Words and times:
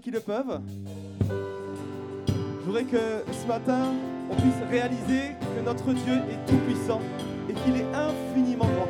qui 0.00 0.10
le 0.10 0.20
peuvent. 0.20 0.60
Je 1.28 2.64
voudrais 2.64 2.84
que 2.84 3.24
ce 3.32 3.46
matin, 3.46 3.94
on 4.30 4.34
puisse 4.34 4.60
réaliser 4.70 5.34
que 5.40 5.64
notre 5.64 5.92
Dieu 5.92 6.14
est 6.14 6.50
tout 6.50 6.58
puissant 6.66 7.00
et 7.48 7.54
qu'il 7.54 7.76
est 7.76 7.86
infiniment 7.94 8.66
grand. 8.66 8.88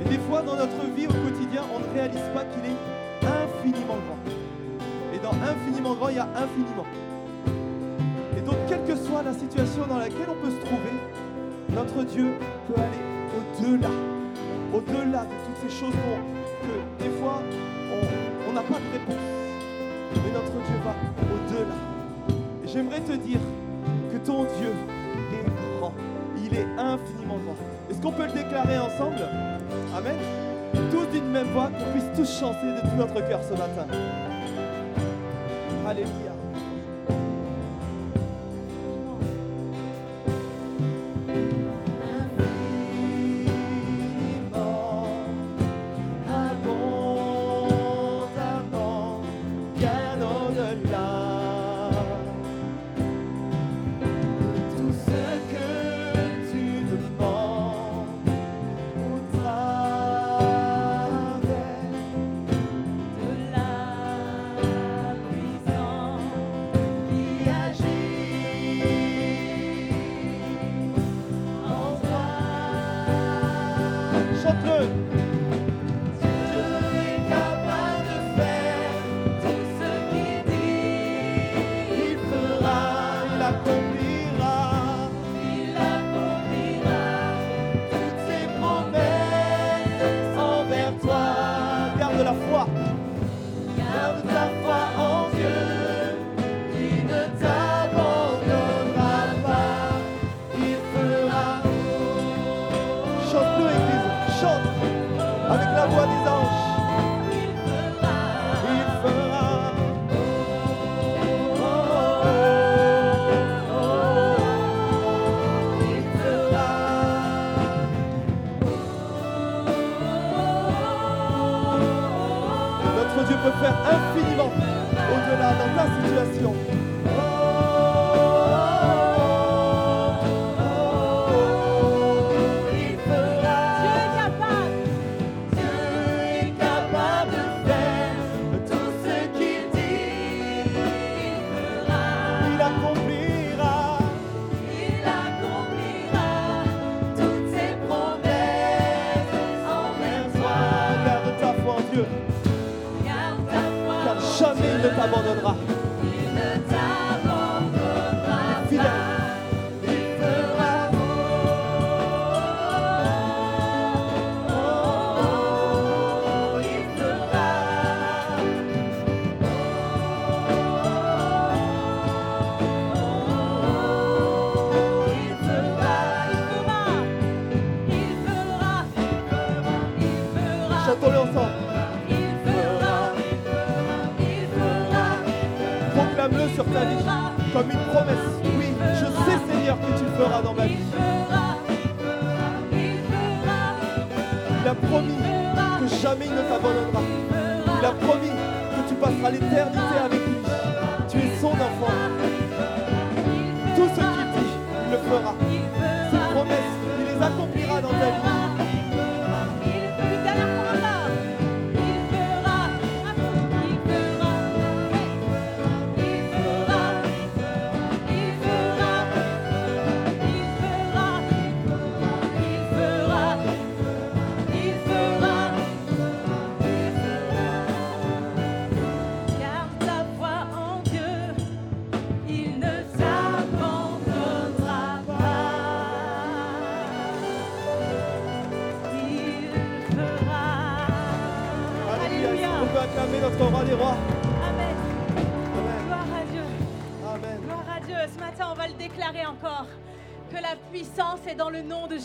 Et 0.00 0.08
des 0.08 0.18
fois, 0.18 0.42
dans 0.42 0.56
notre 0.56 0.84
vie 0.94 1.06
au 1.06 1.12
quotidien, 1.12 1.62
on 1.74 1.80
ne 1.80 1.92
réalise 1.92 2.22
pas 2.32 2.44
qu'il 2.44 2.64
est 2.70 3.26
infiniment 3.26 3.98
grand. 4.06 4.18
Et 5.14 5.18
dans 5.18 5.34
infiniment 5.42 5.94
grand, 5.94 6.08
il 6.08 6.16
y 6.16 6.20
a 6.20 6.28
infiniment. 6.36 6.86
Et 8.38 8.40
donc, 8.40 8.56
quelle 8.68 8.84
que 8.84 8.96
soit 8.96 9.22
la 9.22 9.34
situation 9.34 9.86
dans 9.88 9.98
laquelle 9.98 10.28
on 10.30 10.44
peut 10.44 10.52
se 10.52 10.64
trouver, 10.64 10.94
notre 11.74 12.04
Dieu 12.04 12.32
peut 12.68 12.80
aller 12.80 13.02
au-delà, 13.36 13.90
au-delà 14.72 15.24
de 15.24 15.34
toutes 15.44 15.70
ces 15.70 15.76
choses 15.76 15.94
que 15.94 17.04
des 17.04 17.10
fois, 17.18 17.42
on 18.48 18.52
n'a 18.52 18.62
pas 18.62 18.78
de 18.78 18.92
réponse. 18.98 19.41
J'aimerais 22.72 23.00
te 23.00 23.12
dire 23.12 23.40
que 24.12 24.16
ton 24.18 24.44
Dieu 24.44 24.72
est 25.32 25.78
grand. 25.78 25.92
Il 26.42 26.54
est 26.54 26.66
infiniment 26.78 27.38
grand. 27.38 27.56
Est-ce 27.90 28.00
qu'on 28.00 28.12
peut 28.12 28.26
le 28.26 28.32
déclarer 28.32 28.78
ensemble? 28.78 29.28
Amen. 29.94 30.16
Tous 30.90 31.06
d'une 31.12 31.30
même 31.30 31.48
voix, 31.48 31.68
qu'on 31.68 31.92
puisse 31.92 32.10
tous 32.16 32.40
chanter 32.40 32.66
de 32.66 32.80
tout 32.80 32.96
notre 32.96 33.28
cœur 33.28 33.40
ce 33.42 33.52
matin. 33.52 33.86
Alléluia. 35.86 36.31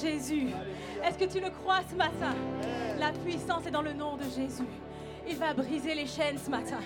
Jésus. 0.02 0.48
Est-ce 1.04 1.18
que 1.18 1.32
tu 1.32 1.40
le 1.40 1.50
crois 1.50 1.80
ce 1.90 1.96
matin? 1.96 2.36
La 3.00 3.12
puissance 3.12 3.66
est 3.66 3.72
dans 3.72 3.82
le 3.82 3.94
nom 3.94 4.16
de 4.16 4.24
Jésus. 4.24 4.68
Il 5.28 5.36
va 5.38 5.54
briser 5.54 5.96
les 5.96 6.06
chaînes 6.06 6.38
ce 6.38 6.50
matin. 6.50 6.80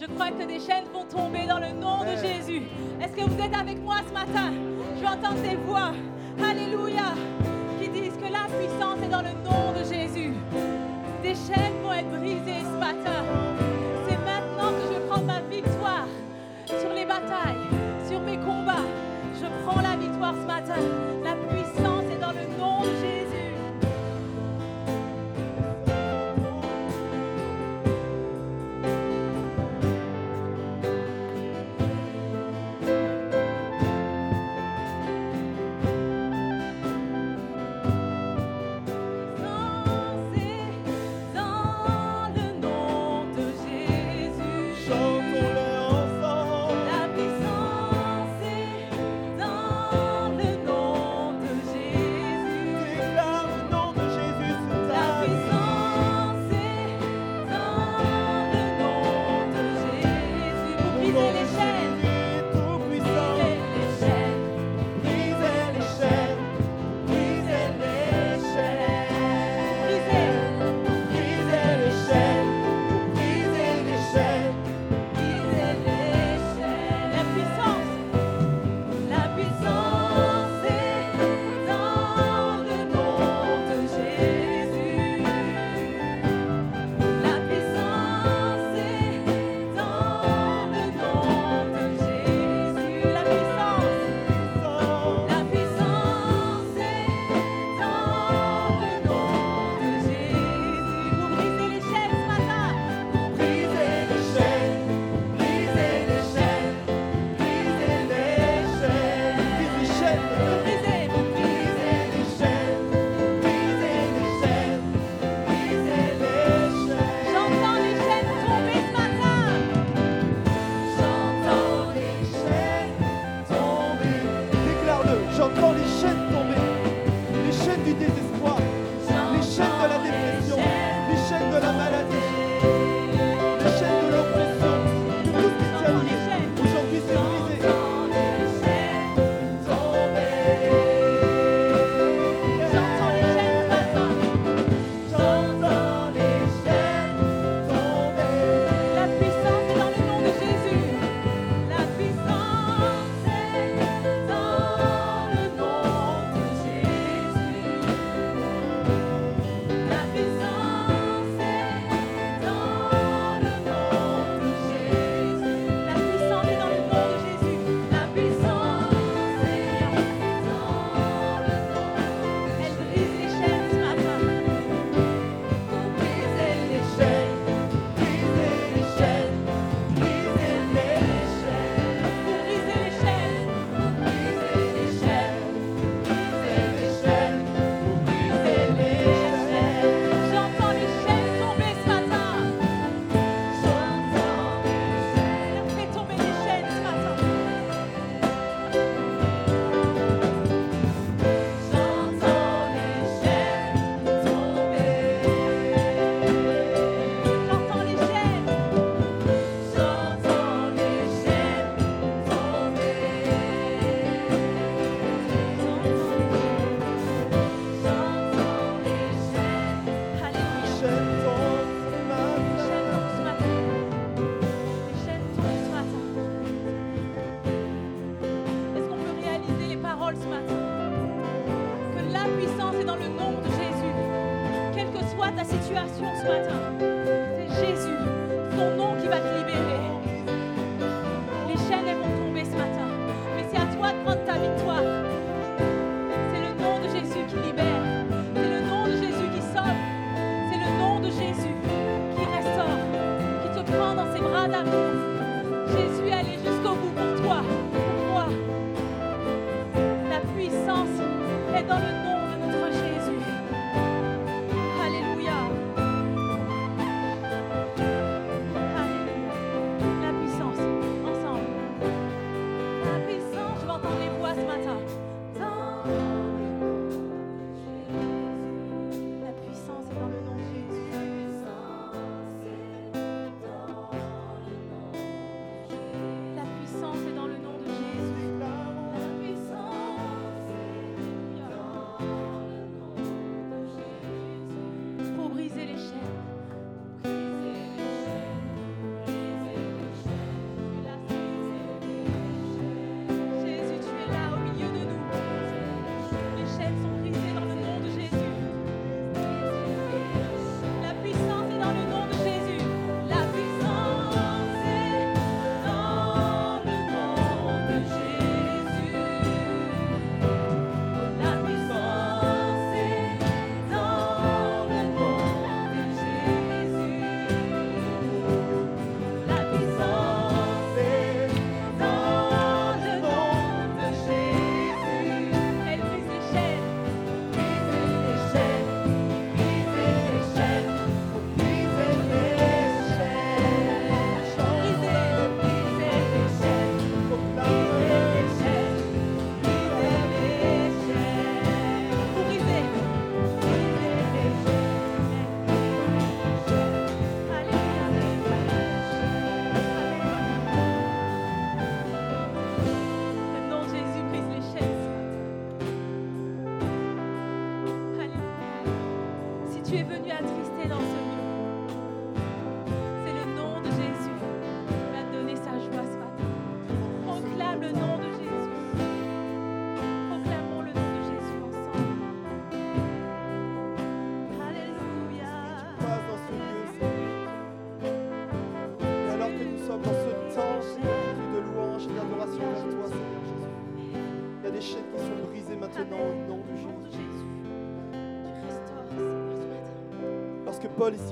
Je 0.00 0.06
crois 0.06 0.30
que 0.30 0.44
des 0.44 0.60
chaînes 0.60 0.84
vont 0.92 1.04
tomber 1.04 1.46
dans 1.46 1.58
le 1.58 1.72
nom 1.72 2.04
de 2.04 2.16
Jésus. 2.16 2.62
Est-ce 3.00 3.12
que 3.12 3.28
vous 3.28 3.40
êtes 3.42 3.54
avec 3.54 3.80
moi 3.82 3.96
ce 4.06 4.12
matin? 4.12 4.52
Je 4.96 5.00
vais 5.00 5.08
entendre 5.08 5.40
des 5.42 5.56
voix. 5.56 5.92
Alléluia. 6.42 7.14
Qui 7.80 7.88
disent 7.88 8.16
que 8.16 8.32
la 8.32 8.46
puissance 8.58 8.98
est 9.02 9.10
dans 9.10 9.22
le 9.22 9.32
nom 9.44 9.72
de 9.72 9.84
Jésus. 9.84 10.34
Des 11.22 11.34
chaînes 11.34 11.82
vont 11.82 11.92
être 11.92 12.10
brisées 12.10 12.62
ce 12.62 12.78
matin. 12.78 13.37
Sur 18.08 18.20
mes 18.20 18.38
combats. 18.38 18.86
Je 19.34 19.46
prends 19.64 19.80
la 19.80 19.96
victoire 19.96 20.34
ce 20.34 20.46
matin. 20.46 21.17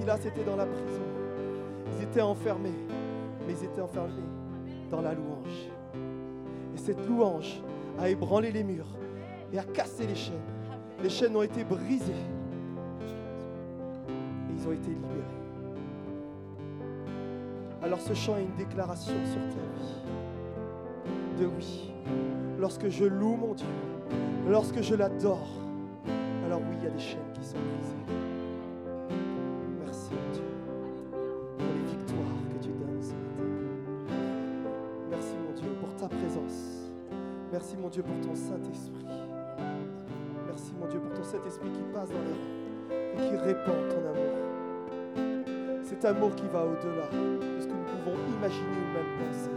Silas 0.07 0.45
dans 0.47 0.57
la 0.57 0.67
prison. 0.67 1.03
Ils 1.97 2.05
étaient 2.05 2.21
enfermés, 2.21 2.71
mais 3.45 3.55
ils 3.55 3.65
étaient 3.65 3.81
enfermés 3.81 4.23
dans 4.89 5.01
la 5.01 5.15
louange. 5.15 5.69
Et 6.75 6.79
cette 6.79 7.05
louange 7.09 7.61
a 7.99 8.09
ébranlé 8.09 8.53
les 8.53 8.63
murs 8.63 8.87
et 9.53 9.59
a 9.59 9.65
cassé 9.65 10.07
les 10.07 10.15
chaînes. 10.15 10.35
Les 11.03 11.09
chaînes 11.09 11.35
ont 11.35 11.43
été 11.43 11.65
brisées 11.65 12.13
et 14.09 14.53
ils 14.57 14.69
ont 14.69 14.73
été 14.73 14.91
libérés. 14.91 15.25
Alors 17.83 18.01
ce 18.01 18.15
chant 18.15 18.37
est 18.37 18.45
une 18.45 18.55
déclaration 18.57 19.15
sur 19.25 19.41
ta 19.41 19.61
vie. 19.81 21.41
De 21.41 21.47
oui, 21.47 21.93
lorsque 22.61 22.89
je 22.89 23.05
loue 23.05 23.37
mon 23.37 23.55
Dieu, 23.55 23.67
lorsque 24.49 24.81
je 24.83 24.95
l'adore, 24.95 25.49
alors 26.47 26.61
oui, 26.61 26.77
il 26.79 26.85
y 26.85 26.87
a 26.87 26.91
des 26.91 27.01
chaînes 27.01 27.33
qui 27.35 27.45
sont 27.45 27.57
brisées. 27.57 28.26
Mon 37.87 37.91
Dieu 37.91 38.03
pour 38.03 38.21
ton 38.21 38.35
Saint-Esprit. 38.35 39.07
Merci 40.49 40.75
mon 40.81 40.89
Dieu 40.89 40.99
pour 40.99 41.13
ton 41.13 41.23
Saint-Esprit 41.23 41.71
qui 41.71 41.83
passe 41.95 42.09
dans 42.09 42.19
les 42.19 42.33
rangs 42.33 42.57
et 42.91 43.29
qui 43.29 43.37
répand 43.37 43.77
ton 43.89 44.03
amour. 44.11 45.85
Cet 45.85 46.05
amour 46.05 46.35
qui 46.35 46.49
va 46.49 46.65
au-delà 46.65 47.07
de 47.13 47.61
ce 47.61 47.67
que 47.69 47.73
nous 47.73 47.85
pouvons 47.85 48.17
imaginer 48.39 48.67
ou 48.67 48.93
même 48.93 49.29
penser. 49.29 49.51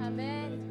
Amen. 0.00 0.67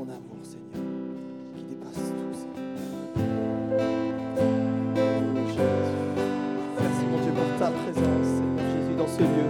ton 0.00 0.08
amour, 0.08 0.40
Seigneur, 0.42 0.80
qui 1.56 1.64
dépasse 1.64 1.92
tout, 1.92 2.32
Seigneur. 2.32 2.64
Merci, 6.80 7.04
mon 7.10 7.18
Dieu, 7.18 7.32
pour 7.32 7.50
ta 7.58 7.68
présence, 7.70 8.28
Seigneur 8.38 8.66
Jésus, 8.72 8.94
dans 8.96 9.06
ce 9.06 9.20
lieu. 9.20 9.48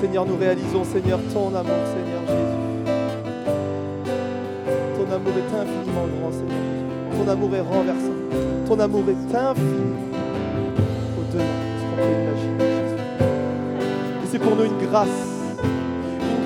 Seigneur, 0.00 0.24
nous 0.24 0.38
réalisons, 0.38 0.84
Seigneur, 0.84 1.20
ton 1.30 1.48
amour, 1.48 1.84
Seigneur 1.92 2.22
Jésus. 2.26 2.64
Ton 4.96 5.06
amour 5.14 5.34
est 5.36 5.52
infiniment 5.60 6.06
grand, 6.18 6.32
Seigneur 6.32 6.62
Jésus. 6.72 7.18
Ton 7.18 7.28
amour 7.30 7.54
est 7.54 7.60
renversant. 7.60 8.16
Ton 8.66 8.80
amour 8.80 9.04
est 9.10 9.34
infini 9.36 9.92
au-delà 11.18 11.44
de 11.44 11.48
ce 11.76 11.84
qu'on 11.84 11.96
peut 11.96 12.14
imaginer, 12.22 12.64
Jésus. 12.80 13.02
Et 14.24 14.26
c'est 14.30 14.38
pour 14.38 14.56
nous 14.56 14.64
une 14.64 14.86
grâce 14.86 15.35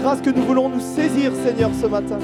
grâce 0.00 0.20
que 0.20 0.30
nous 0.30 0.42
voulons 0.42 0.68
nous 0.68 0.80
saisir, 0.80 1.32
Seigneur, 1.44 1.70
ce 1.80 1.86
matin. 1.86 2.18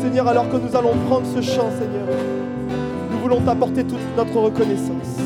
Seigneur, 0.00 0.26
alors 0.28 0.48
que 0.48 0.56
nous 0.56 0.74
allons 0.74 0.94
prendre 1.06 1.26
ce 1.26 1.40
chant, 1.42 1.70
Seigneur, 1.78 2.06
nous 3.10 3.18
voulons 3.18 3.40
t'apporter 3.40 3.84
toute 3.84 3.98
notre 4.16 4.36
reconnaissance. 4.36 5.18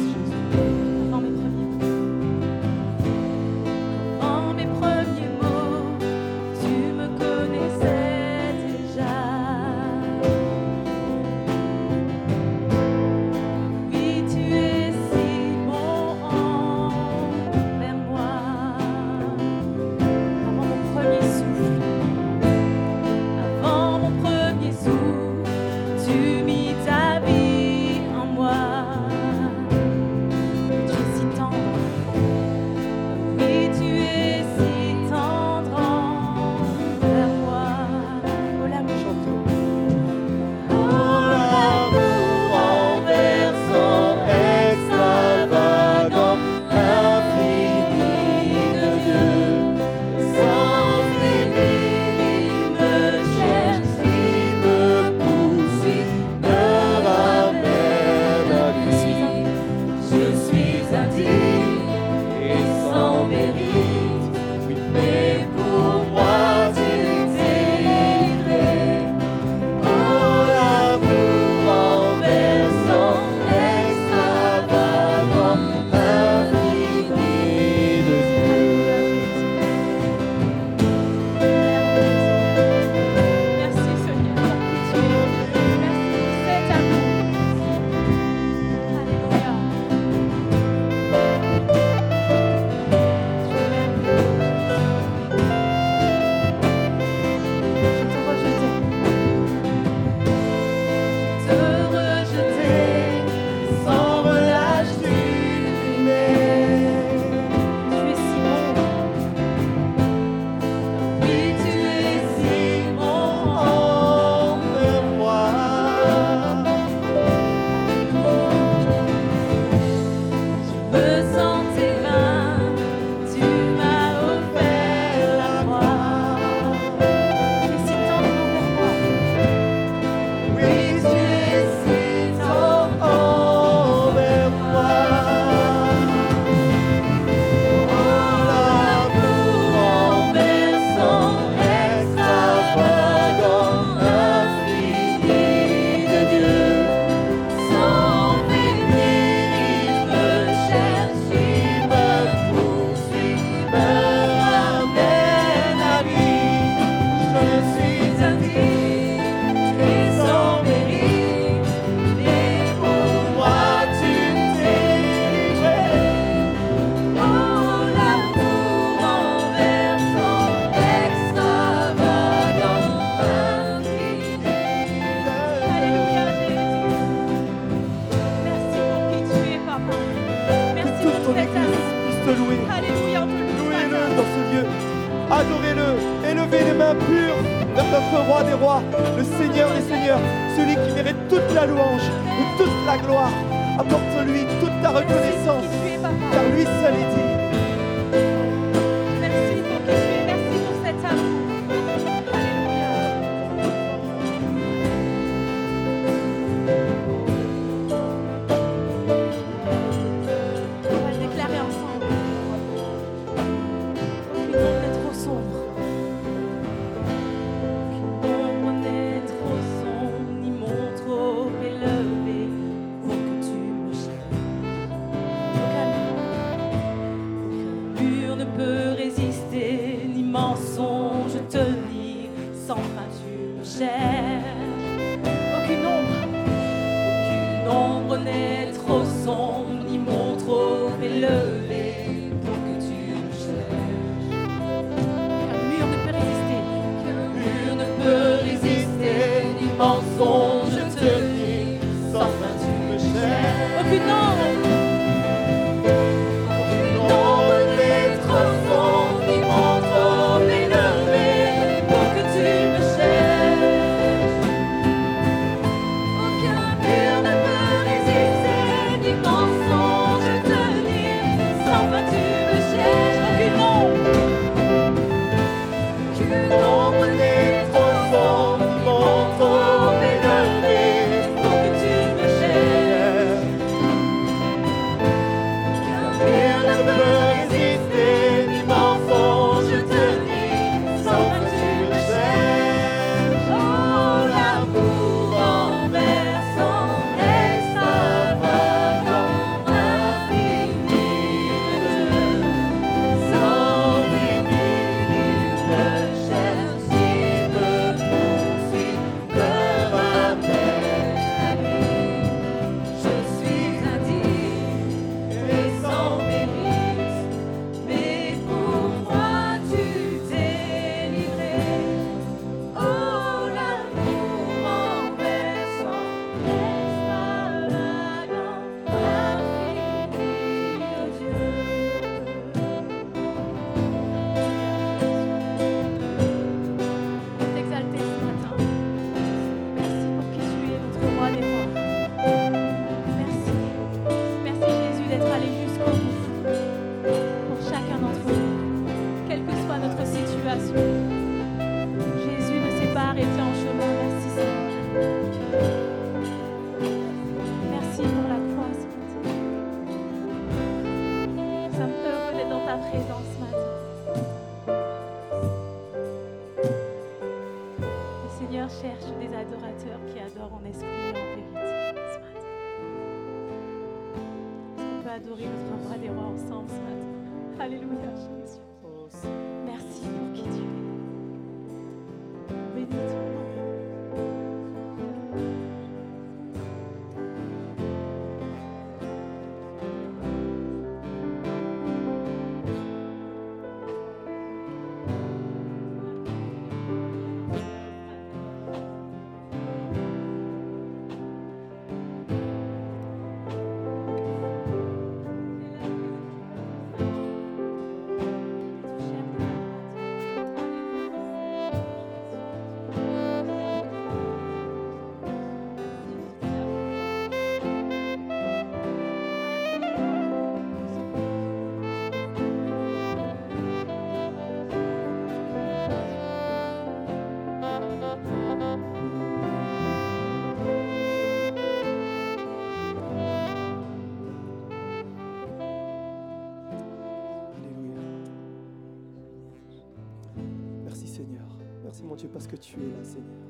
Parce 442.29 442.47
que 442.47 442.57
tu 442.57 442.77
es 442.77 442.91
là 442.91 443.03
Seigneur. 443.03 443.47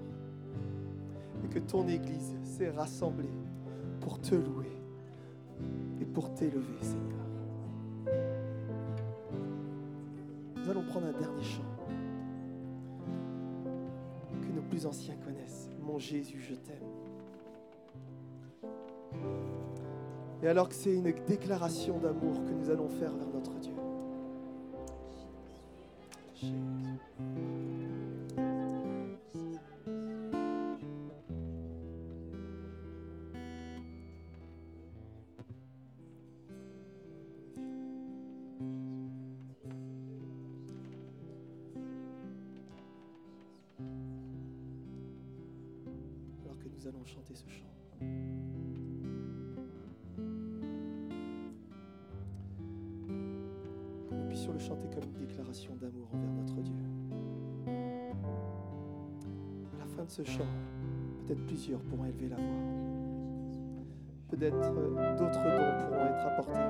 Et 1.45 1.49
que 1.49 1.59
ton 1.59 1.87
Église 1.89 2.37
s'est 2.45 2.71
rassemblée 2.71 3.29
pour 4.01 4.21
te 4.21 4.35
louer 4.35 4.73
et 6.01 6.05
pour 6.05 6.33
t'élever 6.35 6.81
Seigneur. 6.81 7.13
Nous 10.57 10.71
allons 10.71 10.85
prendre 10.85 11.07
un 11.07 11.13
dernier 11.13 11.43
chant 11.43 11.63
que 14.41 14.53
nos 14.55 14.63
plus 14.63 14.87
anciens 14.87 15.17
connaissent. 15.25 15.71
Mon 15.81 15.99
Jésus, 15.99 16.41
je 16.41 16.55
t'aime. 16.55 16.93
Et 20.43 20.49
alors 20.49 20.69
que 20.69 20.75
c'est 20.75 20.95
une 20.95 21.13
déclaration 21.27 21.99
d'amour 21.99 22.35
que 22.45 22.51
nous 22.51 22.71
allons 22.71 22.89
faire 22.89 23.13
vers 23.13 23.29
notre 23.33 23.59
Dieu. 23.61 23.73
Jésus. 26.35 26.55
Peut-être 61.33 61.47
plusieurs 61.47 61.81
pourront 61.81 62.05
élever 62.05 62.29
la 62.29 62.37
voix. 62.37 62.45
Peut-être 64.29 64.73
euh, 64.77 65.17
d'autres 65.17 65.43
dons 65.43 65.73
pourront 65.87 66.07
être 66.07 66.27
apportés. 66.27 66.61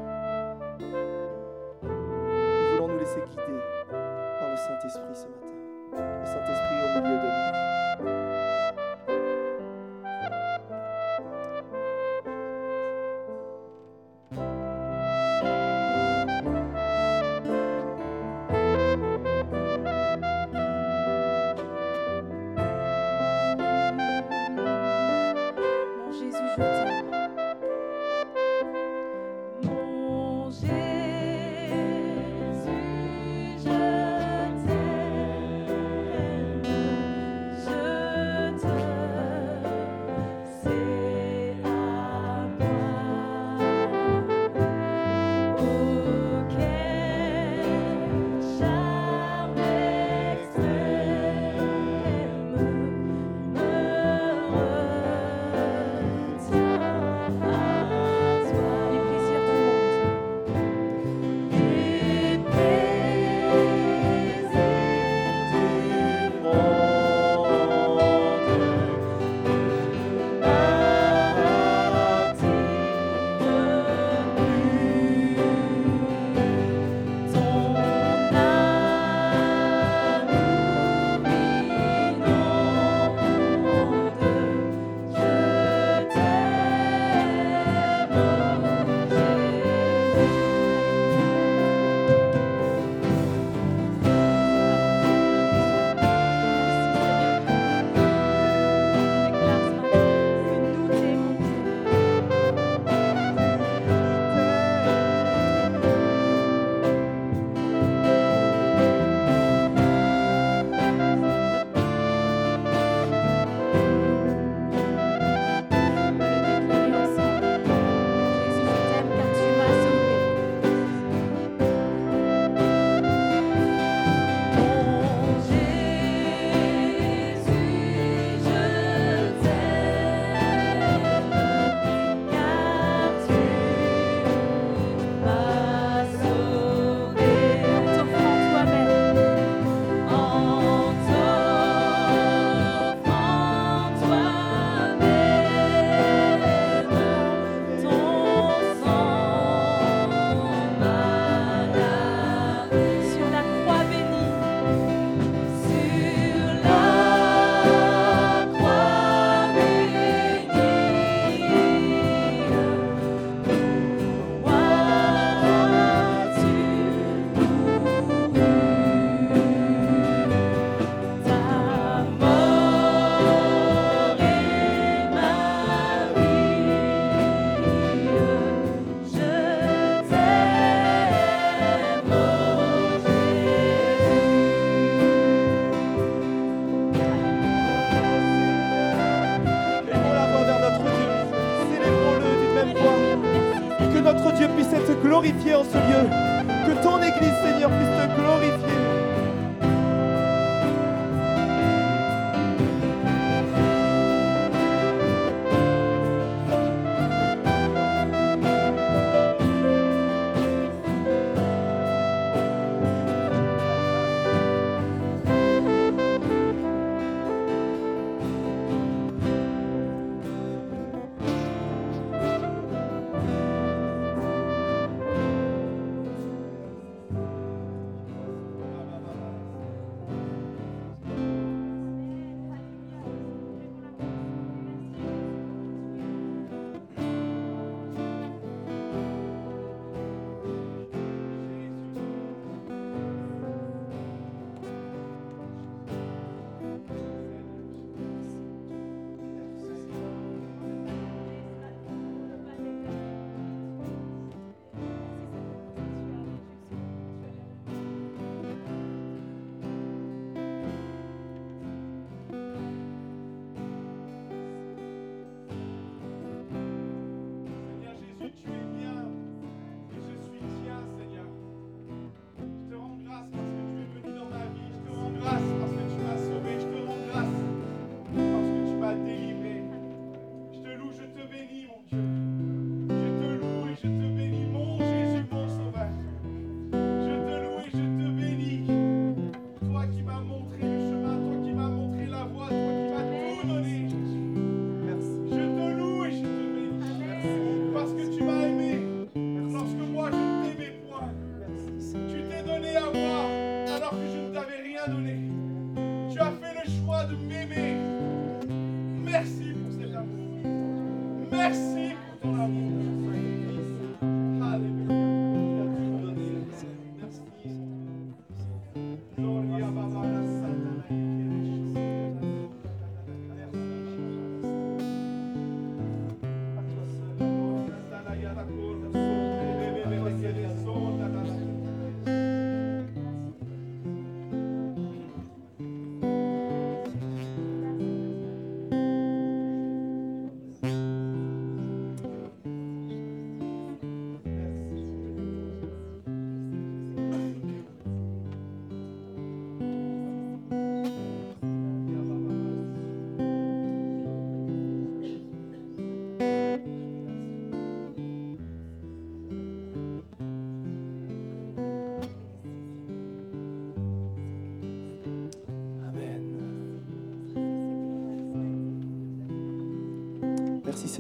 Nous 1.83 2.77
voulons 2.77 2.89
nous 2.89 2.99
laisser 2.99 3.21
guider 3.29 3.59
par 3.91 4.51
le 4.51 4.57
Saint-Esprit 4.57 5.15
ce 5.15 5.27
matin. 5.27 5.55
Le 5.93 6.27
Saint-Esprit 6.27 6.77
au 6.85 7.03
milieu 7.03 7.17
de 7.17 8.27
nous. 8.27 8.32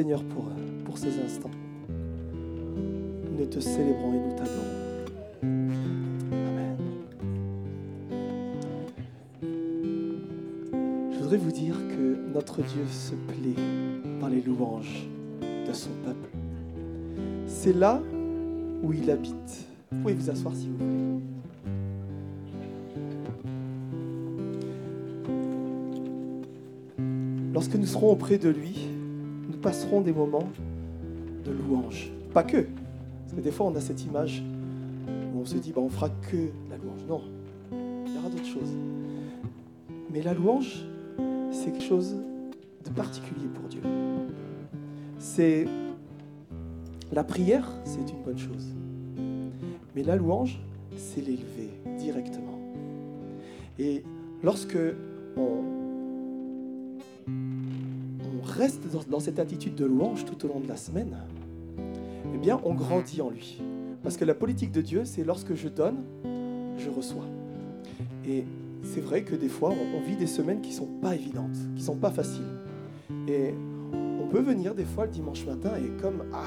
Seigneur 0.03 0.25
pour, 0.25 0.47
pour 0.85 0.99
ces 0.99 1.21
instants. 1.21 1.53
Nous 3.38 3.47
te 3.47 3.61
célébrons 3.61 4.15
et 4.15 4.19
nous 4.19 4.35
t'adorons. 4.37 4.67
Amen. 6.33 6.77
Je 11.12 11.19
voudrais 11.19 11.37
vous 11.37 11.53
dire 11.53 11.77
que 11.77 12.19
notre 12.35 12.62
Dieu 12.62 12.85
se 12.91 13.15
plaît 13.15 13.62
dans 14.21 14.27
les 14.27 14.41
louanges 14.41 15.07
de 15.41 15.73
son 15.73 15.91
peuple. 16.05 16.31
C'est 17.47 17.73
là 17.73 18.03
où 18.83 18.93
il 18.93 19.09
habite. 19.09 19.69
Vous 19.93 20.01
pouvez 20.01 20.15
vous 20.15 20.31
asseoir 20.31 20.57
si 20.57 20.69
vous 20.69 20.79
voulez. 20.79 21.21
Lorsque 27.55 27.77
nous 27.77 27.87
serons 27.87 28.11
auprès 28.11 28.38
de 28.38 28.49
lui, 28.49 28.88
passerons 29.62 30.01
des 30.01 30.12
moments 30.12 30.48
de 31.44 31.53
louange. 31.53 32.11
Pas 32.35 32.42
que. 32.42 32.66
Parce 33.22 33.35
que 33.37 33.40
des 33.40 33.53
fois, 33.53 33.66
on 33.66 33.77
a 33.77 33.81
cette 33.81 34.05
image 34.05 34.42
où 35.35 35.40
on 35.40 35.44
se 35.46 35.57
dit, 35.57 35.72
bah, 35.72 35.81
on 35.81 35.88
fera 35.88 36.11
que 36.11 36.48
la 36.68 36.77
louange. 36.77 37.05
Non, 37.09 37.22
il 37.70 38.14
y 38.14 38.18
aura 38.18 38.29
d'autres 38.29 38.44
choses. 38.44 38.77
Mais 40.12 40.20
la 40.20 40.35
louange, 40.35 40.85
c'est 41.51 41.70
quelque 41.70 41.85
chose 41.85 42.16
de 42.85 42.90
particulier 42.90 43.46
pour 43.55 43.68
Dieu. 43.68 43.81
C'est 45.18 45.66
la 47.12 47.25
prière, 47.25 47.70
c'est 47.85 48.11
une 48.11 48.22
bonne 48.25 48.38
chose. 48.38 48.75
Mais 49.94 50.03
la 50.03 50.16
louange, 50.16 50.61
c'est 50.96 51.20
l'élever 51.20 51.70
directement. 51.98 52.59
Et 53.79 54.03
lorsque 54.42 54.79
dans, 59.09 59.20
cette 59.20 59.38
attitude 59.38 59.74
de 59.74 59.85
louange 59.85 60.24
tout 60.24 60.44
au 60.44 60.48
long 60.48 60.61
de 60.61 60.68
la 60.68 60.76
semaine, 60.76 61.16
eh 62.35 62.38
bien, 62.38 62.61
on 62.64 62.74
grandit 62.74 63.20
en 63.20 63.31
lui. 63.31 63.61
Parce 64.02 64.16
que 64.16 64.24
la 64.24 64.35
politique 64.35 64.72
de 64.72 64.81
Dieu, 64.81 65.02
c'est 65.05 65.24
lorsque 65.24 65.55
je 65.55 65.68
donne, 65.68 66.05
je 66.76 66.90
reçois. 66.90 67.26
Et 68.26 68.44
c'est 68.83 69.00
vrai 69.00 69.22
que 69.22 69.35
des 69.35 69.48
fois, 69.48 69.70
on, 69.70 70.00
vit 70.00 70.16
des 70.16 70.26
semaines 70.26 70.61
qui 70.61 70.72
sont 70.72 70.88
pas 71.00 71.14
évidentes, 71.14 71.57
qui 71.76 71.83
sont 71.83 71.96
pas 71.96 72.11
faciles. 72.11 72.42
Et 73.28 73.55
on 73.92 74.26
peut 74.28 74.40
venir 74.40 74.74
des 74.74 74.85
fois 74.85 75.07
le 75.07 75.11
dimanche 75.11 75.44
matin 75.46 75.72
et 75.76 76.02
comme, 76.02 76.24
ah, 76.33 76.46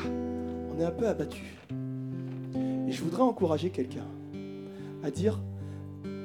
on 0.69 0.79
est 0.79 0.85
un 0.85 0.91
peu 0.91 1.07
abattu. 1.07 1.43
Et 2.87 2.91
je 2.91 3.03
voudrais 3.03 3.23
encourager 3.23 3.69
quelqu'un 3.69 4.05
à 5.03 5.11
dire, 5.11 5.39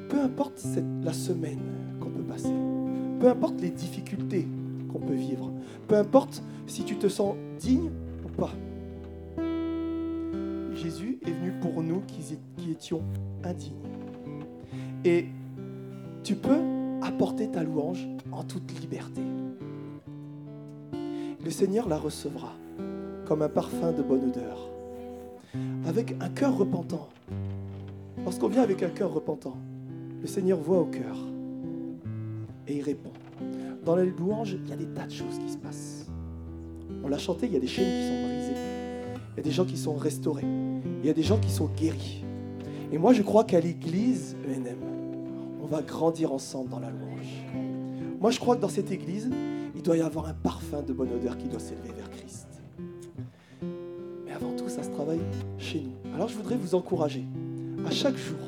peu 0.08 0.20
importe 0.20 0.64
la 1.04 1.12
semaine 1.12 1.60
qu'on 2.00 2.10
peut 2.10 2.22
passer, 2.22 2.54
peu 3.20 3.28
importe 3.28 3.60
les 3.60 3.70
difficultés 3.70 4.48
qu'on 4.90 5.00
peut 5.00 5.14
vivre, 5.14 5.50
peu 5.88 5.96
importe 5.96 6.42
si 6.66 6.84
tu 6.84 6.96
te 6.96 7.08
sens 7.08 7.36
digne 7.58 7.90
ou 8.24 8.28
pas, 8.28 8.52
Jésus 10.74 11.18
est 11.26 11.30
venu 11.30 11.52
pour 11.60 11.82
nous 11.82 12.02
qui, 12.06 12.70
étions 12.70 13.02
indignes. 13.44 13.74
Et 15.04 15.26
tu 16.22 16.36
peux 16.36 16.60
apporter 17.02 17.50
ta 17.50 17.62
louange 17.62 18.06
en 18.32 18.44
toute 18.44 18.80
liberté. 18.80 19.20
Le 21.44 21.50
Seigneur 21.50 21.88
la 21.88 21.98
recevra 21.98 22.54
comme 23.26 23.42
un 23.42 23.48
parfum 23.48 23.92
de 23.92 24.02
bonne 24.02 24.24
odeur, 24.24 24.68
avec 25.86 26.14
un 26.20 26.28
cœur 26.28 26.56
repentant. 26.56 27.08
Lorsqu'on 28.24 28.48
vient 28.48 28.62
avec 28.62 28.82
un 28.82 28.90
cœur 28.90 29.12
repentant, 29.12 29.56
le 30.20 30.26
Seigneur 30.26 30.58
voit 30.58 30.80
au 30.80 30.86
cœur 30.86 31.16
et 32.66 32.76
il 32.76 32.82
répond. 32.82 33.12
Dans 33.84 33.96
la 33.96 34.04
louange, 34.04 34.56
il 34.62 34.68
y 34.68 34.72
a 34.72 34.76
des 34.76 34.86
tas 34.86 35.06
de 35.06 35.12
choses 35.12 35.38
qui 35.38 35.50
se 35.50 35.56
passent. 35.56 36.06
On 37.02 37.08
l'a 37.08 37.18
chanté, 37.18 37.46
il 37.46 37.52
y 37.52 37.56
a 37.56 37.60
des 37.60 37.66
chaînes 37.66 37.86
qui 37.86 38.08
sont 38.08 38.26
brisées. 38.26 38.60
il 39.32 39.36
y 39.36 39.40
a 39.40 39.42
des 39.42 39.50
gens 39.50 39.64
qui 39.64 39.76
sont 39.76 39.94
restaurés, 39.94 40.44
il 41.02 41.06
y 41.06 41.10
a 41.10 41.14
des 41.14 41.22
gens 41.22 41.38
qui 41.38 41.50
sont 41.50 41.70
guéris. 41.76 42.24
Et 42.92 42.98
moi, 42.98 43.12
je 43.12 43.22
crois 43.22 43.44
qu'à 43.44 43.60
l'église 43.60 44.36
ENM, 44.46 44.76
on 45.62 45.66
va 45.66 45.80
grandir 45.80 46.32
ensemble 46.32 46.68
dans 46.68 46.80
la 46.80 46.90
louange. 46.90 47.46
Moi, 48.20 48.30
je 48.30 48.38
crois 48.38 48.56
que 48.56 48.60
dans 48.60 48.68
cette 48.68 48.90
église, 48.90 49.30
il 49.74 49.82
doit 49.82 49.96
y 49.96 50.02
avoir 50.02 50.26
un 50.26 50.34
parfum 50.34 50.82
de 50.82 50.92
bonne 50.92 51.12
odeur 51.12 51.38
qui 51.38 51.48
doit 51.48 51.60
s'élever 51.60 51.92
vers 51.96 52.10
Christ. 52.10 52.48
Mais 54.26 54.32
avant 54.32 54.52
tout, 54.56 54.68
ça 54.68 54.82
se 54.82 54.90
travaille 54.90 55.20
chez 55.56 55.80
nous. 55.80 56.14
Alors, 56.14 56.28
je 56.28 56.36
voudrais 56.36 56.56
vous 56.56 56.74
encourager 56.74 57.24
à 57.86 57.90
chaque 57.90 58.16
jour 58.16 58.38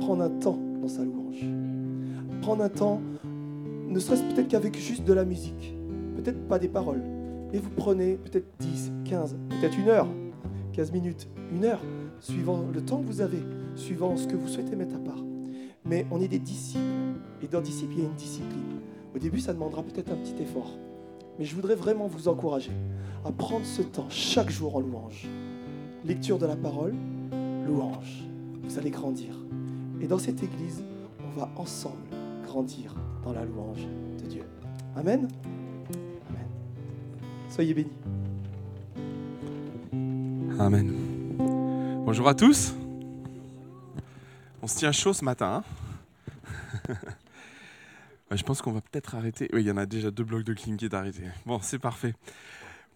prendre 0.00 0.22
un 0.22 0.30
temps 0.30 0.58
dans 0.80 0.88
sa 0.88 1.02
louange. 1.02 1.44
Prendre 2.42 2.62
un 2.62 2.68
temps, 2.68 3.00
ne 3.88 3.98
serait-ce 3.98 4.22
peut-être 4.24 4.48
qu'avec 4.48 4.76
juste 4.76 5.04
de 5.04 5.12
la 5.12 5.24
musique, 5.24 5.74
peut-être 6.16 6.46
pas 6.46 6.58
des 6.58 6.68
paroles, 6.68 7.02
mais 7.52 7.58
vous 7.58 7.70
prenez 7.70 8.16
peut-être 8.16 8.46
10, 8.60 8.92
15, 9.06 9.36
peut-être 9.48 9.78
une 9.78 9.88
heure, 9.88 10.08
15 10.72 10.92
minutes, 10.92 11.28
une 11.52 11.64
heure, 11.64 11.80
suivant 12.20 12.64
le 12.72 12.84
temps 12.84 13.00
que 13.00 13.06
vous 13.06 13.20
avez, 13.20 13.38
suivant 13.76 14.16
ce 14.16 14.26
que 14.26 14.36
vous 14.36 14.48
souhaitez 14.48 14.76
mettre 14.76 14.96
à 14.96 14.98
part. 14.98 15.24
Mais 15.84 16.06
on 16.10 16.20
est 16.20 16.28
des 16.28 16.38
disciples. 16.38 16.82
Et 17.42 17.48
dans 17.48 17.60
disciples, 17.60 17.94
il 17.94 17.98
y 18.00 18.02
a 18.02 18.08
une 18.08 18.14
discipline. 18.16 18.80
Au 19.14 19.18
début, 19.18 19.40
ça 19.40 19.54
demandera 19.54 19.82
peut-être 19.82 20.12
un 20.12 20.16
petit 20.16 20.42
effort. 20.42 20.76
Mais 21.38 21.44
je 21.44 21.54
voudrais 21.54 21.76
vraiment 21.76 22.08
vous 22.08 22.28
encourager 22.28 22.72
à 23.24 23.32
prendre 23.32 23.64
ce 23.64 23.82
temps 23.82 24.10
chaque 24.10 24.50
jour 24.50 24.76
en 24.76 24.80
louange. 24.80 25.26
Lecture 26.04 26.38
de 26.38 26.46
la 26.46 26.56
parole, 26.56 26.94
louange. 27.66 28.24
Vous 28.64 28.78
allez 28.78 28.90
grandir. 28.90 29.34
Et 30.00 30.06
dans 30.06 30.18
cette 30.18 30.42
église, 30.42 30.84
on 31.24 31.38
va 31.38 31.50
ensemble 31.56 32.17
grandir 32.48 32.94
dans 33.22 33.32
la 33.34 33.44
louange 33.44 33.86
de 34.22 34.26
Dieu. 34.26 34.44
Amen. 34.96 35.28
Amen. 36.30 36.48
Soyez 37.50 37.74
bénis. 37.74 37.92
Amen. 40.58 40.94
Bonjour 42.06 42.26
à 42.26 42.34
tous. 42.34 42.74
On 44.62 44.66
se 44.66 44.78
tient 44.78 44.92
chaud 44.92 45.12
ce 45.12 45.24
matin. 45.26 45.62
hein 46.88 46.94
je 48.32 48.42
pense 48.42 48.62
qu'on 48.62 48.72
va 48.72 48.80
peut-être 48.80 49.14
arrêter. 49.14 49.50
Oui, 49.52 49.60
il 49.60 49.66
y 49.66 49.70
en 49.70 49.76
a 49.76 49.84
déjà 49.84 50.10
deux 50.10 50.24
blocs 50.24 50.44
de 50.44 50.54
clim 50.54 50.78
qui 50.78 50.86
est 50.86 50.94
arrêté. 50.94 51.24
Bon, 51.44 51.60
c'est 51.60 51.78
parfait. 51.78 52.14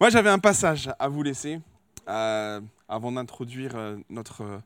Moi, 0.01 0.09
j'avais 0.09 0.31
un 0.31 0.39
passage 0.39 0.89
à 0.97 1.07
vous 1.07 1.21
laisser 1.21 1.61
euh, 2.09 2.59
avant 2.89 3.11
d'introduire 3.11 3.75
euh, 3.75 3.97
euh, 4.41 4.59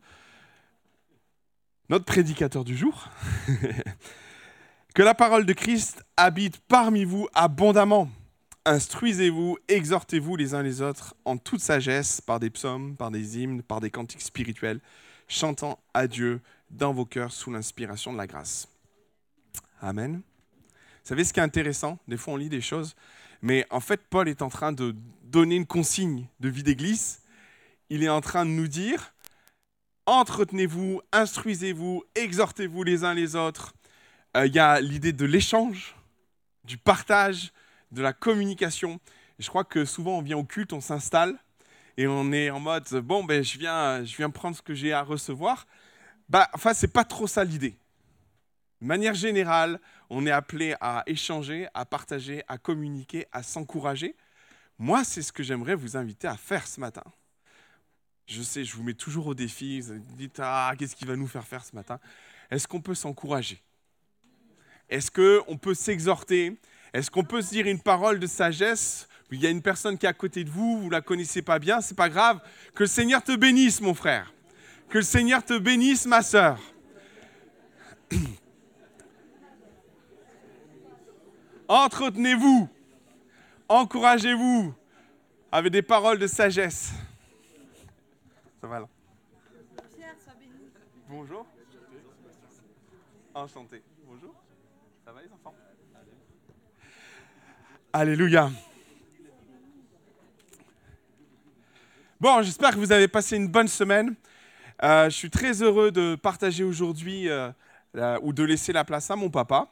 notre 1.89 2.05
prédicateur 2.05 2.63
du 2.63 2.77
jour. 2.77 3.09
que 4.97 5.03
la 5.03 5.13
parole 5.13 5.45
de 5.45 5.53
Christ 5.53 6.03
habite 6.17 6.57
parmi 6.67 7.05
vous 7.05 7.27
abondamment. 7.35 8.09
Instruisez-vous, 8.65 9.59
exhortez-vous 9.67 10.35
les 10.35 10.55
uns 10.55 10.63
les 10.63 10.81
autres 10.81 11.13
en 11.23 11.37
toute 11.37 11.59
sagesse 11.59 12.19
par 12.19 12.39
des 12.39 12.49
psaumes, 12.49 12.95
par 12.95 13.11
des 13.11 13.37
hymnes, 13.37 13.61
par 13.61 13.79
des 13.79 13.91
cantiques 13.91 14.23
spirituels, 14.23 14.79
chantant 15.27 15.77
à 15.93 16.07
Dieu 16.07 16.41
dans 16.71 16.93
vos 16.93 17.05
cœurs 17.05 17.31
sous 17.31 17.51
l'inspiration 17.51 18.11
de 18.11 18.17
la 18.17 18.25
grâce. 18.25 18.67
Amen. 19.83 20.15
Vous 20.15 21.03
savez 21.03 21.23
ce 21.25 21.31
qui 21.31 21.41
est 21.41 21.43
intéressant? 21.43 21.99
Des 22.07 22.17
fois 22.17 22.33
on 22.33 22.37
lit 22.37 22.49
des 22.49 22.61
choses, 22.61 22.95
mais 23.43 23.67
en 23.69 23.81
fait 23.81 24.01
Paul 24.09 24.27
est 24.27 24.41
en 24.41 24.49
train 24.49 24.71
de 24.71 24.95
donner 25.25 25.57
une 25.57 25.67
consigne 25.67 26.25
de 26.39 26.49
vie 26.49 26.63
d'église. 26.63 27.19
Il 27.91 28.01
est 28.01 28.09
en 28.09 28.21
train 28.21 28.47
de 28.47 28.49
nous 28.49 28.67
dire, 28.67 29.13
entretenez-vous, 30.07 31.01
instruisez-vous, 31.11 32.03
exhortez-vous 32.15 32.81
les 32.81 33.03
uns 33.03 33.13
les 33.13 33.35
autres. 33.35 33.75
Euh, 34.37 34.45
Il 34.47 34.53
y 34.53 34.59
a 34.59 34.79
l'idée 34.79 35.13
de 35.13 35.25
l'échange, 35.25 35.95
du 36.63 36.77
partage, 36.77 37.51
de 37.91 38.01
la 38.01 38.13
communication. 38.13 38.99
Je 39.39 39.47
crois 39.49 39.63
que 39.63 39.85
souvent 39.85 40.17
on 40.19 40.21
vient 40.21 40.37
au 40.37 40.43
culte, 40.43 40.73
on 40.73 40.81
s'installe 40.81 41.37
et 41.97 42.07
on 42.07 42.31
est 42.31 42.49
en 42.51 42.59
mode 42.59 42.87
bon 42.97 43.23
ben 43.23 43.43
je 43.43 43.57
viens, 43.57 44.03
je 44.03 44.15
viens 44.15 44.29
prendre 44.29 44.55
ce 44.55 44.61
que 44.61 44.75
j'ai 44.75 44.93
à 44.93 45.01
recevoir. 45.01 45.65
Bah, 46.29 46.49
enfin 46.53 46.73
c'est 46.73 46.89
pas 46.93 47.03
trop 47.03 47.27
ça 47.27 47.43
l'idée. 47.43 47.77
De 48.81 48.87
manière 48.87 49.15
générale, 49.15 49.79
on 50.09 50.25
est 50.27 50.31
appelé 50.31 50.75
à 50.81 51.03
échanger, 51.07 51.67
à 51.73 51.85
partager, 51.85 52.43
à 52.47 52.57
communiquer, 52.59 53.25
à 53.31 53.41
s'encourager. 53.43 54.15
Moi, 54.77 55.03
c'est 55.03 55.23
ce 55.23 55.31
que 55.31 55.41
j'aimerais 55.43 55.75
vous 55.75 55.97
inviter 55.97 56.27
à 56.27 56.37
faire 56.37 56.67
ce 56.67 56.79
matin. 56.79 57.03
Je 58.27 58.41
sais, 58.43 58.63
je 58.63 58.75
vous 58.75 58.83
mets 58.83 58.93
toujours 58.93 59.27
au 59.27 59.33
défi. 59.33 59.81
Vous 59.81 59.99
dites, 60.17 60.39
ah, 60.43 60.73
qu'est-ce 60.77 60.95
qui 60.95 61.05
va 61.05 61.15
nous 61.15 61.27
faire 61.27 61.47
faire 61.47 61.65
ce 61.65 61.75
matin? 61.75 61.99
Est-ce 62.51 62.67
qu'on 62.67 62.81
peut 62.81 62.93
s'encourager? 62.95 63.63
Est-ce 64.89 65.11
qu'on 65.11 65.57
peut 65.57 65.73
s'exhorter? 65.73 66.57
Est-ce 66.93 67.11
qu'on 67.11 67.23
peut 67.23 67.41
se 67.41 67.49
dire 67.49 67.67
une 67.67 67.79
parole 67.79 68.19
de 68.19 68.27
sagesse? 68.27 69.07
Il 69.29 69.41
y 69.41 69.47
a 69.47 69.49
une 69.49 69.61
personne 69.61 69.97
qui 69.97 70.05
est 70.05 70.09
à 70.09 70.13
côté 70.13 70.45
de 70.45 70.49
vous, 70.49 70.79
vous 70.79 70.85
ne 70.85 70.91
la 70.91 71.01
connaissez 71.01 71.41
pas 71.41 71.59
bien, 71.59 71.81
c'est 71.81 71.97
pas 71.97 72.07
grave. 72.09 72.39
Que 72.73 72.83
le 72.83 72.87
Seigneur 72.87 73.21
te 73.21 73.35
bénisse, 73.35 73.81
mon 73.81 73.93
frère. 73.93 74.33
Que 74.89 74.99
le 74.99 75.03
Seigneur 75.03 75.43
te 75.43 75.57
bénisse, 75.57 76.05
ma 76.05 76.21
sœur. 76.21 76.57
Entretenez-vous, 81.67 82.69
encouragez-vous 83.67 84.73
avec 85.51 85.73
des 85.73 85.81
paroles 85.81 86.19
de 86.19 86.27
sagesse. 86.27 86.93
Ça 88.61 88.67
va 88.67 88.79
là? 88.79 88.87
Bonjour. 91.09 91.45
Enchanté. 93.33 93.83
Bonjour. 94.05 94.33
Ça 95.05 95.11
va 95.11 95.21
les 95.21 95.31
enfants 95.31 95.53
Alléluia. 97.93 98.51
Bon, 102.19 102.41
j'espère 102.41 102.71
que 102.71 102.79
vous 102.79 102.91
avez 102.91 103.07
passé 103.07 103.37
une 103.37 103.47
bonne 103.47 103.69
semaine. 103.69 104.13
Euh, 104.83 105.05
je 105.05 105.15
suis 105.15 105.29
très 105.29 105.61
heureux 105.63 105.91
de 105.91 106.15
partager 106.15 106.63
aujourd'hui 106.65 107.29
euh, 107.29 107.49
ou 108.21 108.33
de 108.33 108.43
laisser 108.43 108.73
la 108.73 108.83
place 108.83 109.09
à 109.09 109.15
mon 109.15 109.29
papa. 109.29 109.69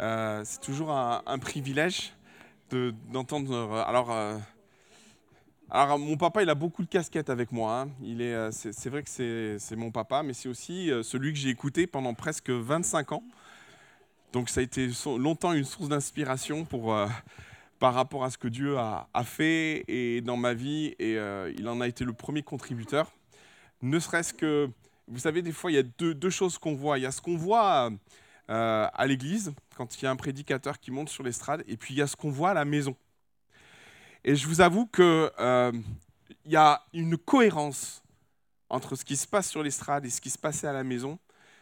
Euh, 0.00 0.42
c'est 0.44 0.60
toujours 0.60 0.90
un, 0.90 1.38
privilège 1.38 2.12
de- 2.70 2.94
d'entendre. 3.10 3.82
alors, 5.70 5.98
mon 5.98 6.16
papa, 6.18 6.42
il 6.42 6.50
a 6.50 6.54
beaucoup 6.54 6.82
de 6.82 6.88
casquettes 6.88 7.30
avec 7.30 7.50
moi. 7.50 7.80
hein. 7.80 7.88
Il 8.02 8.20
est, 8.20 8.52
c'est, 8.52 8.90
vrai 8.90 9.02
que 9.02 9.08
c'est, 9.08 9.76
mon 9.76 9.90
papa, 9.90 10.22
mais 10.22 10.34
c'est 10.34 10.50
aussi 10.50 10.90
celui 11.02 11.32
que 11.32 11.38
j'ai 11.38 11.48
écouté 11.48 11.86
pendant 11.86 12.12
presque 12.12 12.50
25 12.50 13.12
ans. 13.12 13.24
Donc, 14.32 14.50
ça 14.50 14.60
a 14.60 14.62
été 14.62 14.90
longtemps 15.16 15.54
une 15.54 15.64
source 15.64 15.88
d'inspiration 15.88 16.64
pour, 16.64 16.94
par 17.84 17.92
rapport 17.92 18.24
à 18.24 18.30
ce 18.30 18.38
que 18.38 18.48
Dieu 18.48 18.78
a, 18.78 19.06
fait 19.24 19.84
et 19.88 20.22
dans 20.22 20.38
ma 20.38 20.54
vie. 20.54 20.94
Et 20.98 21.18
euh, 21.18 21.52
il 21.58 21.68
en 21.68 21.82
a 21.82 21.86
été 21.86 22.02
le 22.02 22.14
premier 22.14 22.42
contributeur. 22.42 23.12
Ne 23.82 23.98
serait-ce 23.98 24.32
que, 24.32 24.70
vous 25.06 25.18
savez, 25.18 25.42
des 25.42 25.52
fois, 25.52 25.70
il 25.70 25.74
y 25.74 25.78
a 25.78 25.82
deux, 25.82 26.30
choses 26.30 26.56
qu'on 26.56 26.74
voit. 26.74 26.96
Il 26.96 27.02
y 27.02 27.06
a 27.06 27.10
ce 27.10 27.20
qu'on 27.20 27.36
voit 27.36 27.90
euh, 28.48 28.88
à 28.90 29.06
l'église, 29.06 29.52
quand 29.76 30.00
il 30.00 30.04
y 30.06 30.06
a 30.06 30.10
un 30.10 30.16
prédicateur 30.16 30.80
qui 30.80 30.92
monte 30.92 31.10
sur 31.10 31.22
l'estrade, 31.24 31.62
et 31.68 31.76
puis 31.76 31.92
il 31.92 31.98
y 31.98 32.00
a 32.00 32.06
ce 32.06 32.16
qu'on 32.16 32.30
voit 32.30 32.52
à 32.52 32.54
la 32.54 32.64
maison. 32.64 32.96
Et 34.24 34.34
je 34.34 34.46
vous 34.48 34.62
avoue 34.62 34.86
qu'il 34.86 35.30
y 36.46 36.56
a 36.56 36.86
une 36.94 37.18
cohérence 37.18 38.02
entre 38.70 38.96
ce 38.96 39.04
qui 39.04 39.16
se 39.16 39.26
passe 39.26 39.50
sur 39.50 39.62
l'estrade 39.62 40.06
et 40.06 40.10
ce 40.10 40.22
qui 40.22 40.30
se 40.30 40.38
passait 40.38 40.68
à 40.68 40.72
la 40.72 40.84
maison. 40.84 41.18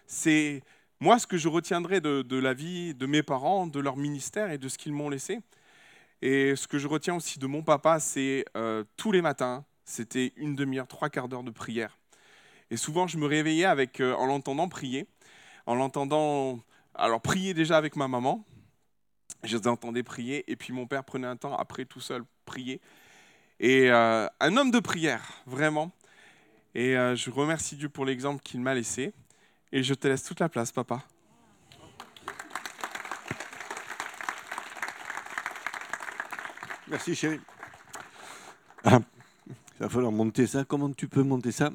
C'est 0.07 0.63
moi 1.01 1.19
ce 1.19 1.27
que 1.27 1.37
je 1.37 1.49
retiendrai 1.49 2.01
de 2.01 2.37
la 2.39 2.55
vie 2.55 2.95
de 2.95 3.07
mes 3.07 3.25
parents, 3.25 3.67
de 3.67 3.81
leur 3.81 3.97
ministère 3.97 4.53
et 4.53 4.59
de 4.59 4.69
ce 4.69 4.79
qu'ils 4.79 4.93
m'ont 4.93 5.09
laissé. 5.09 5.41
Et 6.23 6.55
ce 6.55 6.69
que 6.69 6.79
je 6.79 6.87
retiens 6.87 7.17
aussi 7.17 7.41
de 7.41 7.47
mon 7.49 7.63
papa, 7.63 7.99
c'est 7.99 8.45
euh, 8.57 8.85
tous 8.97 9.11
les 9.11 9.21
matins, 9.21 9.65
c'était 9.85 10.33
une 10.37 10.55
demi-heure, 10.55 10.87
trois 10.87 11.11
quarts 11.11 11.29
d'heure 11.29 11.43
de 11.43 11.51
prière. 11.51 11.99
Et 12.71 12.77
souvent, 12.77 13.09
je 13.09 13.19
me 13.19 13.27
réveillais 13.27 13.65
avec, 13.65 14.01
euh, 14.01 14.15
en 14.15 14.27
l'entendant 14.27 14.69
prier, 14.69 15.09
en 15.67 15.75
l'entendant, 15.75 16.61
alors 16.95 17.21
prier 17.21 17.55
déjà 17.55 17.77
avec 17.77 17.97
ma 17.97 18.07
maman, 18.07 18.45
je 19.43 19.57
les 19.57 19.67
entendais 19.67 20.05
prier, 20.05 20.45
et 20.51 20.55
puis 20.55 20.73
mon 20.73 20.87
père 20.87 21.03
prenait 21.03 21.27
un 21.27 21.37
temps 21.37 21.57
après 21.57 21.87
tout 21.87 22.01
seul 22.01 22.23
prier. 22.45 22.81
Et 23.59 23.91
euh, 23.91 24.29
un 24.39 24.57
homme 24.57 24.71
de 24.71 24.79
prière, 24.79 25.43
vraiment. 25.47 25.91
Et 26.75 26.95
je 26.95 27.31
remercie 27.31 27.77
Dieu 27.77 27.91
pour 27.91 28.07
l'exemple 28.07 28.43
qu'il 28.43 28.61
m'a 28.61 28.73
laissé. 28.73 29.13
Et 29.73 29.83
je 29.83 29.93
te 29.93 30.09
laisse 30.09 30.23
toute 30.23 30.41
la 30.41 30.49
place, 30.49 30.73
papa. 30.73 31.05
Merci 36.93 37.15
chérie. 37.15 37.41
Ah, 38.85 39.01
il 39.49 39.55
va 39.81 39.89
falloir 39.89 40.13
monter 40.13 40.47
ça. 40.47 40.63
Comment 40.67 40.93
tu 40.93 41.09
peux 41.09 41.23
monter 41.23 41.51
ça? 41.51 41.71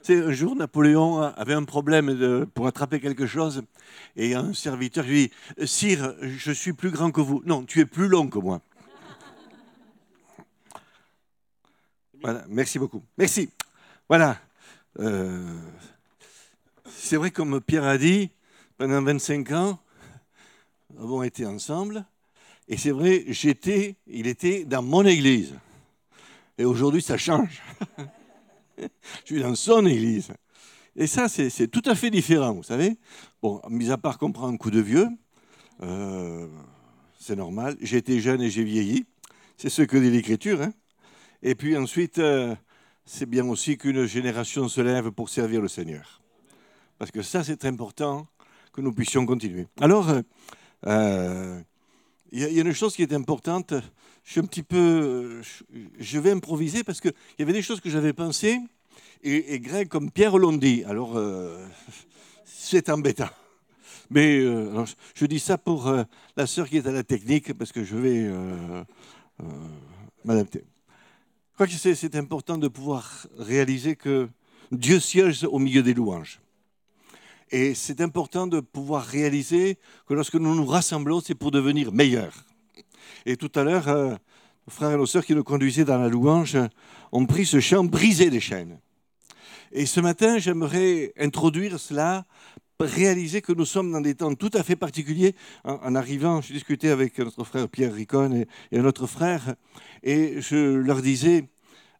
C'est 0.00 0.22
un 0.22 0.32
jour, 0.32 0.56
Napoléon 0.56 1.20
avait 1.20 1.52
un 1.52 1.64
problème 1.64 2.46
pour 2.54 2.66
attraper 2.66 2.98
quelque 2.98 3.26
chose. 3.26 3.62
Et 4.16 4.34
un 4.34 4.54
serviteur 4.54 5.04
lui 5.04 5.30
dit 5.58 5.66
Sire, 5.66 6.14
je 6.22 6.50
suis 6.50 6.72
plus 6.72 6.90
grand 6.90 7.10
que 7.10 7.20
vous. 7.20 7.42
Non, 7.44 7.66
tu 7.66 7.80
es 7.80 7.84
plus 7.84 8.08
long 8.08 8.28
que 8.28 8.38
moi. 8.38 8.62
Voilà, 12.22 12.46
merci 12.48 12.78
beaucoup. 12.78 13.02
Merci. 13.18 13.50
Voilà. 14.08 14.38
Euh, 14.98 15.60
c'est 16.86 17.16
vrai, 17.16 17.30
comme 17.30 17.60
Pierre 17.60 17.84
a 17.84 17.98
dit, 17.98 18.30
pendant 18.78 19.02
25 19.02 19.50
ans, 19.52 19.78
nous 20.94 21.02
avons 21.02 21.22
été 21.22 21.44
ensemble. 21.44 22.06
Et 22.68 22.76
c'est 22.76 22.90
vrai, 22.90 23.24
j'étais, 23.28 23.96
il 24.06 24.26
était 24.26 24.64
dans 24.64 24.82
mon 24.82 25.04
église. 25.04 25.54
Et 26.56 26.64
aujourd'hui, 26.64 27.02
ça 27.02 27.18
change. 27.18 27.62
je 28.78 28.86
suis 29.24 29.40
dans 29.40 29.54
son 29.54 29.84
église. 29.86 30.32
Et 30.96 31.06
ça, 31.06 31.28
c'est 31.28 31.68
tout 31.68 31.82
à 31.86 31.94
fait 31.94 32.10
différent, 32.10 32.54
vous 32.54 32.62
savez. 32.62 32.96
Bon, 33.42 33.60
mis 33.68 33.90
à 33.90 33.98
part 33.98 34.16
qu'on 34.16 34.32
prend 34.32 34.48
un 34.48 34.56
coup 34.56 34.70
de 34.70 34.80
vieux, 34.80 35.08
euh, 35.82 36.46
c'est 37.18 37.36
normal. 37.36 37.76
J'ai 37.80 37.96
été 37.98 38.20
jeune 38.20 38.40
et 38.40 38.50
j'ai 38.50 38.64
vieilli. 38.64 39.04
C'est 39.56 39.70
ce 39.70 39.82
que 39.82 39.96
dit 39.96 40.10
l'Écriture. 40.10 40.62
hein. 40.62 40.72
Et 41.42 41.54
puis 41.54 41.76
ensuite, 41.76 42.18
euh, 42.18 42.54
c'est 43.04 43.26
bien 43.26 43.46
aussi 43.46 43.76
qu'une 43.76 44.06
génération 44.06 44.68
se 44.68 44.80
lève 44.80 45.10
pour 45.10 45.28
servir 45.28 45.60
le 45.60 45.68
Seigneur. 45.68 46.22
Parce 46.98 47.10
que 47.10 47.22
ça, 47.22 47.42
c'est 47.44 47.64
important 47.64 48.26
que 48.72 48.80
nous 48.80 48.92
puissions 48.92 49.26
continuer. 49.26 49.66
Alors, 49.80 50.10
euh, 50.86 51.60
il 52.34 52.40
y, 52.40 52.58
a- 52.58 52.62
une 52.62 52.72
chose 52.72 52.96
qui 52.96 53.02
est 53.02 53.12
importante. 53.12 53.74
Je 54.24 54.40
Je, 56.00 56.18
vais 56.18 56.32
improviser 56.32 56.82
parce 56.82 57.00
qu'il 57.00 57.14
y 57.38 57.42
avait 57.42 57.52
des 57.52 57.62
choses 57.62 57.80
que 57.80 57.88
j'avais 57.88 58.12
pensées. 58.12 58.58
Et, 59.22 59.54
et 59.54 59.86
comme 59.86 60.10
Pierre 60.10 60.36
l'ont 60.36 60.52
dit. 60.52 60.82
Alors, 60.84 61.16
euh, 61.16 61.64
c'est 62.44 62.88
embêtant. 62.88 63.30
Mais 64.10 64.40
euh, 64.40 64.84
je, 65.14 65.26
dis 65.26 65.38
ça 65.38 65.58
pour 65.58 65.86
euh, 65.86 66.02
la 66.36 66.48
sœur 66.48 66.68
qui 66.68 66.76
est 66.78 66.86
à 66.88 66.92
la 66.92 67.04
technique 67.04 67.54
parce 67.54 67.70
que 67.70 67.84
je 67.84 67.96
vais 67.96 68.28
m'adapter. 70.24 70.64
Je 71.52 71.54
crois 71.54 71.66
que 71.68 71.94
c'est 71.94 72.16
important 72.16 72.58
de 72.58 72.66
pouvoir 72.66 73.28
réaliser 73.38 73.94
que 73.94 74.28
Dieu 74.72 74.98
siège 74.98 75.44
au 75.44 75.60
milieu 75.60 75.84
des 75.84 75.94
louanges. 75.94 76.40
Et 77.50 77.74
c'est 77.74 78.00
important 78.00 78.46
de 78.46 78.60
pouvoir 78.60 79.04
réaliser 79.04 79.78
que 80.06 80.14
lorsque 80.14 80.34
nous 80.34 80.54
nous 80.54 80.66
rassemblons, 80.66 81.20
c'est 81.20 81.34
pour 81.34 81.50
devenir 81.50 81.92
meilleurs. 81.92 82.44
Et 83.26 83.36
tout 83.36 83.50
à 83.54 83.64
l'heure, 83.64 83.88
euh, 83.88 84.10
nos 84.66 84.72
frères 84.72 84.92
et 84.92 84.96
nos 84.96 85.06
sœurs 85.06 85.24
qui 85.24 85.34
nous 85.34 85.44
conduisaient 85.44 85.84
dans 85.84 85.98
la 85.98 86.08
louange 86.08 86.56
ont 87.12 87.26
pris 87.26 87.46
ce 87.46 87.60
chant 87.60 87.84
Briser 87.84 88.30
les 88.30 88.40
chaînes. 88.40 88.78
Et 89.72 89.86
ce 89.86 90.00
matin, 90.00 90.38
j'aimerais 90.38 91.12
introduire 91.18 91.78
cela, 91.78 92.24
réaliser 92.80 93.40
que 93.40 93.52
nous 93.52 93.64
sommes 93.64 93.92
dans 93.92 94.00
des 94.00 94.14
temps 94.14 94.34
tout 94.34 94.50
à 94.54 94.62
fait 94.62 94.76
particuliers. 94.76 95.34
En, 95.64 95.94
arrivant, 95.94 96.40
je 96.40 96.52
discutais 96.52 96.90
avec 96.90 97.18
notre 97.18 97.44
frère 97.44 97.68
Pierre 97.68 97.94
Ricon 97.94 98.32
et, 98.32 98.46
et 98.72 98.78
un 98.78 98.84
autre 98.84 99.06
frère, 99.06 99.54
et 100.02 100.40
je 100.40 100.74
leur 100.74 101.00
disais, 101.00 101.48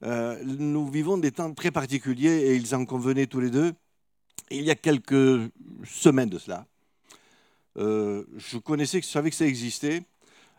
euh, 0.03 0.37
nous 0.45 0.89
vivons 0.89 1.17
des 1.17 1.33
temps 1.33 1.53
très 1.55 1.71
particuliers, 1.71 2.49
et 2.49 2.57
ils 2.57 2.75
en 2.75 2.85
convenaient 2.85 3.27
tous 3.27 3.41
les 3.41 3.51
deux. 3.51 3.73
Il 4.51 4.63
y 4.63 4.71
a 4.71 4.75
quelques 4.75 5.51
semaines 5.85 6.29
de 6.29 6.39
cela, 6.39 6.67
euh, 7.77 8.25
je 8.37 8.59
connaissais, 8.59 9.01
je 9.01 9.07
savais 9.07 9.31
que 9.31 9.37
ça 9.37 9.47
existait, 9.47 10.03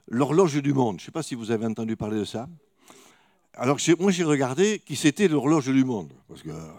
l'horloge 0.08 0.62
du 0.62 0.74
monde. 0.74 1.00
Je 1.00 1.04
ne 1.04 1.06
sais 1.06 1.12
pas 1.12 1.24
si 1.24 1.36
vous 1.36 1.52
avez 1.52 1.66
entendu 1.66 1.96
parler 1.96 2.20
de 2.20 2.26
ça. 2.26 2.50
Alors 3.54 3.78
moi 4.00 4.12
j'ai 4.12 4.26
regardé 4.26 4.80
qui 4.80 4.96
c'était 4.96 5.28
l'horloge 5.28 5.70
du 5.70 5.86
monde. 5.86 6.12
Euh, 6.48 6.72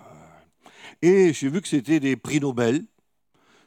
et 1.00 1.32
j'ai 1.32 1.48
vu 1.48 1.62
que 1.62 1.68
c'était 1.68 2.00
des 2.00 2.16
prix 2.16 2.38
Nobel, 2.38 2.84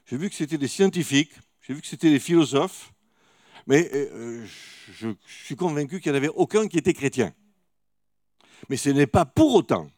j'ai 0.06 0.18
vu 0.18 0.30
que 0.30 0.36
c'était 0.36 0.60
des 0.60 0.68
scientifiques, 0.68 1.34
j'ai 1.62 1.74
vu 1.74 1.82
que 1.82 1.88
c'était 1.88 2.12
des 2.12 2.20
philosophes, 2.20 2.94
mais 3.66 3.90
euh, 3.94 4.46
je 4.92 5.10
suis 5.26 5.56
convaincu 5.56 6.00
qu'il 6.00 6.12
n'y 6.12 6.18
en 6.18 6.22
avait 6.22 6.34
aucun 6.36 6.68
qui 6.68 6.78
était 6.78 6.94
chrétien. 6.94 7.34
Mais 8.70 8.78
ce 8.78 8.90
n'est 8.90 9.08
pas 9.08 9.26
pour 9.26 9.56
autant 9.56 9.90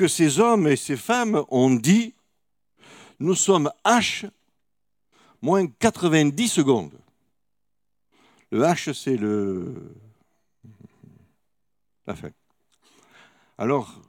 que 0.00 0.08
ces 0.08 0.40
hommes 0.40 0.66
et 0.66 0.76
ces 0.76 0.96
femmes 0.96 1.44
ont 1.50 1.68
dit 1.68 2.14
nous 3.18 3.34
sommes 3.34 3.70
H 3.84 4.30
moins 5.42 5.66
90 5.66 6.48
secondes. 6.48 6.98
Le 8.50 8.62
H, 8.62 8.94
c'est 8.94 9.18
le. 9.18 9.74
La 12.06 12.16
fin. 12.16 12.30
Alors, 13.58 14.00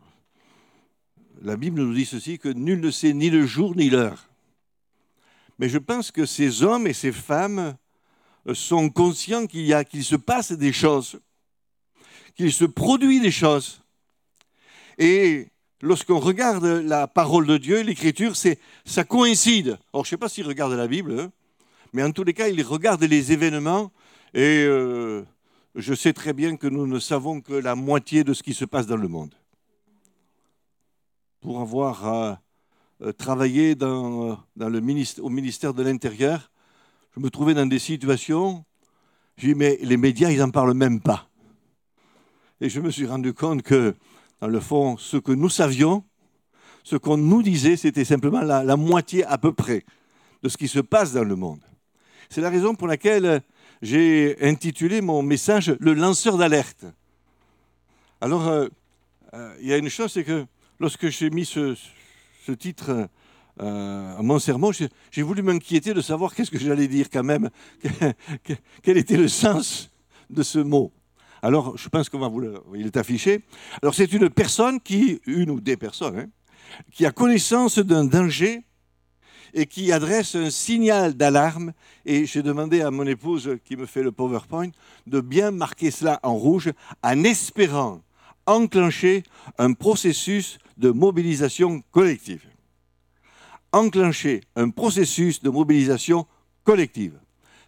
la 1.42 1.58
Bible 1.58 1.82
nous 1.82 1.94
dit 1.94 2.06
ceci 2.06 2.40
que 2.40 2.48
nul 2.48 2.80
ne 2.80 2.90
sait 2.90 3.12
ni 3.12 3.30
le 3.30 3.46
jour 3.46 3.76
ni 3.76 3.90
l'heure. 3.90 4.30
Mais 5.60 5.68
je 5.68 5.78
pense 5.78 6.10
que 6.10 6.26
ces 6.26 6.64
hommes 6.64 6.88
et 6.88 6.94
ces 6.94 7.12
femmes 7.12 7.76
sont 8.54 8.90
conscients 8.90 9.46
qu'il 9.46 9.66
y 9.66 9.74
a, 9.74 9.84
qu'il 9.84 10.06
se 10.06 10.16
passe 10.16 10.54
des 10.54 10.72
choses, 10.72 11.20
qu'il 12.34 12.54
se 12.54 12.64
produit 12.64 13.20
des 13.20 13.30
choses. 13.30 13.84
Et 14.98 15.52
lorsqu'on 15.82 16.20
regarde 16.20 16.66
la 16.66 17.08
parole 17.08 17.48
de 17.48 17.58
Dieu, 17.58 17.82
l'écriture, 17.82 18.36
c'est, 18.36 18.60
ça 18.86 19.04
coïncide. 19.04 19.78
Alors, 19.94 20.06
je 20.06 20.10
ne 20.10 20.12
sais 20.12 20.18
pas 20.18 20.30
s'ils 20.30 20.48
regardent 20.48 20.74
la 20.74 20.88
Bible, 20.88 21.20
hein, 21.20 21.32
mais 21.94 22.04
en 22.04 22.12
tous 22.12 22.24
les 22.24 22.34
cas, 22.34 22.48
ils 22.48 22.64
regardent 22.64 23.04
les 23.04 23.32
événements 23.32 23.92
et 24.34 24.64
euh, 24.66 25.24
je 25.76 25.94
sais 25.94 26.14
très 26.14 26.34
bien 26.34 26.56
que 26.56 26.68
nous 26.68 26.88
ne 26.88 27.00
savons 27.00 27.42
que 27.42 27.54
la 27.54 27.76
moitié 27.76 28.24
de 28.24 28.34
ce 28.34 28.44
qui 28.44 28.54
se 28.54 28.66
passe 28.66 28.88
dans 28.88 28.98
le 28.98 29.08
monde. 29.08 29.34
Pour 31.42 31.60
avoir 31.60 32.08
euh, 32.08 32.34
euh, 33.02 33.12
travaillé 33.12 33.76
au 33.82 35.30
ministère 35.30 35.74
de 35.74 35.84
l'Intérieur, 35.84 36.52
je 37.16 37.20
me 37.20 37.30
trouvais 37.30 37.54
dans 37.54 37.66
des 37.66 37.80
situations, 37.80 38.64
j'ai 39.38 39.48
dit, 39.50 39.56
mais 39.56 39.78
les 39.82 39.98
médias, 39.98 40.30
ils 40.30 40.40
n'en 40.40 40.52
parlent 40.52 40.74
même 40.74 41.02
pas. 41.02 41.28
Et 42.62 42.70
je 42.70 42.80
me 42.80 42.92
suis 42.92 43.08
rendu 43.08 43.34
compte 43.34 43.64
que, 43.64 43.96
dans 44.42 44.48
le 44.48 44.60
fond, 44.60 44.98
ce 44.98 45.18
que 45.18 45.32
nous 45.32 45.50
savions, 45.50 46.04
ce 46.84 46.96
qu'on 46.96 47.18
nous 47.18 47.44
disait, 47.44 47.78
c'était 47.78 48.04
simplement 48.04 48.42
la, 48.42 48.76
moitié 48.76 49.24
à 49.26 49.38
peu 49.38 49.54
près 49.54 49.86
de 50.42 50.50
ce 50.50 50.58
qui 50.58 50.68
se 50.68 50.80
passe 50.80 51.14
dans 51.14 51.24
le 51.24 51.36
monde. 51.36 51.62
C'est 52.30 52.42
la 52.42 52.50
raison 52.50 52.74
pour 52.74 52.88
laquelle 52.88 53.42
j'ai 53.84 54.36
intitulé 54.42 55.02
mon 55.02 55.22
message 55.22 55.76
Le 55.80 55.94
lanceur 55.94 56.38
d'alerte. 56.38 56.86
Alors, 58.20 58.48
euh, 58.48 58.68
euh, 59.36 59.56
il 59.62 59.68
y 59.68 59.74
a 59.74 59.78
une 59.78 59.90
chose, 59.90 60.12
c'est 60.12 60.24
que 60.24 60.46
lorsque 60.80 61.10
j'ai 61.10 61.30
mis 61.30 61.46
ce, 61.46 61.76
titre 62.58 63.08
euh, 63.62 64.18
à 64.18 64.22
mon 64.24 64.40
sermon, 64.40 64.72
j'ai 65.12 65.22
voulu 65.22 65.44
m'inquiéter 65.44 65.94
de 65.94 66.02
savoir 66.02 66.34
qu'est-ce 66.34 66.50
que 66.50 66.60
j'allais 66.60 66.88
dire 66.88 67.10
quand 67.12 67.24
même, 67.24 67.52
que- 68.44 68.54
quel 68.82 68.98
était 68.98 69.18
le 69.18 69.28
sens 69.28 69.92
de 70.32 70.42
ce 70.42 70.58
mot. 70.58 70.92
Alors, 71.42 71.78
je 71.78 71.90
pense 71.90 72.10
qu'on 72.10 72.20
va 72.20 72.28
vous 72.28 72.40
le, 72.40 72.62
il 72.76 72.86
est 72.86 72.98
affiché. 72.98 73.44
Alors, 73.82 73.96
c'est 73.96 74.12
une 74.14 74.30
personne 74.30 74.80
qui, 74.80 75.20
une 75.26 75.50
ou 75.50 75.60
des 75.60 75.78
personnes, 75.78 76.20
hein, 76.20 76.28
qui 76.92 77.06
a 77.06 77.12
connaissance 77.12 77.80
d'un 77.80 78.06
danger 78.06 78.64
et 79.54 79.66
qui 79.66 79.92
adresse 79.92 80.36
un 80.36 80.50
signal 80.50 81.16
d'alarme. 81.16 81.74
Et 82.06 82.26
j'ai 82.26 82.44
demandé 82.44 82.82
à 82.82 82.92
mon 82.92 83.06
épouse, 83.06 83.58
qui 83.66 83.76
me 83.76 83.86
fait 83.86 84.04
le 84.04 84.12
PowerPoint, 84.12 84.70
de 85.08 85.20
bien 85.20 85.52
marquer 85.52 85.92
cela 85.92 86.20
en 86.24 86.36
rouge, 86.36 86.72
en 87.04 87.24
espérant 87.24 88.02
enclencher 88.46 89.24
un 89.58 89.74
processus 89.74 90.58
de 90.78 90.90
mobilisation 90.92 91.82
collective. 91.92 92.46
Enclencher 93.72 94.42
un 94.56 94.70
processus 94.70 95.42
de 95.42 95.50
mobilisation 95.50 96.28
collective. 96.64 97.20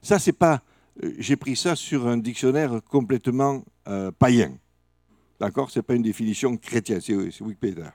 Ça, 0.02 0.20
c'est 0.20 0.34
pas. 0.34 0.62
Euh, 1.02 1.14
J'ai 1.18 1.36
pris 1.36 1.56
ça 1.56 1.76
sur 1.76 2.08
un 2.08 2.18
dictionnaire 2.18 2.82
complètement 2.84 3.64
euh, 3.88 4.12
païen. 4.12 4.58
D'accord? 5.39 5.72
C'est 5.72 5.82
pas 5.82 5.96
une 5.96 6.04
définition 6.04 6.58
chrétienne, 6.58 7.02
c'est 7.02 7.32
c'est 7.32 7.44
Wikipédia. 7.44 7.94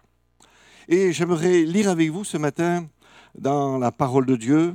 Et 0.88 1.12
j'aimerais 1.12 1.62
lire 1.62 1.90
avec 1.90 2.10
vous 2.10 2.24
ce 2.24 2.38
matin 2.38 2.88
dans 3.36 3.78
la 3.78 3.92
parole 3.92 4.26
de 4.26 4.36
Dieu 4.36 4.74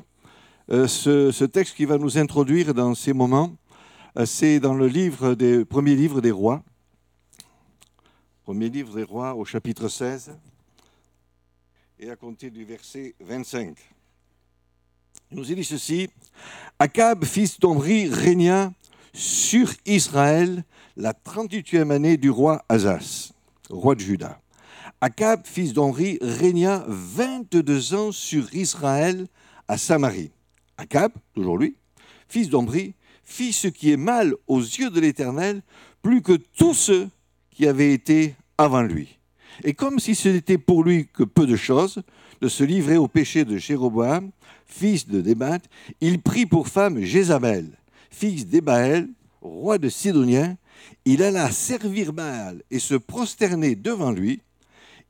euh, 0.72 0.88
ce, 0.88 1.32
ce 1.32 1.44
texte 1.44 1.76
qui 1.76 1.86
va 1.86 1.98
nous 1.98 2.18
introduire 2.18 2.74
dans 2.74 2.96
ces 2.96 3.14
moments. 3.14 3.56
Euh, 4.18 4.26
C'est 4.26 4.60
dans 4.60 4.74
le 4.74 4.88
livre 4.88 5.34
premier 5.64 5.96
livre 5.96 6.22
des 6.22 6.32
rois. 6.32 6.64
Premier 8.44 8.70
livre 8.70 8.96
des 8.96 9.04
rois 9.04 9.36
au 9.36 9.44
chapitre 9.46 9.88
16 9.88 10.38
et 12.00 12.10
à 12.10 12.16
compter 12.16 12.50
du 12.50 12.66
verset 12.66 13.16
25. 13.20 13.93
Il 15.34 15.40
nous 15.40 15.46
dit 15.46 15.64
ceci 15.64 16.10
Akab, 16.78 17.26
fils 17.26 17.60
d'Omri, 17.60 18.08
régna 18.08 18.72
sur 19.14 19.74
Israël 19.88 20.64
la 20.96 21.14
38e 21.14 21.90
année 21.90 22.18
du 22.18 22.30
roi 22.30 22.64
Azas, 22.70 23.32
roi 23.72 23.96
de 23.96 24.02
Juda. 24.02 24.40
Akab, 25.02 25.42
fils 25.44 25.74
d'Omri, 25.74 26.20
régna 26.22 26.86
22 26.88 27.96
ans 27.96 28.12
sur 28.12 28.54
Israël 28.54 29.26
à 29.68 29.80
Samarie. 29.80 30.30
Akab, 30.78 31.12
toujours 31.34 31.58
lui, 31.58 31.78
fils 32.30 32.50
d'Omri, 32.50 32.94
fit 33.24 33.54
ce 33.54 33.68
qui 33.68 33.92
est 33.92 33.98
mal 33.98 34.36
aux 34.46 34.62
yeux 34.62 34.92
de 34.92 35.00
l'Éternel, 35.00 35.64
plus 36.04 36.22
que 36.22 36.34
tous 36.34 36.76
ceux 36.76 37.10
qui 37.50 37.66
avaient 37.66 37.94
été 37.94 38.36
avant 38.60 38.84
lui. 38.84 39.18
Et 39.64 39.74
comme 39.74 39.98
si 39.98 40.14
ce 40.14 40.30
n'était 40.30 40.60
pour 40.60 40.84
lui 40.84 41.08
que 41.08 41.24
peu 41.24 41.48
de 41.48 41.56
choses, 41.56 42.04
de 42.40 42.48
se 42.48 42.64
livrer 42.64 42.98
au 42.98 43.08
péché 43.08 43.46
de 43.46 43.58
Jéroboam, 43.58 44.30
fils 44.66 45.08
de 45.08 45.22
Débat, 45.22 45.60
il 46.02 46.22
prit 46.22 46.46
pour 46.46 46.68
femme 46.68 47.02
Jézabel, 47.02 47.70
fils 48.10 48.48
d'Ébaël, 48.48 49.08
roi 49.42 49.78
de 49.78 49.90
Sidonien. 49.90 50.58
Il 51.06 51.24
alla 51.24 51.52
servir 51.52 52.14
Baal 52.14 52.62
et 52.72 52.80
se 52.80 52.96
prosterner 52.96 53.76
devant 53.76 54.12
lui. 54.12 54.42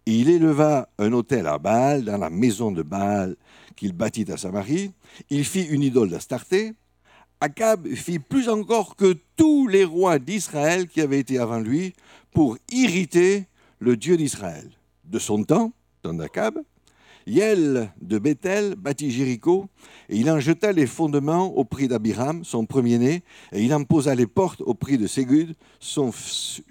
Il 0.05 0.29
éleva 0.29 0.89
un 0.97 1.13
autel 1.13 1.47
à 1.47 1.57
Baal 1.57 2.03
dans 2.03 2.17
la 2.17 2.29
maison 2.29 2.71
de 2.71 2.83
Baal 2.83 3.35
qu'il 3.75 3.93
bâtit 3.93 4.31
à 4.31 4.37
Samarie. 4.37 4.91
Il 5.29 5.45
fit 5.45 5.63
une 5.63 5.81
idole 5.81 6.09
d'Astarté. 6.09 6.73
Akab 7.39 7.87
fit 7.93 8.19
plus 8.19 8.49
encore 8.49 8.95
que 8.95 9.17
tous 9.35 9.67
les 9.67 9.83
rois 9.83 10.19
d'Israël 10.19 10.87
qui 10.87 11.01
avaient 11.01 11.19
été 11.19 11.39
avant 11.39 11.59
lui 11.59 11.93
pour 12.31 12.57
irriter 12.71 13.47
le 13.79 13.97
Dieu 13.97 14.17
d'Israël. 14.17 14.69
De 15.05 15.19
son 15.19 15.43
temps, 15.43 15.73
temps 16.01 16.13
d'Akab, 16.13 16.59
Yel 17.25 17.91
de 18.01 18.19
Bethel 18.19 18.75
bâtit 18.75 19.11
Jéricho, 19.11 19.69
et 20.09 20.17
il 20.17 20.29
en 20.29 20.39
jeta 20.39 20.71
les 20.71 20.87
fondements 20.87 21.45
au 21.55 21.63
prix 21.63 21.87
d'Abiram, 21.87 22.43
son 22.43 22.65
premier-né, 22.65 23.23
et 23.51 23.63
il 23.63 23.73
en 23.73 23.83
posa 23.83 24.13
les 24.15 24.27
portes 24.27 24.61
au 24.61 24.73
prix 24.73 24.97
de 24.97 25.07
Ségud, 25.07 25.55
son, 25.79 26.11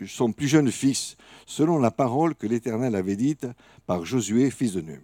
son 0.06 0.32
plus 0.32 0.48
jeune 0.48 0.70
fils, 0.70 1.16
selon 1.46 1.78
la 1.78 1.90
parole 1.90 2.34
que 2.34 2.46
l'Éternel 2.46 2.94
avait 2.94 3.16
dite 3.16 3.46
par 3.86 4.04
Josué, 4.04 4.50
fils 4.50 4.72
de 4.74 4.80
Num. 4.82 5.00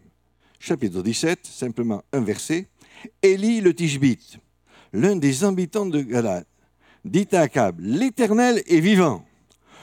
Chapitre 0.61 1.03
17, 1.03 1.41
simplement 1.47 2.03
un 2.13 2.21
verset. 2.21 2.67
Élie 3.23 3.61
le 3.61 3.73
Tishbite, 3.75 4.39
l'un 4.93 5.17
des 5.17 5.45
habitants 5.45 5.87
de 5.87 6.01
Galad, 6.01 6.45
dit 7.05 7.29
à 7.33 7.43
Akab, 7.43 7.79
l'Éternel 7.81 8.63
est 8.67 8.81
vivant, 8.81 9.25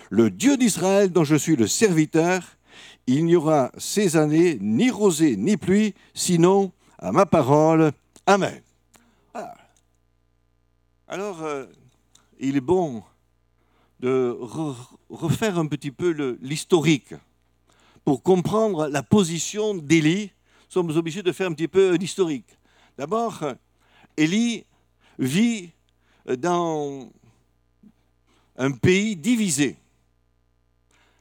le 0.10 0.30
Dieu 0.30 0.58
d'Israël 0.58 1.12
dont 1.12 1.24
je 1.24 1.36
suis 1.36 1.56
le 1.56 1.68
serviteur, 1.68 2.55
il 3.08 3.26
n'y 3.26 3.36
aura 3.36 3.72
ces 3.78 4.16
années 4.18 4.58
ni 4.60 4.90
rosée 4.90 5.36
ni 5.36 5.58
pluie, 5.58 5.94
sinon 6.14 6.72
à 6.98 7.12
ma 7.12 7.26
parole. 7.26 7.92
Amen. 8.26 8.62
Voilà. 9.34 9.56
Alors, 11.08 11.44
euh, 11.44 11.66
il 12.40 12.56
est 12.58 12.62
bon 12.62 13.04
de 14.00 14.36
re- 14.42 14.76
refaire 15.10 15.60
un 15.60 15.68
petit 15.68 15.92
peu 15.92 16.38
l'historique 16.42 17.14
pour 18.04 18.24
comprendre 18.24 18.88
la 18.88 19.04
position 19.04 19.76
d'Élie. 19.76 20.32
Nous 20.68 20.72
sommes 20.72 20.98
obligés 20.98 21.22
de 21.24 21.32
faire 21.32 21.48
un 21.48 21.54
petit 21.54 21.68
peu 21.68 21.98
d'historique. 21.98 22.58
D'abord, 22.98 23.44
euh, 23.44 23.54
Élie 24.18 24.66
vit 25.20 25.70
dans 26.40 27.10
un 28.58 28.72
pays 28.72 29.16
divisé. 29.16 29.78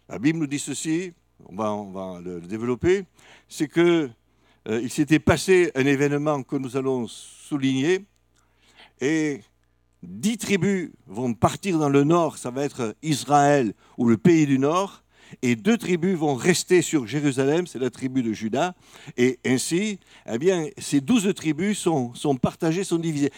La 0.08 0.18
Bible 0.18 0.38
nous 0.38 0.46
dit 0.46 0.58
ceci, 0.58 1.12
on 1.48 1.90
va, 1.90 2.20
le, 2.20 2.40
développer, 2.40 3.04
c'est 3.48 3.68
que 3.68 4.10
euh, 4.68 4.80
il 4.82 4.90
s'était 4.90 5.18
passé 5.18 5.70
un 5.74 5.86
événement 5.86 6.42
que 6.42 6.56
nous 6.56 6.76
allons 6.76 7.06
souligner, 7.06 8.04
et 9.00 9.40
dix 10.02 10.38
tribus 10.38 10.90
vont 11.06 11.34
partir 11.34 11.78
dans 11.78 11.88
le 11.90 12.04
nord, 12.04 12.38
ça 12.38 12.50
va 12.50 12.64
être 12.64 12.94
Israël 13.02 13.74
ou 13.98 14.08
le 14.08 14.16
pays 14.16 14.46
du 14.46 14.58
nord, 14.58 15.02
et 15.42 15.56
deux 15.56 15.76
tribus 15.76 16.16
vont 16.16 16.34
rester 16.34 16.80
sur 16.80 17.06
Jérusalem, 17.06 17.66
c'est 17.66 17.78
la 17.78 17.90
tribu 17.90 18.22
de 18.22 18.32
Juda, 18.32 18.74
et 19.16 19.38
ainsi, 19.44 19.98
eh 20.30 20.38
bien, 20.38 20.68
ces 20.78 21.00
douze 21.00 21.32
tribus 21.34 21.78
sont, 21.78 22.12
partagées, 22.40 22.84
sont 22.84 22.98
divisées. 22.98 23.32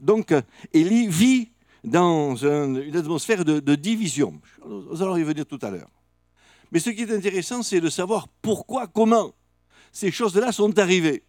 Donc, 0.00 0.32
Élie 0.72 1.06
vit 1.08 1.50
dans 1.84 2.44
un- 2.46 2.74
une 2.80 2.96
atmosphère 2.96 3.44
de, 3.44 3.60
de 3.60 3.74
division. 3.74 4.40
Nous 4.66 5.02
allons 5.02 5.16
y 5.16 5.22
venir 5.22 5.44
tout 5.46 5.58
à 5.62 5.70
l'heure. 5.70 5.90
Mais 6.72 6.80
ce 6.80 6.90
qui 6.90 7.02
est 7.02 7.12
intéressant, 7.12 7.62
c'est 7.62 7.80
de 7.80 7.88
savoir 7.88 8.28
pourquoi, 8.42 8.86
comment 8.86 9.32
ces 9.92 10.10
choses-là 10.10 10.52
sont 10.52 10.78
arrivées. 10.78 11.22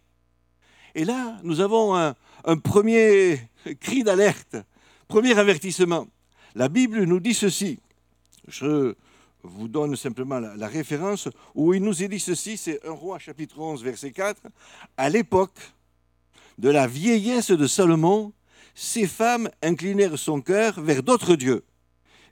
Et 0.94 1.04
là, 1.04 1.38
nous 1.42 1.60
avons 1.60 1.94
un, 1.96 2.14
premier 2.62 3.40
cri 3.80 4.02
d'alerte, 4.02 4.56
premier 5.08 5.38
avertissement. 5.38 6.06
La 6.54 6.68
Bible 6.68 7.04
nous 7.04 7.20
dit 7.20 7.34
ceci. 7.34 7.78
Je 8.48 8.94
vous 9.42 9.68
donne 9.68 9.96
simplement 9.96 10.40
la, 10.40 10.56
la 10.56 10.68
référence 10.68 11.28
où 11.54 11.72
il 11.72 11.82
nous 11.82 12.02
est 12.02 12.08
dit 12.08 12.20
ceci, 12.20 12.56
c'est 12.56 12.84
1 12.84 12.90
roi 12.90 13.18
chapitre 13.18 13.58
11 13.58 13.82
verset 13.82 14.10
4. 14.10 14.42
À 14.96 15.08
l'époque 15.08 15.58
de 16.58 16.68
la 16.68 16.86
vieillesse 16.86 17.50
de 17.50 17.66
Salomon, 17.66 18.32
ces 18.74 19.06
femmes 19.06 19.48
inclinèrent 19.62 20.18
son 20.18 20.40
cœur 20.40 20.80
vers 20.80 21.02
d'autres 21.02 21.36
dieux. 21.36 21.64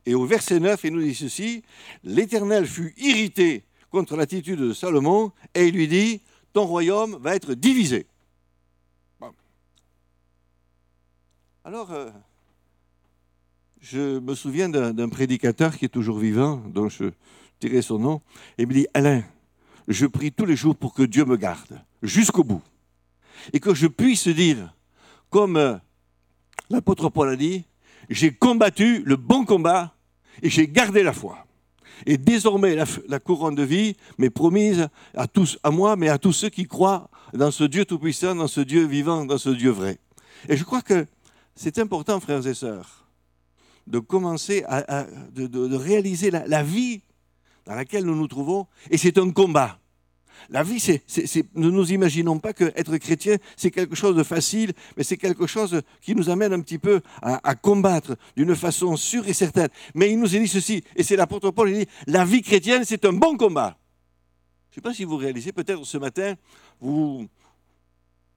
Et 0.07 0.15
au 0.15 0.25
verset 0.25 0.61
9, 0.61 0.85
il 0.85 0.93
nous 0.93 1.03
dit 1.03 1.15
ceci, 1.15 1.63
l'Éternel 2.05 2.67
fut 2.67 2.95
irrité 2.97 3.65
contre 3.91 4.17
l'attitude 4.17 4.61
de 4.61 4.73
Salomon 4.73 5.33
et 5.55 5.67
il 5.67 5.75
lui 5.75 5.89
dit, 5.89 6.21
ton 6.53 6.65
royaume 6.65 7.19
va 7.21 7.35
être 7.35 7.55
divisé. 7.55 8.07
Alors, 11.65 11.93
euh, 11.93 12.11
je 13.81 14.19
me 14.19 14.35
souviens 14.35 14.69
d'un 14.69 15.09
prédicateur 15.09 15.77
qui 15.77 15.85
est 15.85 15.91
toujours 15.91 16.19
vivant, 16.19 16.57
dont 16.57 16.89
je 16.89 17.11
dirai 17.61 17.83
son 17.83 17.99
nom, 17.99 18.23
et 18.57 18.63
il 18.63 18.69
me 18.69 18.73
dit, 18.73 18.87
Alain, 18.95 19.23
je 19.87 20.07
prie 20.07 20.33
tous 20.33 20.47
les 20.47 20.57
jours 20.57 20.77
pour 20.77 20.95
que 20.95 21.03
Dieu 21.03 21.25
me 21.25 21.37
garde 21.37 21.81
jusqu'au 22.03 22.45
bout. 22.45 22.63
Et 23.53 23.61
que 23.61 23.75
je 23.75 23.87
puisse 23.87 24.29
dire, 24.29 24.75
comme 25.31 25.57
euh, 25.57 25.77
l'apôtre 26.71 27.09
Paul 27.09 27.29
a 27.29 27.37
dit, 27.37 27.65
j'ai 28.09 28.33
combattu 28.33 29.03
le 29.05 29.17
bon 29.17 29.45
combat 29.45 29.95
et 30.43 30.51
j'ai 30.51 30.69
gardé 30.69 31.03
la 31.03 31.13
foi. 31.13 31.47
Et 32.07 32.17
désormais, 32.17 32.77
la, 33.09 33.19
couronne 33.19 33.57
de 33.57 33.65
vie 33.65 33.97
m'est 34.19 34.31
promise 34.31 34.89
à 35.15 35.27
tous, 35.27 35.59
à 35.63 35.71
moi, 35.71 35.97
mais 35.97 36.09
à 36.09 36.19
tous 36.19 36.33
ceux 36.33 36.49
qui 36.49 36.67
croient 36.67 37.11
dans 37.35 37.51
ce 37.51 37.65
Dieu 37.65 37.85
tout-puissant, 37.85 38.37
dans 38.37 38.47
ce 38.47 38.61
Dieu 38.61 38.87
vivant, 38.87 39.25
dans 39.25 39.39
ce 39.39 39.51
Dieu 39.51 39.71
vrai. 39.71 39.99
Et 40.49 40.57
je 40.57 40.63
crois 40.63 40.83
que 40.83 41.07
c'est 41.57 41.79
important, 41.79 42.21
frères 42.21 42.47
et 42.47 42.55
sœurs, 42.55 43.05
de 43.89 43.99
commencer 43.99 44.65
à, 44.69 45.07
réaliser 45.37 46.31
la 46.31 46.63
vie 46.63 47.03
dans 47.69 47.75
laquelle 47.75 48.05
nous 48.05 48.17
nous 48.17 48.29
trouvons. 48.29 48.67
Et 48.91 48.97
c'est 48.97 49.19
un 49.19 49.31
combat. 49.31 49.79
La 50.51 50.63
vie, 50.63 50.81
c'est, 50.81 51.03
ne 51.55 51.71
nous 51.71 51.93
imaginons 51.93 52.39
pas 52.39 52.53
qu'être 52.53 52.97
chrétien, 52.99 53.37
c'est 53.57 53.71
quelque 53.71 53.95
chose 53.95 54.17
de 54.17 54.23
facile, 54.23 54.73
mais 54.97 55.05
c'est 55.05 55.17
quelque 55.17 55.47
chose 55.47 55.83
qui 56.01 56.15
nous 56.15 56.31
amène 56.31 56.53
un 56.53 56.61
petit 56.61 56.79
peu 56.79 57.01
à, 57.23 57.55
combattre 57.55 58.17
d'une 58.37 58.55
façon 58.55 58.97
sûre 58.97 59.29
et 59.29 59.33
certaine. 59.33 59.69
Mais 59.95 60.11
il 60.11 60.19
nous 60.19 60.29
dit 60.29 60.49
ceci, 60.49 60.83
et 60.97 61.03
c'est 61.03 61.17
l'apôtre 61.17 61.51
Paul, 61.51 61.71
il 61.71 61.79
dit, 61.81 61.89
la 62.07 62.25
vie 62.25 62.43
chrétienne, 62.43 62.85
c'est 62.85 63.05
un 63.05 63.13
bon 63.13 63.37
combat. 63.37 63.77
Je 64.71 64.73
ne 64.73 64.75
sais 64.77 64.81
pas 64.81 64.95
si 64.95 65.05
vous 65.05 65.17
réalisez, 65.17 65.53
peut-être 65.53 65.85
ce 65.85 65.99
matin, 65.99 66.35
vous, 66.81 67.27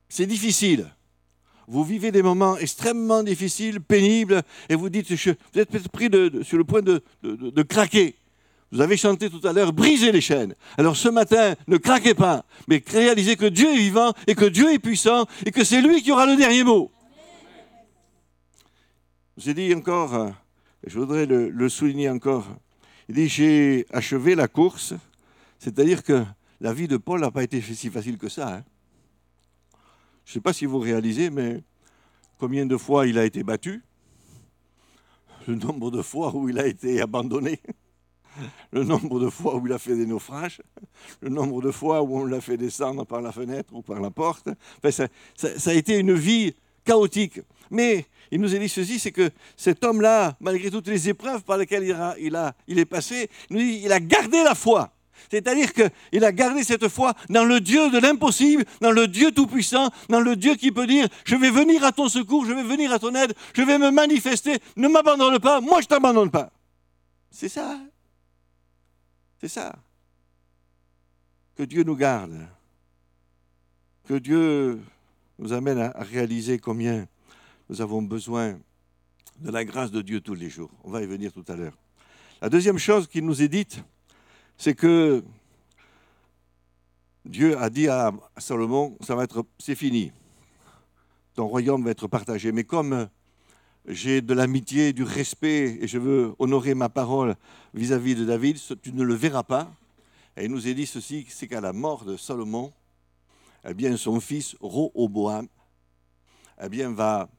c'est 0.10 0.26
difficile. 0.26 0.88
Vous 1.68 1.84
vivez 1.84 2.12
des 2.12 2.24
moments 2.24 2.58
extrêmement 2.58 3.24
difficiles, 3.24 3.80
pénibles, 3.80 4.42
et 4.68 4.76
vous 4.76 4.90
dites, 4.90 5.10
vous 5.12 5.60
êtes 5.60 5.70
peut-être 5.70 5.90
pris 5.90 6.10
sur 6.44 6.58
le 6.58 6.64
point 6.64 6.82
de 6.82 7.62
craquer. 7.64 8.16
Vous 8.72 8.80
avez 8.80 8.96
chanté 8.96 9.30
tout 9.30 9.46
à 9.46 9.52
l'heure, 9.52 9.74
brisez 9.74 10.12
les 10.12 10.22
chaînes. 10.22 10.56
Alors 10.78 10.96
ce 10.96 11.10
matin, 11.10 11.56
ne 11.68 11.78
craquez 11.78 12.14
pas, 12.14 12.46
mais 12.68 12.82
réalisez 12.88 13.36
que 13.36 13.46
Dieu 13.48 13.68
est 13.68 13.78
vivant 13.78 14.14
et 14.28 14.36
que 14.36 14.46
Dieu 14.46 14.72
est 14.72 14.80
puissant 14.80 15.26
et 15.46 15.52
que 15.52 15.64
c'est 15.64 15.82
lui 15.82 16.02
qui 16.02 16.12
aura 16.12 16.26
le 16.26 16.38
dernier 16.38 16.64
mot. 16.64 16.90
Je 19.38 19.44
vous 19.44 19.50
ai 19.50 19.54
dit 19.54 19.74
encore, 19.76 20.32
je 20.86 20.98
voudrais 21.00 21.26
le, 21.26 21.50
le 21.50 21.70
souligner 21.70 22.10
encore, 22.10 22.48
il 23.10 23.16
dit, 23.16 23.28
j'ai 23.28 23.86
achevé 23.92 24.36
la 24.36 24.48
course, 24.48 24.94
c'est-à-dire 25.60 26.04
que 26.04 26.24
la 26.62 26.74
vie 26.74 26.88
de 26.88 26.96
Paul 26.98 27.20
n'a 27.20 27.32
pas 27.32 27.44
été 27.44 27.60
si 27.62 27.90
facile 27.90 28.18
que 28.18 28.30
ça. 28.30 28.56
hein. 28.56 28.64
Je 30.24 30.32
ne 30.32 30.34
sais 30.36 30.42
pas 30.42 30.54
si 30.54 30.66
vous 30.66 30.80
réalisez, 30.80 31.30
mais 31.30 31.62
combien 32.38 32.66
de 32.66 32.78
fois 32.78 33.06
il 33.08 33.18
a 33.18 33.26
été 33.26 33.44
battu, 33.44 33.84
le 35.48 35.56
nombre 35.56 35.92
de 35.92 36.02
fois 36.02 36.34
où 36.34 36.48
il 36.48 36.58
a 36.60 36.68
été 36.68 37.02
abandonné, 37.02 37.60
le 38.72 38.84
nombre 38.84 39.20
de 39.20 39.30
fois 39.30 39.56
où 39.56 39.66
il 39.68 39.74
a 39.74 39.80
fait 39.80 39.96
des 39.96 40.06
naufrages, 40.06 40.62
le 41.22 41.30
nombre 41.30 41.62
de 41.62 41.72
fois 41.72 42.02
où 42.02 42.18
on 42.18 42.26
l'a 42.26 42.42
fait 42.42 42.58
descendre 42.58 43.06
par 43.06 43.22
la 43.22 43.32
fenêtre 43.32 43.74
ou 43.74 43.82
par 43.82 44.00
la 44.00 44.12
porte. 44.12 44.48
Enfin, 44.84 45.08
ça, 45.36 45.70
a 45.70 45.74
été 45.74 45.98
une 45.98 46.14
vie 46.14 46.54
chaotique. 46.86 47.40
Mais 47.70 48.06
il 48.32 48.42
nous 48.42 48.54
a 48.56 48.58
dit 48.60 48.70
ceci, 48.70 49.00
c'est 49.00 49.12
que 49.12 49.30
cet 49.56 49.84
homme-là, 49.84 50.36
malgré 50.40 50.70
toutes 50.72 50.88
les 50.88 51.10
épreuves 51.10 51.44
par 51.44 51.58
lesquelles 51.58 51.84
il, 51.84 51.92
a- 51.94 52.16
il 52.20 52.36
a- 52.36 52.54
il 52.68 52.80
est 52.80 52.86
passé, 52.86 53.30
il, 53.50 53.92
a 53.92 54.00
gardé 54.00 54.44
la 54.44 54.56
foi. 54.56 54.92
C'est-à-dire 55.30 55.72
qu'il 55.74 56.26
a 56.26 56.32
gardé 56.32 56.64
cette 56.64 56.88
foi 56.88 57.14
dans 57.30 57.46
le 57.46 57.62
Dieu 57.62 57.92
de 57.92 58.00
l'impossible, 58.00 58.66
dans 58.82 58.92
le 58.92 59.08
Dieu 59.08 59.32
tout-puissant, 59.32 59.90
dans 60.10 60.20
le 60.20 60.36
Dieu 60.36 60.56
qui 60.56 60.72
peut 60.72 60.88
dire, 60.88 61.08
je 61.26 61.36
vais 61.36 61.52
venir 61.52 61.84
à 61.84 61.92
ton 61.92 62.10
secours, 62.10 62.46
je 62.46 62.54
vais 62.54 62.64
venir 62.64 62.92
à 62.92 62.98
ton 63.00 63.14
aide, 63.14 63.34
je 63.54 63.62
vais 63.62 63.78
me 63.78 63.92
manifester, 63.92 64.58
ne 64.78 64.88
m'abandonne 64.88 65.38
pas, 65.40 65.62
moi 65.62 65.76
je 65.80 65.86
ne 65.86 65.90
t'abandonne 65.90 66.32
pas. 66.32 66.52
C'est 67.30 67.50
ça. 67.50 67.78
C'est 69.42 69.48
ça. 69.48 69.76
Que 71.56 71.64
Dieu 71.64 71.82
nous 71.82 71.96
garde. 71.96 72.48
Que 74.04 74.14
Dieu 74.14 74.80
nous 75.40 75.52
amène 75.52 75.80
à 75.80 76.04
réaliser 76.04 76.60
combien 76.60 77.08
nous 77.68 77.82
avons 77.82 78.04
besoin 78.04 78.60
de 79.40 79.50
la 79.50 79.66
grâce 79.66 79.90
de 79.90 80.04
Dieu 80.04 80.22
tous 80.22 80.36
les 80.36 80.52
jours. 80.52 80.70
On 80.84 80.92
va 80.92 81.02
y 81.02 81.08
venir 81.08 81.34
tout 81.34 81.44
à 81.48 81.56
l'heure. 81.56 81.76
La 82.40 82.50
deuxième 82.50 82.78
chose 82.78 83.08
qu'il 83.08 83.26
nous 83.26 83.42
est 83.42 83.48
dite, 83.48 83.84
c'est 84.58 84.76
que 84.76 85.24
Dieu 87.26 87.58
a 87.58 87.72
dit 87.72 87.88
à 87.88 88.12
Salomon, 88.38 88.96
c'est 89.58 89.74
fini. 89.74 90.12
Ton 91.34 91.48
royaume 91.48 91.84
va 91.84 91.90
être 91.90 92.08
partagé. 92.08 92.52
Mais 92.52 92.64
comme 92.64 93.10
j'ai 93.88 94.22
de 94.22 94.34
l'amitié, 94.34 94.94
du 94.94 95.04
respect, 95.04 95.80
et 95.82 95.88
je 95.88 95.98
veux 95.98 96.34
honorer 96.40 96.74
ma 96.74 96.90
parole 96.90 97.36
vis-à-vis 97.74 98.16
de 98.16 98.26
David, 98.26 98.58
tu 98.82 98.94
ne 98.94 99.04
le 99.04 99.14
verras 99.14 99.44
pas. 99.44 99.72
Et 100.38 100.46
il 100.46 100.52
nous 100.52 100.68
est 100.68 100.74
dit 100.74 100.86
ceci, 100.86 101.26
c'est 101.30 101.48
qu'à 101.48 101.62
la 101.62 101.74
mort 101.74 102.06
de 102.06 102.16
Salomon, 102.18 102.72
eh 103.68 103.74
bien, 103.74 103.96
son 103.98 104.20
fils 104.20 104.56
Roboam, 104.60 105.48
eh 106.64 106.70
bien, 106.70 106.92
va 106.92 107.30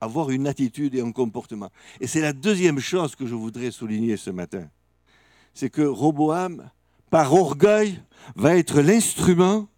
avoir 0.00 0.30
une 0.30 0.46
attitude 0.46 0.94
et 0.94 1.00
un 1.00 1.12
comportement. 1.12 1.70
Et 2.00 2.06
c'est 2.06 2.20
la 2.20 2.32
deuxième 2.32 2.78
chose 2.78 3.16
que 3.16 3.26
je 3.26 3.34
voudrais 3.34 3.70
souligner 3.70 4.16
ce 4.16 4.30
matin. 4.30 4.68
C'est 5.54 5.70
que 5.70 5.82
Roboam 5.82 6.68
par 7.10 7.32
orgueil, 7.32 8.02
va 8.34 8.56
être 8.56 8.80
l'instrument 8.80 9.68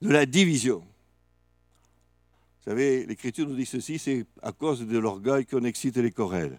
de 0.00 0.10
la 0.10 0.26
division. 0.26 0.84
Vous 2.64 2.70
savez, 2.70 3.04
l'Écriture 3.06 3.48
nous 3.48 3.56
dit 3.56 3.66
ceci, 3.66 3.98
c'est 3.98 4.24
à 4.40 4.52
cause 4.52 4.86
de 4.86 4.96
l'orgueil 4.96 5.44
qu'on 5.46 5.64
excite 5.64 5.96
les 5.96 6.12
querelles. 6.12 6.56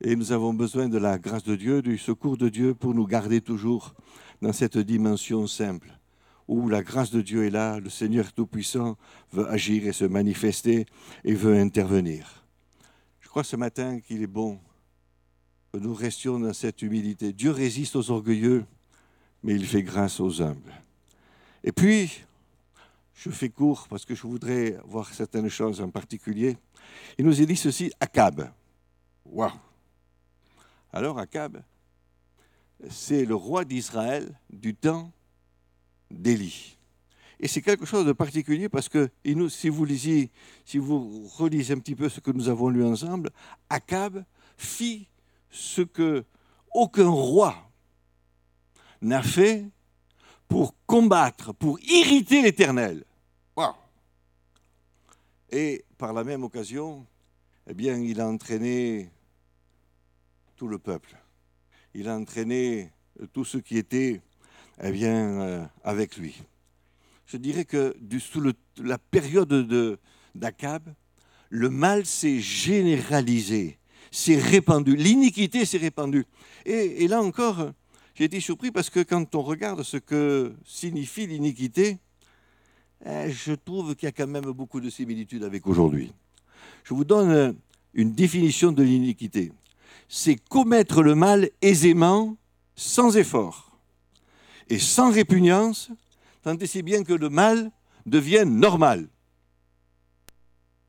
Et 0.00 0.14
nous 0.14 0.30
avons 0.30 0.54
besoin 0.54 0.88
de 0.88 0.96
la 0.96 1.18
grâce 1.18 1.42
de 1.42 1.56
Dieu, 1.56 1.82
du 1.82 1.98
secours 1.98 2.36
de 2.36 2.48
Dieu 2.48 2.72
pour 2.72 2.94
nous 2.94 3.04
garder 3.04 3.40
toujours 3.40 3.94
dans 4.40 4.52
cette 4.52 4.78
dimension 4.78 5.48
simple, 5.48 5.98
où 6.46 6.68
la 6.68 6.84
grâce 6.84 7.10
de 7.10 7.20
Dieu 7.20 7.46
est 7.46 7.50
là, 7.50 7.80
le 7.80 7.90
Seigneur 7.90 8.32
Tout-Puissant 8.32 8.96
veut 9.32 9.48
agir 9.48 9.88
et 9.88 9.92
se 9.92 10.04
manifester 10.04 10.86
et 11.24 11.34
veut 11.34 11.58
intervenir. 11.58 12.44
Je 13.18 13.28
crois 13.28 13.42
ce 13.42 13.56
matin 13.56 13.98
qu'il 13.98 14.22
est 14.22 14.28
bon 14.28 14.60
que 15.72 15.78
nous 15.78 15.94
restions 15.94 16.38
dans 16.38 16.52
cette 16.52 16.82
humilité. 16.82 17.32
Dieu 17.32 17.50
résiste 17.50 17.96
aux 17.96 18.12
orgueilleux, 18.12 18.66
mais 19.42 19.54
il 19.54 19.66
fait 19.66 19.82
grâce 19.82 20.20
aux 20.20 20.42
humbles. 20.42 20.80
Et 21.64 21.72
puis, 21.72 22.22
je 23.14 23.30
fais 23.30 23.48
court 23.48 23.86
parce 23.88 24.04
que 24.04 24.14
je 24.14 24.22
voudrais 24.22 24.78
voir 24.84 25.12
certaines 25.12 25.48
choses 25.48 25.80
en 25.80 25.90
particulier. 25.90 26.56
Il 27.18 27.26
nous 27.26 27.40
est 27.40 27.46
dit 27.46 27.56
ceci, 27.56 27.92
Akab. 28.00 28.50
Waouh 29.24 29.52
Alors 30.92 31.18
Akab, 31.18 31.62
c'est 32.90 33.24
le 33.24 33.34
roi 33.34 33.64
d'Israël 33.64 34.38
du 34.50 34.74
temps 34.74 35.12
d'Élie. 36.10 36.76
Et 37.38 37.48
c'est 37.48 37.62
quelque 37.62 37.86
chose 37.86 38.06
de 38.06 38.12
particulier 38.12 38.68
parce 38.68 38.88
que 38.88 39.10
si 39.48 39.68
vous 39.68 39.84
relisez 39.84 41.74
un 41.74 41.78
petit 41.78 41.96
peu 41.96 42.08
ce 42.08 42.20
que 42.20 42.30
nous 42.30 42.48
avons 42.48 42.68
lu 42.68 42.84
ensemble, 42.84 43.30
Akab 43.68 44.24
fit 44.56 45.08
ce 45.50 45.82
que 45.82 46.24
aucun 46.72 47.08
roi 47.08 47.70
n'a 49.00 49.22
fait 49.22 49.66
pour 50.52 50.74
combattre, 50.84 51.54
pour 51.54 51.80
irriter 51.80 52.42
l'Éternel. 52.42 53.06
Et 55.50 55.84
par 55.96 56.12
la 56.12 56.24
même 56.24 56.44
occasion, 56.44 57.06
eh 57.66 57.72
bien, 57.72 57.96
il 57.96 58.20
a 58.20 58.28
entraîné 58.28 59.10
tout 60.56 60.68
le 60.68 60.78
peuple. 60.78 61.16
Il 61.94 62.06
a 62.06 62.14
entraîné 62.14 62.90
tous 63.32 63.46
ceux 63.46 63.60
qui 63.60 63.78
étaient 63.78 64.20
eh 64.82 64.92
bien, 64.92 65.40
euh, 65.40 65.64
avec 65.84 66.18
lui. 66.18 66.42
Je 67.24 67.38
dirais 67.38 67.64
que 67.64 67.96
sous 68.18 68.42
la 68.76 68.98
période 68.98 69.98
d'Akab, 70.34 70.82
le 71.48 71.70
mal 71.70 72.04
s'est 72.04 72.40
généralisé, 72.40 73.78
s'est 74.10 74.38
répandu, 74.38 74.96
l'iniquité 74.96 75.64
s'est 75.64 75.78
répandue. 75.78 76.26
Et, 76.66 77.08
là 77.08 77.22
encore, 77.22 77.72
j'ai 78.14 78.24
été 78.24 78.40
surpris 78.40 78.70
parce 78.70 78.90
que 78.90 79.00
quand 79.00 79.34
on 79.34 79.42
regarde 79.42 79.82
ce 79.82 79.96
que 79.96 80.54
signifie 80.64 81.26
l'iniquité, 81.26 81.98
eh, 83.04 83.30
je 83.30 83.52
trouve 83.52 83.96
qu'il 83.96 84.06
y 84.06 84.08
a 84.08 84.12
quand 84.12 84.26
même 84.26 84.44
beaucoup 84.44 84.80
de 84.80 84.90
similitudes 84.90 85.44
avec 85.44 85.66
aujourd'hui. 85.66 86.12
Je 86.84 86.94
vous 86.94 87.04
donne 87.04 87.56
une 87.94 88.12
définition 88.12 88.72
de 88.72 88.82
l'iniquité. 88.82 89.52
C'est 90.08 90.36
commettre 90.36 91.02
le 91.02 91.14
mal 91.14 91.50
aisément, 91.62 92.36
sans 92.76 93.16
effort 93.16 93.72
et 94.68 94.78
sans 94.78 95.10
répugnance, 95.10 95.90
tant 96.42 96.56
et 96.56 96.66
si 96.66 96.82
bien 96.82 97.04
que 97.04 97.12
le 97.12 97.28
mal 97.28 97.70
devienne 98.06 98.58
normal. 98.58 99.08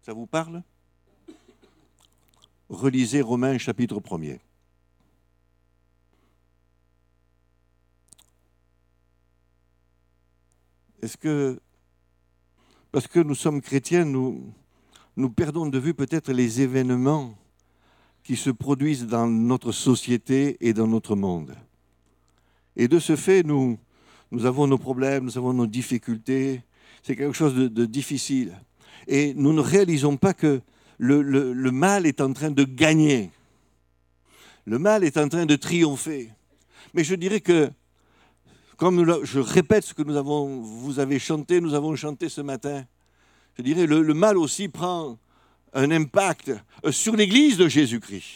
Ça 0.01 0.13
vous 0.13 0.28
parle? 0.28 0.63
Relisez 2.69 3.21
Romains 3.21 3.57
chapitre 3.57 3.99
1er. 3.99 4.39
Est-ce 11.04 11.18
que 11.18 11.60
parce 12.93 13.08
que 13.08 13.20
nous 13.20 13.36
sommes 13.36 13.60
chrétiens, 13.60 14.06
nous, 14.06 14.54
perdons 15.36 15.66
de 15.66 15.80
vue 15.80 15.93
peut-être 15.95 16.32
les 16.32 16.62
événements 16.62 17.36
qui 18.24 18.38
se 18.38 18.51
produisent 18.51 19.08
dans 19.08 19.28
notre 19.28 19.72
société 19.72 20.58
et 20.62 20.74
dans 20.74 20.88
notre 20.88 21.16
monde. 21.16 21.56
Et 22.78 22.88
de 22.88 22.99
ce 22.99 23.16
fait, 23.16 23.43
nous, 23.43 23.80
avons 24.43 24.68
nos 24.68 24.78
problèmes, 24.78 25.26
nous 25.26 25.38
avons 25.39 25.54
nos 25.54 25.66
difficultés. 25.66 26.62
C'est 27.01 27.16
quelque 27.16 27.36
chose 27.36 27.56
de, 27.56 27.86
difficile. 27.86 28.54
Et 29.08 29.34
nous 29.34 29.54
ne 29.54 29.62
réalisons 29.62 30.16
pas 30.16 30.36
que 30.36 30.62
le, 30.99 31.72
mal 31.72 32.06
est 32.06 32.22
en 32.22 32.32
train 32.32 32.51
de 32.51 32.64
gagner. 32.64 33.32
Le 34.66 34.78
mal 34.78 35.04
est 35.04 35.18
en 35.18 35.28
train 35.28 35.47
de 35.47 35.56
triompher. 35.56 36.30
Mais 36.93 37.04
je 37.04 37.16
dirais 37.16 37.41
que 37.41 37.72
comme 38.78 39.24
je 39.24 39.39
répète 39.39 39.84
ce 39.84 39.93
que 39.93 40.03
nous 40.03 40.15
avons, 40.15 40.61
vous 40.61 40.99
avez 40.99 41.19
chanté, 41.19 41.61
nous 41.61 41.74
avons 41.74 41.95
chanté 41.95 42.30
ce 42.30 42.41
matin, 42.41 42.86
je 43.57 43.61
dirais, 43.61 43.86
le, 43.86 44.01
le 44.01 44.13
mal 44.13 44.38
aussi 44.38 44.67
prend 44.67 45.17
un 45.74 45.91
impact 45.91 46.51
euh, 46.86 46.91
sur 46.91 47.15
l'Église 47.15 47.57
de 47.57 47.67
Jésus-Christ. 47.67 48.30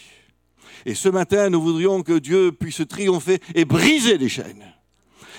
Et 0.86 0.94
ce 0.94 1.08
matin, 1.08 1.50
nous 1.50 1.60
voudrions 1.60 2.02
que 2.02 2.18
Dieu 2.18 2.52
puisse 2.52 2.82
triompher 2.88 3.40
et 3.54 3.64
briser 3.64 4.18
les 4.18 4.28
chaînes 4.28 4.64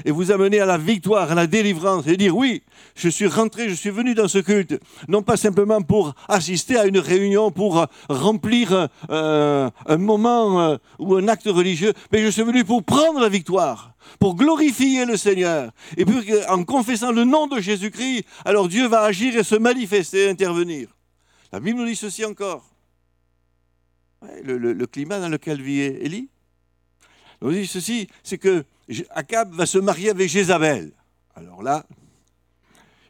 et 0.05 0.11
vous 0.11 0.31
amener 0.31 0.59
à 0.59 0.65
la 0.65 0.77
victoire, 0.77 1.31
à 1.31 1.35
la 1.35 1.47
délivrance, 1.47 2.07
et 2.07 2.17
dire 2.17 2.35
oui, 2.35 2.63
je 2.95 3.09
suis 3.09 3.27
rentré, 3.27 3.69
je 3.69 3.73
suis 3.73 3.89
venu 3.89 4.13
dans 4.15 4.27
ce 4.27 4.39
culte, 4.39 4.79
non 5.07 5.21
pas 5.21 5.37
simplement 5.37 5.81
pour 5.81 6.13
assister 6.27 6.77
à 6.77 6.85
une 6.85 6.99
réunion, 6.99 7.51
pour 7.51 7.85
remplir 8.09 8.87
euh, 9.09 9.69
un 9.85 9.97
moment 9.97 10.61
euh, 10.61 10.77
ou 10.99 11.15
un 11.15 11.27
acte 11.27 11.47
religieux, 11.47 11.93
mais 12.11 12.21
je 12.21 12.29
suis 12.29 12.43
venu 12.43 12.63
pour 12.63 12.83
prendre 12.83 13.19
la 13.19 13.29
victoire, 13.29 13.93
pour 14.19 14.35
glorifier 14.35 15.05
le 15.05 15.17
Seigneur. 15.17 15.71
Et 15.97 16.05
puis 16.05 16.15
en 16.49 16.63
confessant 16.63 17.11
le 17.11 17.23
nom 17.23 17.47
de 17.47 17.59
Jésus-Christ, 17.59 18.25
alors 18.45 18.67
Dieu 18.67 18.87
va 18.87 19.01
agir 19.01 19.35
et 19.37 19.43
se 19.43 19.55
manifester, 19.55 20.29
intervenir. 20.29 20.89
La 21.51 21.59
Bible 21.59 21.79
nous 21.79 21.85
dit 21.85 21.95
ceci 21.95 22.25
encore. 22.25 22.65
le, 24.43 24.85
climat 24.85 25.19
dans 25.19 25.29
lequel 25.29 25.61
vit 25.61 25.81
Élie 25.81 26.29
nous 27.41 27.51
dit 27.51 27.67
ceci, 27.67 28.07
c'est 28.23 28.37
que 28.37 28.65
Akab 29.11 29.53
va 29.53 29.65
se 29.65 29.77
marier 29.77 30.09
avec 30.09 30.29
Jézabel. 30.29 30.91
Alors 31.35 31.61
là, 31.61 31.85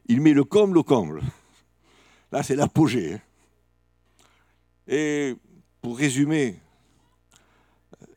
il 0.08 0.22
met 0.22 0.34
le 0.34 0.44
comble 0.44 0.78
au 0.78 0.84
comble. 0.84 1.22
Là, 2.32 2.44
c'est 2.44 2.56
l'apogée. 2.56 3.14
Hein. 3.14 3.20
Et 4.88 5.36
pour 5.82 5.98
résumer, 5.98 6.60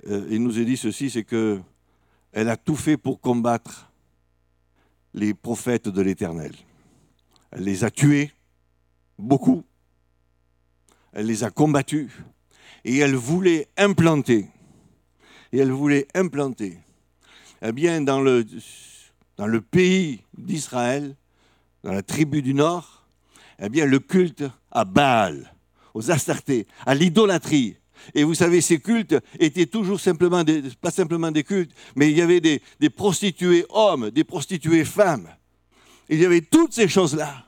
euh, 0.08 0.26
il 0.30 0.42
nous 0.42 0.58
a 0.58 0.64
dit 0.64 0.76
ceci, 0.76 1.10
c'est 1.10 1.24
que 1.24 1.60
elle 2.32 2.48
a 2.48 2.56
tout 2.56 2.76
fait 2.76 2.96
pour 2.96 3.20
combattre 3.20 3.90
les 5.14 5.34
prophètes 5.34 5.88
de 5.88 6.00
l'Éternel. 6.00 6.54
Elle 7.50 7.64
les 7.64 7.84
a 7.84 7.90
tués, 7.90 8.32
beaucoup. 9.18 9.64
Elle 11.12 11.26
les 11.26 11.44
a 11.44 11.50
combattus. 11.50 12.10
Et 12.84 12.98
elle 12.98 13.14
voulait 13.14 13.68
implanter, 13.76 14.48
et 15.52 15.58
elle 15.58 15.70
voulait 15.70 16.08
implanter 16.14 16.78
eh 17.62 17.72
bien, 17.72 18.00
dans 18.00 18.20
le, 18.20 18.44
dans 19.36 19.46
le 19.46 19.60
pays 19.60 20.20
d'Israël, 20.36 21.14
dans 21.84 21.92
la 21.92 22.02
tribu 22.02 22.42
du 22.42 22.54
Nord, 22.54 23.06
eh 23.60 23.68
bien, 23.68 23.86
le 23.86 24.00
culte 24.00 24.44
à 24.70 24.84
Baal, 24.84 25.54
aux 25.94 26.10
Astartés, 26.10 26.66
à 26.84 26.94
l'idolâtrie. 26.94 27.76
Et 28.14 28.24
vous 28.24 28.34
savez, 28.34 28.60
ces 28.60 28.80
cultes 28.80 29.16
étaient 29.38 29.66
toujours 29.66 30.00
simplement, 30.00 30.42
des, 30.42 30.62
pas 30.80 30.90
simplement 30.90 31.30
des 31.30 31.44
cultes, 31.44 31.72
mais 31.94 32.10
il 32.10 32.16
y 32.16 32.22
avait 32.22 32.40
des, 32.40 32.60
des 32.80 32.90
prostituées 32.90 33.64
hommes, 33.68 34.10
des 34.10 34.24
prostituées 34.24 34.84
femmes. 34.84 35.28
Il 36.08 36.20
y 36.20 36.26
avait 36.26 36.40
toutes 36.40 36.72
ces 36.72 36.88
choses-là. 36.88 37.46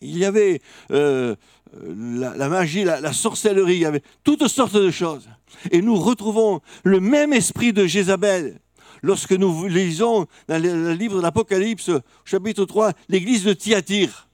Il 0.00 0.16
y 0.16 0.24
avait 0.24 0.62
euh, 0.90 1.36
la, 1.74 2.48
magie, 2.48 2.84
la, 2.84 3.00
la, 3.00 3.12
sorcellerie, 3.12 3.74
il 3.74 3.80
y 3.80 3.84
avait 3.84 4.02
toutes 4.24 4.48
sortes 4.48 4.76
de 4.76 4.90
choses. 4.90 5.28
Et 5.70 5.82
nous 5.82 5.96
retrouvons 5.96 6.62
le 6.82 6.98
même 6.98 7.34
esprit 7.34 7.74
de 7.74 7.86
Jézabel 7.86 8.61
lorsque 9.02 9.32
nous 9.32 9.66
lisons 9.66 10.26
dans 10.48 10.62
le 10.62 10.94
livre 10.94 11.16
de 11.16 11.22
l'Apocalypse, 11.22 11.90
chapitre 12.24 12.64
3, 12.64 12.92
l'église 13.08 13.44
de 13.44 13.52
Thyatire. 13.52 14.28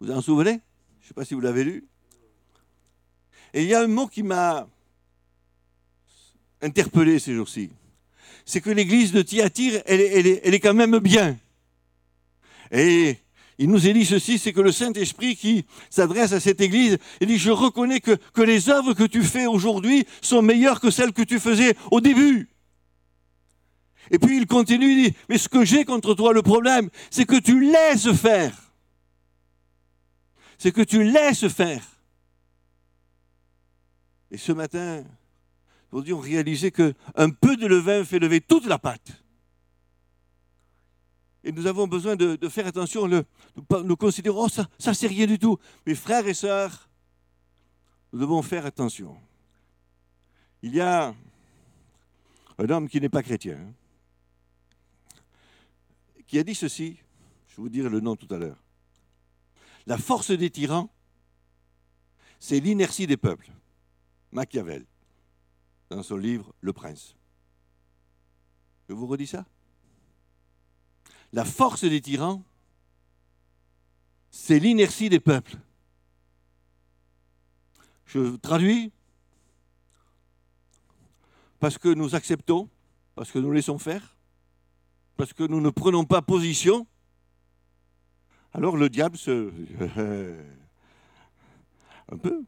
Vous 0.00 0.10
en 0.10 0.20
souvenez? 0.20 0.60
Je 1.00 1.04
ne 1.04 1.08
sais 1.08 1.14
pas 1.14 1.24
si 1.24 1.34
vous 1.34 1.40
l'avez 1.40 1.64
lu. 1.64 1.84
Et 3.54 3.62
il 3.62 3.68
y 3.68 3.74
a 3.74 3.82
un 3.82 3.86
mot 3.86 4.06
qui 4.06 4.22
m'a 4.22 4.66
interpellé 6.60 7.18
ces 7.18 7.34
jours-ci. 7.34 7.70
C'est 8.44 8.60
que 8.60 8.70
l'église 8.70 9.12
de 9.12 9.22
Thyatire, 9.22 9.82
elle, 9.86 10.00
est 10.00 10.60
quand 10.60 10.74
même 10.74 10.98
bien. 10.98 11.36
Et 12.70 13.18
il 13.58 13.68
nous 13.68 13.86
est 13.86 13.92
dit 13.92 14.04
ceci, 14.04 14.38
c'est 14.38 14.52
que 14.52 14.60
le 14.60 14.72
Saint-Esprit 14.72 15.36
qui 15.36 15.64
s'adresse 15.90 16.32
à 16.32 16.40
cette 16.40 16.60
Église, 16.60 16.98
il 17.20 17.28
dit, 17.28 17.38
je 17.38 17.50
reconnais 17.50 18.00
que 18.00 18.42
les 18.42 18.68
œuvres 18.68 18.94
que 18.94 19.04
tu 19.04 19.22
fais 19.22 19.46
aujourd'hui 19.46 20.06
sont 20.20 20.42
meilleures 20.42 20.80
que 20.80 20.90
celles 20.90 21.12
que 21.12 21.22
tu 21.22 21.38
faisais 21.38 21.76
au 21.90 22.00
début. 22.00 22.48
Et 24.10 24.18
puis 24.18 24.36
il 24.36 24.46
continue, 24.46 24.92
il 24.92 25.10
dit, 25.10 25.16
mais 25.28 25.38
ce 25.38 25.48
que 25.48 25.64
j'ai 25.64 25.84
contre 25.84 26.14
toi, 26.14 26.32
le 26.32 26.42
problème, 26.42 26.90
c'est 27.10 27.24
que 27.24 27.38
tu 27.38 27.60
laisses 27.60 28.12
faire. 28.12 28.54
C'est 30.58 30.72
que 30.72 30.82
tu 30.82 31.02
laisses 31.02 31.48
faire. 31.48 31.84
Et 34.30 34.38
ce 34.38 34.52
matin, 34.52 35.04
aujourd'hui, 35.90 36.12
ont 36.12 36.20
réalisé 36.20 36.70
qu'un 36.70 37.30
peu 37.40 37.56
de 37.56 37.66
levain 37.66 38.04
fait 38.04 38.18
lever 38.18 38.40
toute 38.40 38.66
la 38.66 38.78
pâte. 38.78 39.22
Et 41.44 41.52
nous 41.52 41.66
avons 41.66 41.86
besoin 41.86 42.16
de, 42.16 42.34
de 42.34 42.48
faire 42.48 42.66
attention. 42.66 43.06
Le, 43.06 43.24
nous, 43.54 43.82
nous 43.84 43.96
considérons, 43.96 44.44
oh, 44.44 44.48
ça, 44.48 44.66
ça 44.78 44.94
c'est 44.94 45.06
rien 45.06 45.26
du 45.26 45.38
tout. 45.38 45.58
Mes 45.86 45.94
frères 45.94 46.26
et 46.26 46.34
sœurs, 46.34 46.88
nous 48.12 48.18
devons 48.18 48.42
faire 48.42 48.66
attention. 48.66 49.16
Il 50.62 50.74
y 50.74 50.80
a 50.80 51.14
un 52.58 52.68
homme 52.68 52.88
qui 52.88 53.00
n'est 53.00 53.08
pas 53.08 53.22
chrétien, 53.22 53.58
hein, 53.60 53.72
qui 56.26 56.38
a 56.38 56.44
dit 56.44 56.54
ceci, 56.54 56.98
je 57.48 57.56
vous 57.56 57.68
dirai 57.68 57.88
le 57.88 58.00
nom 58.00 58.16
tout 58.16 58.32
à 58.34 58.38
l'heure. 58.38 58.62
La 59.86 59.98
force 59.98 60.30
des 60.30 60.50
tyrans, 60.50 60.90
c'est 62.38 62.60
l'inertie 62.60 63.06
des 63.06 63.16
peuples. 63.16 63.50
Machiavel, 64.32 64.84
dans 65.88 66.02
son 66.02 66.16
livre 66.16 66.52
Le 66.60 66.72
Prince. 66.72 67.16
Je 68.88 68.94
vous 68.94 69.06
redis 69.06 69.26
ça 69.26 69.46
La 71.32 71.44
force 71.44 71.84
des 71.84 72.00
tyrans, 72.00 72.42
c'est 74.30 74.58
l'inertie 74.58 75.08
des 75.08 75.20
peuples. 75.20 75.56
Je 78.06 78.36
traduis 78.36 78.92
parce 81.58 81.78
que 81.78 81.88
nous 81.88 82.14
acceptons, 82.14 82.68
parce 83.14 83.30
que 83.32 83.38
nous 83.38 83.50
laissons 83.50 83.78
faire, 83.78 84.15
parce 85.16 85.32
que 85.32 85.42
nous 85.44 85.60
ne 85.60 85.70
prenons 85.70 86.04
pas 86.04 86.22
position, 86.22 86.86
alors 88.52 88.76
le 88.76 88.88
diable 88.88 89.16
se... 89.16 89.50
un 92.12 92.16
peu, 92.16 92.44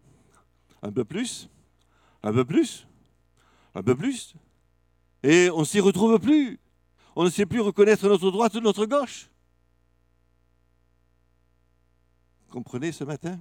un 0.83 0.93
peu 0.93 1.05
plus, 1.05 1.49
un 2.23 2.33
peu 2.33 2.45
plus, 2.45 2.87
un 3.75 3.83
peu 3.83 3.97
plus. 3.97 4.35
Et 5.23 5.51
on 5.51 5.61
ne 5.61 5.64
s'y 5.64 5.81
retrouve 5.81 6.19
plus. 6.19 6.61
On 7.16 7.25
ne 7.25 7.31
sait 7.31 7.47
plus 7.47 7.61
reconnaître 7.61 8.09
notre 8.09 8.31
droite 8.31 8.55
ou 8.55 8.61
notre 8.61 8.87
gauche. 8.87 9.29
Comprenez 12.51 12.93
ce 12.93 13.05
matin 13.05 13.41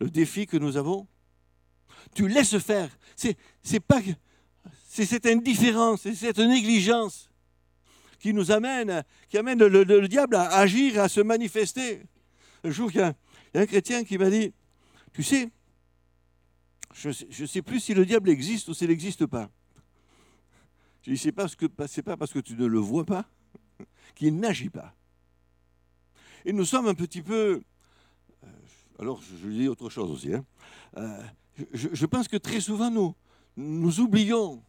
le 0.00 0.10
défi 0.10 0.46
que 0.46 0.56
nous 0.56 0.76
avons? 0.76 1.06
Tu 2.14 2.28
laisses 2.28 2.58
faire. 2.58 2.90
C'est, 3.16 3.36
c'est 3.62 3.80
pas 3.80 4.00
c'est 4.86 5.06
cette 5.06 5.26
indifférence, 5.26 6.02
c'est 6.02 6.14
cette 6.14 6.38
négligence 6.38 7.28
qui 8.24 8.32
nous 8.32 8.50
amène, 8.52 9.04
qui 9.28 9.36
amène 9.36 9.58
le, 9.58 9.68
le- 9.84 10.00
le 10.00 10.08
diable 10.08 10.36
à 10.36 10.48
agir, 10.56 10.98
à 10.98 11.10
se 11.10 11.20
manifester. 11.20 12.00
Un 12.64 12.70
jour, 12.70 12.90
il 12.90 12.96
y 12.96 13.00
a, 13.02 13.14
un 13.52 13.66
chrétien 13.66 14.02
qui 14.02 14.16
m'a 14.16 14.30
dit, 14.30 14.50
tu 15.12 15.22
sais, 15.22 15.50
je 16.94 17.10
ne 17.10 17.46
sais 17.46 17.60
plus 17.60 17.80
si 17.80 17.92
le 17.92 18.06
diable 18.06 18.30
existe 18.30 18.66
ou 18.68 18.72
s'il 18.72 18.88
n'existe 18.88 19.26
pas. 19.26 19.50
Je 21.06 21.30
pas, 21.32 21.48
ce 21.48 21.54
que- 21.54 21.66
c'est 21.86 22.02
pas 22.02 22.16
parce 22.16 22.32
que 22.32 22.38
tu 22.38 22.54
ne 22.54 22.64
le 22.64 22.78
vois 22.78 23.04
pas 23.04 23.26
qu'il 24.14 24.34
n'agit 24.38 24.70
pas. 24.70 24.94
Et 26.46 26.54
nous 26.54 26.64
sommes 26.64 26.86
un 26.88 26.94
petit 26.94 27.20
peu... 27.20 27.60
euh, 28.42 28.48
Alors, 29.00 29.20
je, 29.20 29.36
je 29.36 29.48
dis 29.52 29.68
autre 29.68 29.90
chose 29.90 30.10
aussi. 30.10 30.32
hein. 30.32 30.46
Euh, 30.96 31.22
je, 31.74 31.88
je 31.92 32.06
pense 32.06 32.26
que 32.26 32.38
très 32.38 32.62
souvent, 32.62 32.90
nous, 32.90 33.14
nous 33.58 34.00
oublions. 34.00 34.62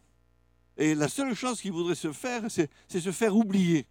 Et 0.76 0.94
la 0.94 1.08
seule 1.08 1.34
chose 1.34 1.60
qu'il 1.60 1.72
voudrait 1.72 1.94
se 1.94 2.12
faire, 2.12 2.44
c'est 2.50 2.68
se 2.88 3.12
faire 3.12 3.34
oublier. 3.34 3.86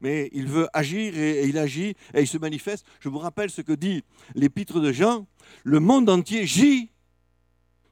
Mais 0.00 0.30
il 0.32 0.46
veut 0.46 0.68
agir 0.72 1.16
et, 1.16 1.42
et 1.42 1.48
il 1.48 1.58
agit 1.58 1.94
et 2.14 2.22
il 2.22 2.26
se 2.26 2.38
manifeste. 2.38 2.86
Je 3.00 3.10
vous 3.10 3.18
rappelle 3.18 3.50
ce 3.50 3.60
que 3.60 3.72
dit 3.72 4.02
l'épître 4.34 4.80
de 4.80 4.92
Jean. 4.92 5.26
Le 5.62 5.78
monde 5.78 6.08
entier 6.08 6.46
gît 6.46 6.90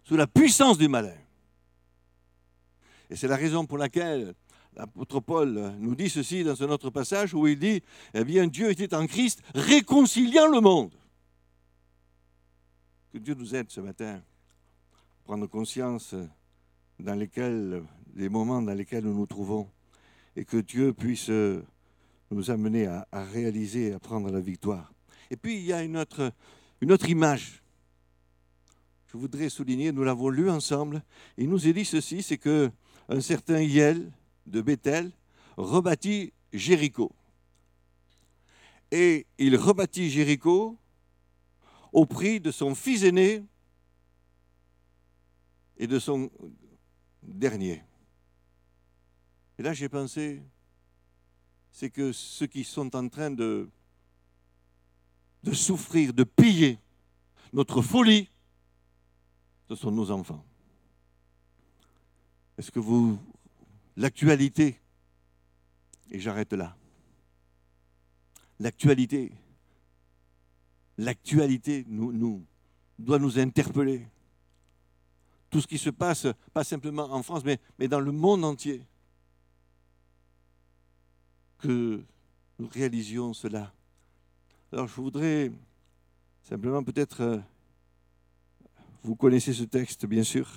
sous 0.05 0.17
la 0.17 0.27
puissance 0.27 0.79
du 0.79 0.89
malin. 0.89 1.15
Et 3.11 3.17
c'est 3.17 3.29
la 3.29 3.37
raison 3.37 3.67
pour 3.67 3.77
laquelle 3.77 4.35
l'apôtre 4.75 5.21
Paul 5.21 5.75
nous 5.79 5.95
dit 5.95 6.09
ceci 6.09 6.45
dans 6.45 6.63
un 6.63 6.71
autre 6.71 6.89
passage 6.89 7.35
où 7.35 7.47
il 7.47 7.59
dit, 7.59 7.83
eh 8.15 8.25
bien 8.25 8.47
Dieu 8.47 8.71
était 8.71 8.95
en 8.95 9.07
Christ 9.07 9.43
réconciliant 9.55 10.47
le 10.47 10.61
monde. 10.61 10.95
Que 13.13 13.19
Dieu 13.19 13.35
nous 13.35 13.55
aide 13.55 13.71
ce 13.71 13.81
matin 13.81 14.17
à 14.17 15.25
prendre 15.25 15.47
conscience 15.47 16.15
dans 17.01 17.15
lesquels, 17.15 17.83
des 18.15 18.29
moments 18.29 18.63
dans 18.63 18.75
lesquels 18.75 19.05
nous 19.05 19.15
nous 19.15 19.27
trouvons 19.27 19.69
et 20.37 20.45
que 20.45 20.57
Dieu 20.57 20.93
puisse 20.93 21.31
nous 22.31 22.51
amener 22.51 22.87
à, 22.87 23.07
réaliser 23.13 23.93
à 23.93 23.99
prendre 23.99 24.31
la 24.31 24.41
victoire. 24.41 24.93
Et 25.31 25.37
puis 25.37 25.57
il 25.57 25.65
y 25.65 25.73
a 25.73 25.83
une 25.83 25.97
autre, 25.97 26.33
une 26.81 26.93
autre 26.93 27.09
image. 27.09 27.63
Je 29.13 29.17
voudrais 29.17 29.49
souligner, 29.49 29.91
nous 29.91 30.05
l'avons 30.05 30.29
lu 30.29 30.51
ensemble, 30.51 31.03
il 31.37 31.49
nous 31.49 31.67
est 31.67 31.73
dit 31.73 31.85
ceci, 31.85 32.23
c'est 32.23 32.39
que 32.39 32.71
un 33.09 33.21
certain 33.21 33.61
Hiel 33.61 34.13
de 34.47 34.61
Bethel 34.61 35.11
rebâtit 35.57 36.33
Jéricho. 36.53 37.13
Et 38.91 39.27
il 39.39 39.57
rebâtit 39.57 40.11
Jéricho 40.11 40.77
au 41.93 42.07
prix 42.07 42.41
de 42.41 42.51
son 42.51 42.75
fils 42.75 43.03
aîné 43.03 43.43
et 45.79 45.87
de 45.87 45.99
son 45.99 46.31
dernier. 47.29 47.83
Et 49.59 49.63
là, 49.63 49.73
j'ai 49.73 49.89
pensé, 49.89 50.43
c'est 51.71 51.91
que 51.91 52.13
ceux 52.13 52.47
qui 52.47 52.65
sont 52.65 52.95
en 52.97 53.09
train 53.09 53.31
de, 53.31 53.69
de 55.43 55.53
souffrir, 55.53 56.13
de 56.13 56.25
piller 56.25 56.79
notre 57.53 57.83
folie, 57.83 58.29
ce 59.69 59.75
sont 59.75 59.91
nos 59.91 60.11
enfants. 60.11 60.45
Est-ce 62.57 62.71
que 62.71 62.81
vous, 62.81 63.19
l'actualité, 63.97 64.81
et 66.11 66.19
j'arrête 66.19 66.53
là, 66.53 66.77
l'actualité, 68.59 69.33
l'actualité 70.97 71.85
nous, 71.89 72.45
doit 72.99 73.19
nous 73.19 73.39
interpeller. 73.39 74.07
Tout 75.51 75.61
ce 75.61 75.67
qui 75.67 75.79
se 75.79 75.91
passe, 75.91 76.27
pas 76.53 76.65
simplement 76.65 77.11
en 77.13 77.23
France, 77.23 77.43
mais, 77.45 77.89
dans 77.89 78.01
le 78.01 78.13
monde 78.13 78.45
entier. 78.45 78.85
Que 81.59 82.03
nous 82.59 82.69
réalisions 82.69 83.33
cela. 83.33 83.73
Alors 84.73 84.87
je 84.87 84.95
voudrais 84.95 85.51
simplement 86.43 86.85
peut-être, 86.85 87.21
euh, 87.23 87.39
vous 89.03 89.17
connaissez 89.17 89.53
ce 89.53 89.65
texte 89.65 90.07
bien 90.07 90.23
sûr, 90.23 90.49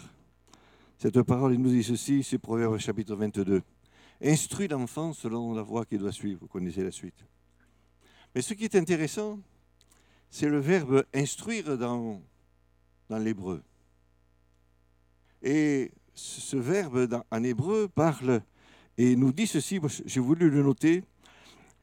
cette 1.01 1.23
parole, 1.23 1.53
il 1.53 1.59
nous 1.59 1.71
dit 1.71 1.83
ceci, 1.83 2.21
c'est 2.21 2.37
Proverbe 2.37 2.77
chapitre 2.77 3.15
22. 3.15 3.63
Instruis 4.21 4.67
l'enfant 4.67 5.13
selon 5.13 5.55
la 5.55 5.63
voie 5.63 5.83
qu'il 5.85 5.97
doit 5.97 6.11
suivre, 6.11 6.41
vous 6.41 6.47
connaissez 6.47 6.83
la 6.83 6.91
suite. 6.91 7.25
Mais 8.35 8.43
ce 8.43 8.53
qui 8.53 8.65
est 8.65 8.75
intéressant, 8.75 9.39
c'est 10.29 10.47
le 10.47 10.59
verbe 10.59 11.03
instruire 11.13 11.75
dans 11.77 12.21
l'hébreu. 13.09 13.63
Et 15.41 15.91
ce 16.13 16.57
verbe 16.57 17.23
en 17.31 17.43
hébreu 17.43 17.87
parle 17.87 18.41
et 18.97 19.15
nous 19.15 19.31
dit 19.31 19.47
ceci, 19.47 19.79
j'ai 20.05 20.19
voulu 20.19 20.49
le 20.49 20.61
noter, 20.61 21.03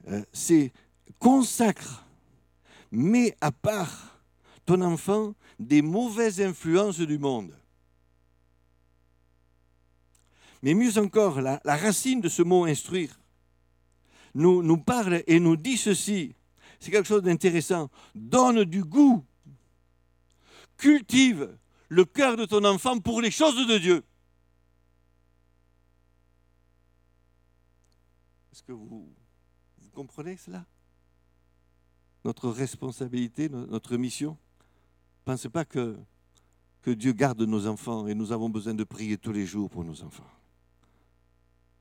euh, 0.08 0.22
c'est 0.32 0.72
consacre, 1.18 2.06
mets 2.92 3.36
à 3.40 3.50
part 3.50 4.20
ton 4.66 4.80
enfant 4.82 5.34
des 5.58 5.82
mauvaises 5.82 6.40
influences 6.40 7.00
du 7.00 7.18
monde. 7.18 7.52
Mais 10.62 10.74
mieux 10.74 10.98
encore, 10.98 11.40
la, 11.40 11.60
la 11.64 11.76
racine 11.76 12.20
de 12.20 12.28
ce 12.28 12.42
mot 12.42 12.64
instruire 12.64 13.18
nous, 14.34 14.62
nous 14.62 14.78
parle 14.78 15.22
et 15.26 15.40
nous 15.40 15.56
dit 15.56 15.76
ceci, 15.76 16.34
c'est 16.80 16.90
quelque 16.90 17.08
chose 17.08 17.22
d'intéressant, 17.22 17.90
donne 18.14 18.64
du 18.64 18.84
goût, 18.84 19.24
cultive 20.76 21.56
le 21.88 22.04
cœur 22.04 22.36
de 22.36 22.44
ton 22.44 22.64
enfant 22.64 22.98
pour 23.00 23.20
les 23.20 23.30
choses 23.30 23.66
de 23.66 23.78
Dieu. 23.78 24.04
Est-ce 28.52 28.62
que 28.62 28.72
vous, 28.72 29.08
comprenez 29.94 30.36
cela? 30.36 30.64
Notre 32.24 32.50
responsabilité, 32.50 33.48
no- 33.48 33.66
notre 33.66 33.96
mission? 33.96 34.32
Ne 34.32 35.32
pensez 35.32 35.48
pas 35.48 35.64
que, 35.64 35.98
Dieu 36.86 37.12
garde 37.12 37.42
nos 37.42 37.66
enfants 37.66 38.06
et 38.06 38.14
nous 38.14 38.32
avons 38.32 38.48
besoin 38.48 38.72
de 38.72 38.82
prier 38.82 39.18
tous 39.18 39.32
les 39.32 39.44
jours 39.44 39.68
pour 39.68 39.84
nos 39.84 40.02
enfants. 40.02 40.30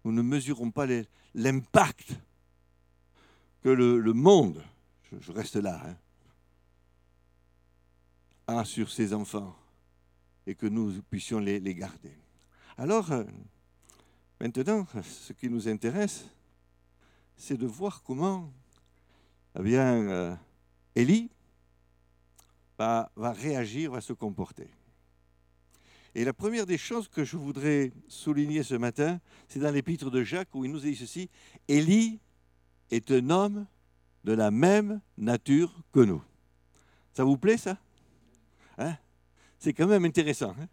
Nous 0.03 0.11
ne 0.11 0.21
mesurons 0.21 0.69
pas 0.69 0.85
l'impact 1.33 2.19
que 3.61 3.69
le, 3.69 4.11
monde, 4.11 4.61
je, 5.03 5.15
je 5.21 5.31
reste 5.31 5.55
là, 5.55 5.81
hein, 5.87 5.95
a 8.47 8.65
sur 8.65 8.91
ses 8.91 9.13
enfants 9.13 9.55
et 10.47 10.55
que 10.55 10.65
nous 10.65 11.01
puissions 11.03 11.39
les, 11.39 11.75
garder. 11.75 12.13
Alors, 12.77 13.11
euh, 13.11 13.25
maintenant, 14.39 14.87
ce 15.03 15.33
qui 15.33 15.49
nous 15.49 15.67
intéresse, 15.67 16.25
c'est 17.35 17.57
de 17.57 17.67
voir 17.67 18.01
comment 18.01 18.51
eh 19.59 19.61
bien, 19.61 20.09
euh, 20.09 20.35
Élie 20.95 21.29
va, 22.79 23.11
va 23.15 23.33
réagir, 23.33 23.91
va 23.91 24.01
se 24.01 24.13
comporter. 24.13 24.69
Et 26.15 26.23
la 26.23 26.33
première 26.33 26.65
des 26.65 26.77
choses 26.77 27.09
que 27.09 27.25
je 27.25 27.35
voudrais 27.35 27.91
souligner 28.07 28.63
ce 28.63 28.75
matin, 28.75 29.19
c'est 29.49 29.59
dans 29.59 29.71
l'épître 29.71 30.09
de 30.09 30.23
Jacques 30.23 30.55
où 30.55 30.63
il 30.63 30.71
nous 30.71 30.79
dit 30.79 30.95
ceci, 30.95 31.29
Élie 31.67 32.19
est 32.89 33.11
un 33.11 33.29
homme 33.29 33.67
de 34.23 34.33
la 34.33 34.49
même 34.49 35.01
nature 35.17 35.75
que 35.91 35.99
nous. 35.99 36.23
Ça 37.13 37.23
vous 37.23 37.37
plaît 37.37 37.57
ça? 37.57 37.77
Hein? 38.77 38.95
C'est 39.59 39.73
quand 39.73 39.87
même 39.87 40.05
intéressant. 40.05 40.55
Hein 40.59 40.67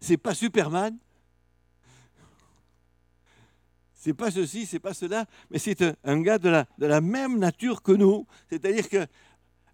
c'est 0.00 0.16
pas 0.16 0.34
Superman, 0.34 0.96
c'est 3.94 4.14
pas 4.14 4.30
ceci, 4.30 4.64
c'est 4.64 4.78
pas 4.78 4.94
cela, 4.94 5.26
mais 5.50 5.58
c'est 5.58 5.82
un, 6.04 6.20
gars 6.22 6.38
de 6.38 6.64
la, 6.78 7.00
même 7.02 7.38
nature 7.38 7.82
que 7.82 7.92
nous. 7.92 8.26
C'est-à-dire 8.48 8.88
que 8.88 9.06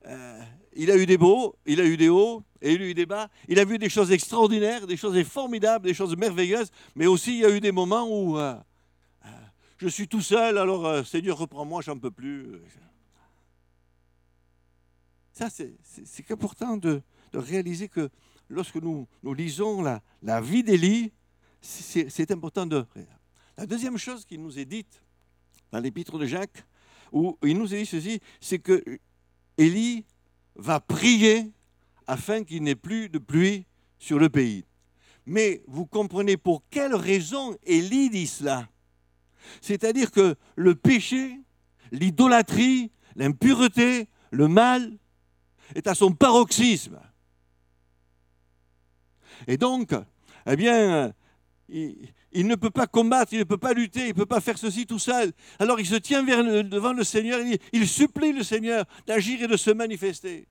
euh, 0.07 0.42
il 0.74 0.90
a 0.90 0.97
eu 0.97 1.07
des 1.07 1.16
beaux, 1.16 1.55
il 1.64 1.80
a 1.80 1.84
eu 1.84 1.97
des 1.97 2.09
hauts, 2.09 2.42
et 2.61 2.72
il 2.72 2.82
a 2.82 2.86
eu 2.86 2.94
des 2.94 3.07
bas. 3.07 3.28
Il 3.47 3.61
a 3.61 3.64
vu 3.64 3.78
des 3.78 3.88
choses 3.88 4.11
extraordinaires, 4.11 4.86
des 4.86 4.97
choses 4.97 5.22
formidables, 5.22 5.84
des 5.84 5.94
choses 5.94 6.16
merveilleuses, 6.16 6.72
mais 6.97 7.07
aussi 7.07 7.34
il 7.34 7.40
y 7.40 7.44
a 7.44 7.51
eu 7.51 7.61
des 7.61 7.70
moments 7.70 8.09
où 8.09 8.36
euh, 8.36 8.55
euh, 9.24 9.28
je 9.78 9.86
suis 9.86 10.09
tout 10.09 10.22
seul, 10.22 10.59
alors 10.59 11.07
Seigneur, 11.07 11.38
reprends-moi, 11.38 11.82
j'en 11.82 11.97
peux 11.97 12.11
plus. 12.11 12.61
Ça, 15.32 15.49
c'est 15.51 16.30
important 16.32 16.76
de, 16.76 17.01
réaliser 17.39 17.89
que 17.89 18.11
lorsque 18.49 18.76
nous, 18.76 19.07
nous 19.22 19.34
lisons 19.34 19.82
la, 19.82 20.03
la 20.22 20.41
vie 20.41 20.62
d'Élie, 20.62 21.12
c'est 21.61 22.30
important 22.30 22.66
de 22.66 22.84
la 23.57 23.66
deuxième 23.66 23.99
chose 23.99 24.24
qui 24.24 24.39
nous 24.39 24.59
est 24.59 24.64
dite 24.64 25.03
dans 25.72 25.80
l'épître 25.80 26.18
de 26.18 26.26
Jacques, 26.26 26.64
où 27.12 27.37
il 27.43 27.57
nous 27.59 27.74
est 27.74 27.78
dit 27.78 27.87
ceci, 27.87 28.20
c'est 28.41 28.59
que 28.59 28.82
Élie 29.57 30.05
va 30.55 30.80
prier 30.80 31.51
afin 32.07 32.45
qu'il 32.45 32.62
n'ait 32.62 32.76
plus 32.76 33.09
de 33.09 33.18
pluie 33.18 33.66
sur 33.99 34.18
le 34.18 34.28
pays. 34.28 34.64
Mais 35.24 35.62
vous 35.66 35.87
comprenez 35.87 36.37
pour 36.37 36.62
quelle 36.70 36.95
raison 36.95 37.57
Élie 37.64 38.11
dit 38.11 38.26
cela? 38.26 38.68
C'est-à-dire 39.61 40.11
que 40.11 40.37
le 40.55 40.74
péché, 40.74 41.41
l'idolâtrie, 41.91 42.91
l'impureté, 43.16 44.09
le 44.30 44.49
mal 44.49 44.97
est 45.74 45.87
à 45.87 45.95
son 45.95 46.12
paroxysme. 46.12 47.01
Et 49.47 49.57
donc, 49.57 49.91
eh 50.47 50.57
bien, 50.57 51.12
il, 51.68 52.47
ne 52.47 52.55
peut 52.55 52.70
pas 52.70 52.87
combattre, 52.87 53.32
il 53.32 53.41
ne 53.41 53.45
peut 53.45 53.59
pas 53.59 53.72
lutter, 53.72 54.03
il 54.03 54.09
ne 54.09 54.12
peut 54.12 54.26
pas 54.26 54.41
faire 54.41 54.59
ceci 54.59 54.87
tout 54.87 54.99
seul. 54.99 55.32
Alors 55.59 55.80
il 55.80 55.87
se 55.87 55.97
tient 55.97 56.22
devant 56.22 56.93
le 56.93 57.05
Seigneur, 57.05 57.41
il, 57.41 57.59
il 57.72 57.89
supplie 57.89 58.32
le 58.32 58.43
Seigneur 58.43 58.84
d'agir 59.07 59.43
et 59.43 59.47
de 59.47 59.57
se 59.57 59.70
manifester. 59.70 60.49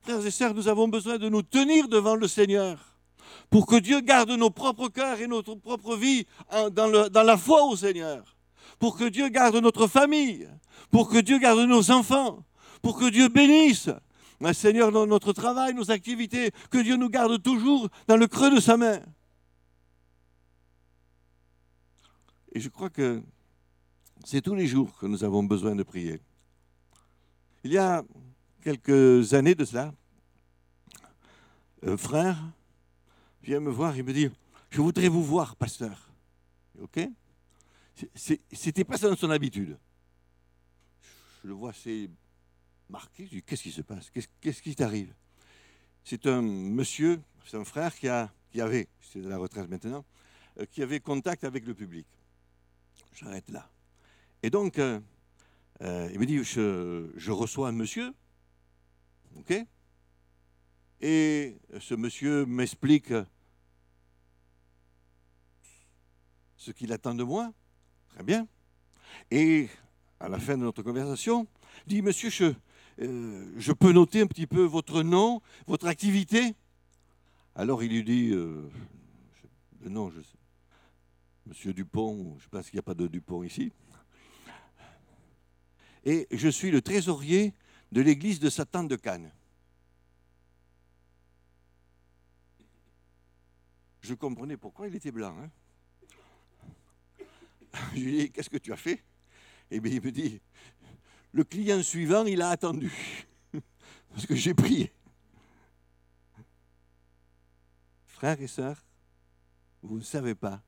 Frères 0.00 0.24
et 0.24 0.30
sœurs, 0.30 0.54
nous 0.54 0.68
avons 0.68 0.88
besoin 0.88 1.18
de 1.18 1.28
nous 1.28 1.42
tenir 1.42 1.88
devant 1.88 2.16
le 2.16 2.28
Seigneur 2.28 2.92
pour 3.50 3.66
que 3.66 3.76
Dieu 3.76 4.00
garde 4.00 4.30
nos 4.30 4.50
propres 4.50 4.88
cœurs 4.88 5.20
et 5.20 5.26
notre 5.26 5.54
propre 5.54 5.96
vie 5.96 6.26
dans, 6.72 7.08
dans 7.08 7.22
la 7.22 7.36
foi 7.36 7.64
au 7.64 7.76
Seigneur, 7.76 8.36
pour 8.78 8.96
que 8.96 9.04
Dieu 9.04 9.28
garde 9.28 9.56
notre 9.56 9.86
famille, 9.86 10.48
pour 10.90 11.08
que 11.08 11.18
Dieu 11.18 11.38
garde 11.38 11.60
nos 11.60 11.90
enfants, 11.90 12.44
pour 12.82 12.98
que 12.98 13.08
Dieu 13.08 13.28
bénisse 13.28 13.90
Seigneur, 14.52 14.90
dans 14.90 15.06
notre 15.06 15.32
travail, 15.32 15.74
nos 15.74 15.90
activités, 15.90 16.50
que 16.70 16.78
Dieu 16.78 16.96
nous 16.96 17.08
garde 17.08 17.40
toujours 17.42 17.88
dans 18.08 18.16
le 18.16 18.26
creux 18.26 18.52
de 18.52 18.60
sa 18.60 18.76
main. 18.76 19.00
Et 22.52 22.60
je 22.60 22.68
crois 22.68 22.90
que 22.90 23.22
c'est 24.24 24.42
tous 24.42 24.54
les 24.54 24.66
jours 24.66 24.96
que 24.98 25.06
nous 25.06 25.24
avons 25.24 25.42
besoin 25.44 25.74
de 25.74 25.82
prier. 25.82 26.20
Il 27.64 27.72
y 27.72 27.78
a 27.78 28.02
quelques 28.62 29.32
années 29.34 29.54
de 29.54 29.64
cela, 29.64 29.94
un 31.84 31.96
frère 31.96 32.42
vient 33.42 33.60
me 33.60 33.70
voir 33.70 33.96
et 33.96 34.02
me 34.02 34.12
dit 34.12 34.28
Je 34.70 34.80
voudrais 34.80 35.08
vous 35.08 35.22
voir, 35.22 35.56
pasteur. 35.56 36.10
OK? 36.80 37.00
C'était 38.14 38.84
pas 38.84 38.96
ça 38.96 39.08
dans 39.08 39.16
son 39.16 39.30
habitude. 39.30 39.78
Je 41.42 41.48
le 41.48 41.54
vois 41.54 41.70
assez 41.70 42.10
marqué. 42.92 43.26
Je 43.26 43.30
dis 43.30 43.42
Qu'est-ce 43.42 43.64
qui 43.64 43.72
se 43.72 43.82
passe? 43.82 44.10
Qu'est-ce 44.40 44.62
qui 44.62 44.76
t'arrive? 44.76 45.12
C'est 46.04 46.26
un 46.26 46.42
monsieur, 46.42 47.20
c'est 47.46 47.56
un 47.56 47.64
frère 47.64 47.94
qui, 47.94 48.08
a, 48.08 48.32
qui 48.50 48.60
avait, 48.60 48.88
c'est 49.00 49.20
de 49.20 49.28
la 49.28 49.38
retraite 49.38 49.68
maintenant, 49.68 50.04
euh, 50.60 50.66
qui 50.70 50.82
avait 50.82 51.00
contact 51.00 51.44
avec 51.44 51.66
le 51.66 51.74
public 51.74 52.06
j'arrête 53.14 53.48
là. 53.50 53.68
Et 54.42 54.50
donc, 54.50 54.78
euh, 54.78 55.00
euh, 55.82 56.08
il 56.12 56.18
me 56.18 56.26
dit, 56.26 56.42
je, 56.42 57.30
reçois 57.30 57.68
un 57.68 57.72
monsieur, 57.72 58.12
ok? 59.36 59.64
Et 61.00 61.56
ce 61.80 61.94
monsieur 61.94 62.46
m'explique 62.46 63.12
ce 66.56 66.70
qu'il 66.70 66.92
attend 66.92 67.14
de 67.14 67.24
moi, 67.24 67.52
très 68.10 68.22
bien. 68.22 68.46
Et 69.30 69.68
à 70.20 70.28
la 70.28 70.38
fin 70.38 70.56
de 70.56 70.62
notre 70.62 70.82
conversation, 70.82 71.46
il 71.86 71.94
dit, 71.94 72.02
monsieur, 72.02 72.30
je, 72.30 72.54
euh, 73.00 73.52
je 73.56 73.72
peux 73.72 73.92
noter 73.92 74.20
un 74.20 74.26
petit 74.26 74.46
peu 74.46 74.62
votre 74.62 75.02
nom, 75.02 75.40
votre 75.66 75.86
activité 75.86 76.54
Alors 77.54 77.82
il 77.82 77.92
lui 77.92 78.04
dit, 78.04 78.28
le 78.28 78.70
nom, 79.84 80.10
je 80.10 80.20
sais 80.20 80.36
Monsieur 81.46 81.72
Dupont, 81.72 82.38
je 82.38 82.48
pas 82.48 82.62
s'il 82.62 82.74
n'y 82.74 82.78
a 82.78 82.82
pas 82.82 82.94
de 82.94 83.08
Dupont 83.08 83.42
ici. 83.42 83.72
Et 86.04 86.28
je 86.30 86.48
suis 86.48 86.70
le 86.70 86.80
trésorier 86.80 87.52
de 87.90 88.00
l'église 88.00 88.38
de 88.38 88.48
Satan 88.48 88.84
de 88.84 88.96
Cannes. 88.96 89.32
Je 94.00 94.14
comprenais 94.14 94.56
pourquoi 94.56 94.88
il 94.88 94.94
était 94.94 95.12
blanc. 95.12 95.34
Hein. 95.38 95.50
je 97.94 98.00
lui 98.00 98.18
dit, 98.18 98.30
qu'est-ce 98.30 98.50
que 98.50 98.58
tu 98.58 98.72
as 98.72 98.76
fait? 98.76 99.02
Et 99.70 99.76
eh 99.76 99.80
bien, 99.80 99.92
il 99.92 100.02
me 100.02 100.12
dit, 100.12 100.40
le 101.32 101.44
client 101.44 101.82
suivant, 101.82 102.24
il 102.24 102.42
a 102.42 102.50
attendu. 102.50 103.26
Parce 104.12 104.26
que 104.26 104.34
j'ai 104.34 104.54
prié. 104.54 104.92
Frères 108.06 108.40
et 108.40 108.46
sœurs, 108.46 108.84
vous 109.82 109.98
ne 109.98 110.04
savez 110.04 110.34
pas 110.34 110.62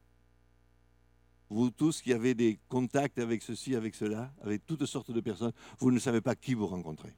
vous 1.55 1.71
tous 1.71 2.01
qui 2.01 2.13
avez 2.13 2.35
des 2.35 2.59
contacts 2.69 3.19
avec 3.19 3.43
ceci, 3.43 3.77
avec 3.77 3.95
cela, 3.95 4.33
avec 4.43 4.67
toutes 4.67 4.85
sortes 4.87 5.11
de 5.11 5.21
personnes, 5.21 5.53
vous 5.79 5.91
ne 5.91 5.99
savez 5.99 6.21
pas 6.21 6.35
qui 6.35 6.55
vous 6.55 6.67
rencontrez. 6.67 7.15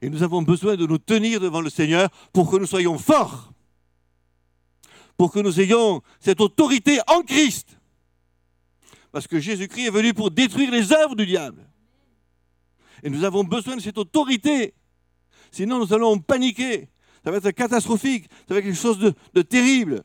Et 0.00 0.10
nous 0.10 0.22
avons 0.22 0.42
besoin 0.42 0.76
de 0.76 0.86
nous 0.86 0.98
tenir 0.98 1.40
devant 1.40 1.60
le 1.60 1.70
Seigneur 1.70 2.10
pour 2.32 2.50
que 2.50 2.56
nous 2.56 2.66
soyons 2.66 2.98
forts, 2.98 3.52
pour 5.16 5.32
que 5.32 5.40
nous 5.40 5.60
ayons 5.60 6.02
cette 6.20 6.40
autorité 6.40 7.00
en 7.08 7.22
Christ. 7.22 7.76
Parce 9.12 9.26
que 9.26 9.38
Jésus-Christ 9.38 9.86
est 9.86 9.90
venu 9.90 10.14
pour 10.14 10.30
détruire 10.30 10.70
les 10.70 10.90
œuvres 10.92 11.14
du 11.14 11.26
diable. 11.26 11.62
Et 13.02 13.10
nous 13.10 13.24
avons 13.24 13.44
besoin 13.44 13.76
de 13.76 13.82
cette 13.82 13.98
autorité. 13.98 14.74
Sinon, 15.50 15.78
nous 15.78 15.92
allons 15.92 16.18
paniquer. 16.18 16.88
Ça 17.22 17.30
va 17.30 17.36
être 17.36 17.50
catastrophique. 17.50 18.28
Ça 18.48 18.54
va 18.54 18.58
être 18.58 18.64
quelque 18.64 18.74
chose 18.74 18.98
de, 18.98 19.42
terrible. 19.42 20.02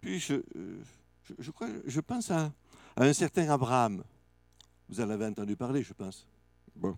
Puis 0.00 0.18
je, 0.18 0.36
je 1.38 2.00
pense 2.00 2.30
à, 2.30 2.50
un 2.96 3.12
certain 3.12 3.48
Abraham. 3.50 4.02
Vous 4.88 5.00
en 5.00 5.10
avez 5.10 5.26
entendu 5.26 5.54
parler, 5.54 5.82
je 5.82 5.92
pense. 5.92 6.26
Bon. 6.74 6.96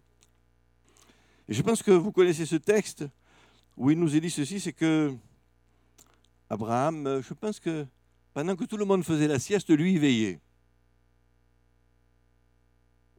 Et 1.49 1.55
je 1.55 1.63
pense 1.63 1.83
que 1.83 1.91
vous 1.91 2.13
connaissez 2.13 2.47
ce 2.47 2.57
texte 2.57 3.05
où 3.77 3.91
il 3.91 3.99
nous 3.99 4.15
est 4.15 4.21
dit 4.21 4.31
ceci, 4.31 4.61
c'est 4.61 4.73
que 4.73 5.15
Abraham, 6.49 7.21
je 7.21 7.35
pense 7.35 7.59
que 7.59 7.87
pendant 8.35 8.57
que 8.57 8.65
tout 8.65 8.77
le 8.77 8.85
monde 8.85 9.05
faisait 9.05 9.29
la 9.29 9.39
sieste, 9.39 9.71
lui, 9.71 9.95
il 9.95 10.01
veillait. 10.01 10.41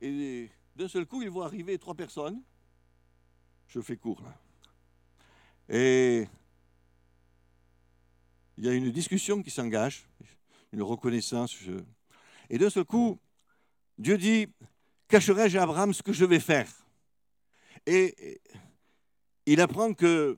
Et 0.02 0.52
d'un 0.76 0.90
seul 0.90 1.06
coup, 1.06 1.22
il 1.24 1.30
voit 1.30 1.46
arriver 1.46 1.80
trois 1.80 1.96
personnes. 1.96 2.44
Je 3.68 3.80
fais 3.80 3.96
court 3.96 4.22
là. 4.22 4.38
Et 5.68 6.28
il 8.58 8.66
y 8.66 8.70
a 8.70 8.74
une 8.74 8.92
discussion 8.92 9.42
qui 9.42 9.50
s'engage, 9.50 10.06
une 10.72 10.84
reconnaissance. 10.84 11.58
Et 12.50 12.58
d'un 12.58 12.70
seul 12.70 12.86
coup, 12.86 13.18
Dieu 13.98 14.18
dit, 14.18 14.48
cacherai-je 15.08 15.58
à 15.58 15.64
Abraham 15.64 15.94
ce 15.94 16.04
que 16.04 16.14
je 16.14 16.26
vais 16.26 16.42
faire? 16.42 16.70
Et 17.86 18.42
il 19.46 19.62
apprend 19.62 19.94
que 19.94 20.38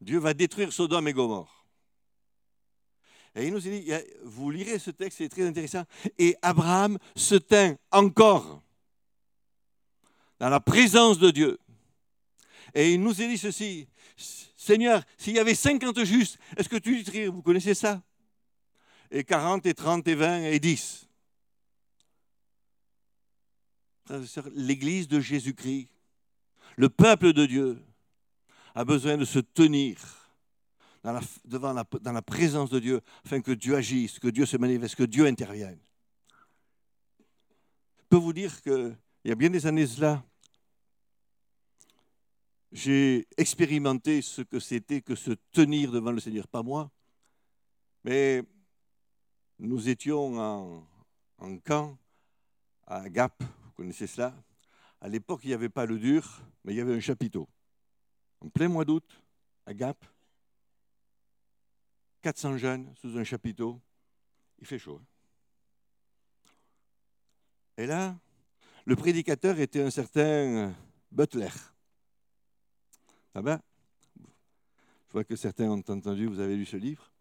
Dieu 0.00 0.18
va 0.18 0.32
détruire 0.32 0.72
Sodome 0.72 1.08
et 1.08 1.12
Gomorre. 1.12 1.57
Et 3.38 3.46
il 3.46 3.52
nous 3.52 3.60
dit, 3.60 3.88
vous 4.24 4.50
lirez 4.50 4.80
ce 4.80 4.90
texte, 4.90 5.18
c'est 5.18 5.28
très 5.28 5.46
intéressant. 5.46 5.84
Et 6.18 6.36
Abraham 6.42 6.98
se 7.14 7.36
tint 7.36 7.76
encore 7.92 8.60
dans 10.40 10.48
la 10.48 10.58
présence 10.58 11.20
de 11.20 11.30
Dieu. 11.30 11.60
Et 12.74 12.94
il 12.94 13.00
nous 13.00 13.22
a 13.22 13.26
dit 13.26 13.38
ceci, 13.38 13.86
Seigneur, 14.56 15.04
s'il 15.16 15.36
y 15.36 15.38
avait 15.38 15.54
50 15.54 16.02
justes, 16.02 16.36
est-ce 16.56 16.68
que 16.68 16.78
tu 16.78 17.00
dirais, 17.04 17.28
vous 17.28 17.40
connaissez 17.40 17.74
ça? 17.74 18.02
Et 19.12 19.22
40 19.22 19.66
et 19.66 19.74
30 19.74 20.08
et 20.08 20.16
20 20.16 20.42
et 20.46 20.58
10. 20.58 21.08
L'Église 24.56 25.06
de 25.06 25.20
Jésus-Christ, 25.20 25.88
le 26.76 26.88
peuple 26.88 27.32
de 27.32 27.46
Dieu, 27.46 27.80
a 28.74 28.84
besoin 28.84 29.16
de 29.16 29.24
se 29.24 29.38
tenir 29.38 30.17
dans 31.08 31.14
la, 31.14 31.22
devant 31.46 31.74
dans 32.02 32.12
la 32.12 32.22
présence 32.22 32.68
de 32.68 32.78
Dieu 32.78 33.00
afin 33.24 33.40
que 33.40 33.52
Dieu 33.52 33.74
agisse, 33.76 34.18
que 34.18 34.28
Dieu 34.28 34.44
se 34.44 34.58
manifeste, 34.58 34.94
que 34.94 35.04
Dieu 35.04 35.24
intervienne. 35.26 35.78
Je 37.98 38.04
peux 38.10 38.16
vous 38.16 38.34
dire 38.34 38.60
qu'il 38.60 38.96
y 39.24 39.30
a 39.30 39.34
bien 39.34 39.48
des 39.48 39.66
années 39.66 39.86
cela, 39.86 40.22
j'ai 42.70 43.26
expérimenté 43.38 44.20
ce 44.20 44.42
que 44.42 44.60
c'était 44.60 45.00
que 45.00 45.14
se 45.14 45.30
tenir 45.50 45.90
devant 45.92 46.12
le 46.12 46.20
Seigneur. 46.20 46.46
Pas 46.46 46.62
moi, 46.62 46.90
mais 48.04 48.42
nous 49.58 49.88
étions 49.88 50.38
en, 50.38 50.86
en 51.38 51.58
camp 51.58 51.96
à 52.86 53.08
Gap, 53.08 53.42
vous 53.42 53.72
connaissez 53.72 54.06
cela. 54.06 54.34
À 55.00 55.08
l'époque, 55.08 55.40
il 55.44 55.48
n'y 55.48 55.54
avait 55.54 55.70
pas 55.70 55.86
le 55.86 55.98
dur, 55.98 56.42
mais 56.64 56.74
il 56.74 56.76
y 56.76 56.80
avait 56.82 56.94
un 56.94 57.00
chapiteau. 57.00 57.48
En 58.40 58.50
plein 58.50 58.68
mois 58.68 58.84
d'août, 58.84 59.06
à 59.64 59.72
Gap, 59.72 60.04
400 62.22 62.58
jeunes 62.58 62.94
sous 63.00 63.16
un 63.16 63.24
chapiteau, 63.24 63.80
il 64.58 64.66
fait 64.66 64.78
chaud. 64.78 65.00
Et 67.76 67.86
là, 67.86 68.18
le 68.84 68.96
prédicateur 68.96 69.58
était 69.60 69.82
un 69.82 69.90
certain 69.90 70.74
Butler. 71.12 71.50
Ah 73.34 73.42
ben, 73.42 73.60
je 74.18 75.12
vois 75.12 75.24
que 75.24 75.36
certains 75.36 75.70
ont 75.70 75.82
entendu, 75.88 76.26
vous 76.26 76.40
avez 76.40 76.56
lu 76.56 76.66
ce 76.66 76.76
livre. 76.76 77.12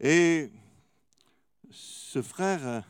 Et 0.00 0.50
ce 1.70 2.22
frère 2.22 2.84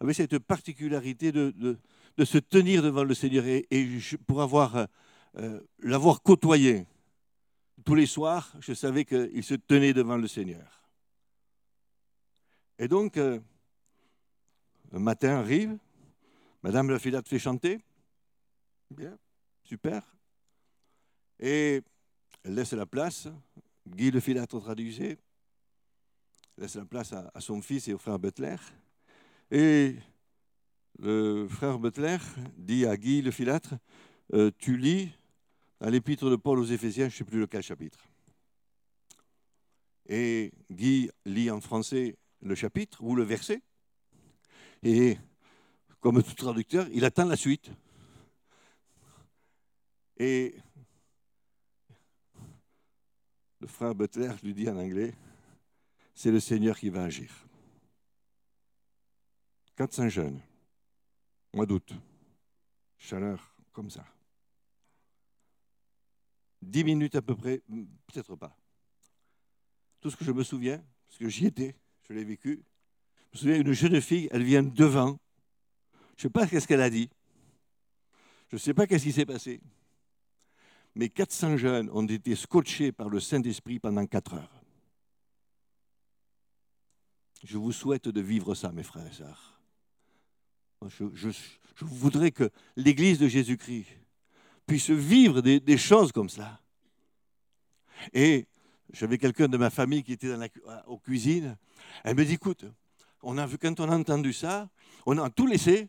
avait 0.00 0.14
cette 0.14 0.38
particularité 0.38 1.32
de, 1.32 1.78
se 2.24 2.38
tenir 2.38 2.82
devant 2.82 3.04
le 3.04 3.14
Seigneur 3.14 3.44
et, 3.46 3.66
pour 4.26 4.42
avoir 4.42 4.88
euh, 5.36 5.60
l'avoir 5.80 6.22
côtoyé 6.22 6.86
tous 7.84 7.94
les 7.94 8.06
soirs, 8.06 8.52
je 8.60 8.72
savais 8.74 9.04
qu'il 9.04 9.44
se 9.44 9.54
tenait 9.54 9.92
devant 9.92 10.16
le 10.16 10.26
Seigneur. 10.26 10.78
Et 12.78 12.88
donc, 12.88 13.16
euh, 13.16 13.40
un 14.92 14.98
matin 14.98 15.36
arrive, 15.38 15.76
Madame 16.62 16.90
la 16.90 16.98
Filate 16.98 17.28
fait 17.28 17.38
chanter. 17.38 17.80
Bien, 18.90 19.18
super. 19.64 20.02
Et 21.38 21.82
elle 22.44 22.54
laisse 22.54 22.72
la 22.72 22.86
place. 22.86 23.28
Guy 23.86 24.10
le 24.10 24.20
Filâtre 24.20 24.60
traduisait. 24.60 25.18
laisse 26.56 26.76
la 26.76 26.84
place 26.84 27.12
à, 27.12 27.30
à, 27.34 27.40
son 27.40 27.62
fils 27.62 27.88
et 27.88 27.94
au 27.94 27.98
frère 27.98 28.18
Butler. 28.18 28.56
Et 29.50 29.96
le 30.98 31.46
frère 31.48 31.78
Butler 31.78 32.18
dit 32.56 32.86
à 32.86 32.96
Guy 32.96 33.22
le 33.22 33.30
Filâtre 33.30 33.74
euh, 34.34 34.50
Tu 34.58 34.76
lis 34.76 35.10
dans 35.80 35.90
l'épître 35.90 36.28
de 36.30 36.36
Paul 36.36 36.58
aux 36.58 36.64
Éphésiens, 36.64 37.08
je 37.08 37.14
ne 37.14 37.18
sais 37.18 37.24
plus 37.24 37.40
lequel 37.40 37.62
chapitre. 37.62 37.98
Et 40.06 40.52
Guy 40.70 41.10
lit 41.24 41.50
en 41.50 41.60
français 41.60 42.16
le 42.40 42.54
chapitre 42.54 43.02
ou 43.02 43.14
le 43.14 43.22
verset. 43.22 43.62
Et 44.82 45.18
comme 46.00 46.22
tout 46.22 46.34
traducteur, 46.34 46.88
il 46.92 47.04
attend 47.04 47.26
la 47.26 47.36
suite. 47.36 47.70
Et 50.16 50.54
le 53.60 53.66
frère 53.66 53.94
Butler 53.94 54.32
lui 54.42 54.54
dit 54.54 54.68
en 54.68 54.76
anglais, 54.76 55.14
c'est 56.14 56.30
le 56.30 56.40
Seigneur 56.40 56.78
qui 56.78 56.88
va 56.88 57.04
agir. 57.04 57.30
400 59.76 60.08
jeunes, 60.08 60.40
mois 61.54 61.66
d'août, 61.66 61.92
chaleur 62.96 63.54
comme 63.72 63.90
ça. 63.90 64.04
Dix 66.60 66.84
minutes 66.84 67.14
à 67.14 67.22
peu 67.22 67.36
près, 67.36 67.62
peut-être 68.06 68.36
pas. 68.36 68.56
Tout 70.00 70.10
ce 70.10 70.16
que 70.16 70.24
je 70.24 70.32
me 70.32 70.42
souviens, 70.42 70.82
parce 71.06 71.18
que 71.18 71.28
j'y 71.28 71.46
étais, 71.46 71.76
je 72.08 72.12
l'ai 72.12 72.24
vécu, 72.24 72.62
je 73.32 73.36
me 73.36 73.40
souviens, 73.40 73.60
une 73.60 73.72
jeune 73.72 74.00
fille, 74.00 74.28
elle 74.32 74.42
vient 74.42 74.62
devant. 74.62 75.18
Je 76.16 76.26
ne 76.26 76.28
sais 76.28 76.30
pas 76.30 76.46
qu'est-ce 76.46 76.66
qu'elle 76.66 76.80
a 76.80 76.90
dit. 76.90 77.10
Je 78.48 78.56
ne 78.56 78.58
sais 78.58 78.74
pas 78.74 78.86
qu'est-ce 78.86 79.04
qui 79.04 79.12
s'est 79.12 79.26
passé. 79.26 79.60
Mais 80.94 81.08
400 81.08 81.58
jeunes 81.58 81.90
ont 81.90 82.06
été 82.06 82.34
scotchés 82.34 82.90
par 82.90 83.08
le 83.08 83.20
Saint-Esprit 83.20 83.78
pendant 83.78 84.06
4 84.06 84.34
heures. 84.34 84.62
Je 87.44 87.56
vous 87.56 87.70
souhaite 87.70 88.08
de 88.08 88.20
vivre 88.20 88.54
ça, 88.54 88.72
mes 88.72 88.82
frères 88.82 89.06
et 89.06 89.12
sœurs. 89.12 89.60
Je 90.88 91.84
voudrais 91.84 92.32
que 92.32 92.50
l'Église 92.74 93.18
de 93.18 93.28
Jésus-Christ 93.28 93.86
puisse 94.68 94.90
vivre 94.90 95.40
des, 95.40 95.78
choses 95.78 96.12
comme 96.12 96.28
cela. 96.28 96.60
Et 98.12 98.46
j'avais 98.92 99.18
quelqu'un 99.18 99.48
de 99.48 99.56
ma 99.56 99.70
famille 99.70 100.04
qui 100.04 100.12
était 100.12 100.28
dans 100.28 100.36
la, 100.36 100.48
aux 100.86 100.98
cuisines. 100.98 101.56
Elle 102.04 102.14
me 102.14 102.24
dit, 102.24 102.34
écoute, 102.34 102.66
on 103.22 103.38
a 103.38 103.46
vu, 103.46 103.58
quand 103.58 103.80
on 103.80 103.90
a 103.90 103.96
entendu 103.96 104.32
ça, 104.32 104.68
on 105.06 105.18
a 105.18 105.30
tout 105.30 105.46
laissé. 105.46 105.88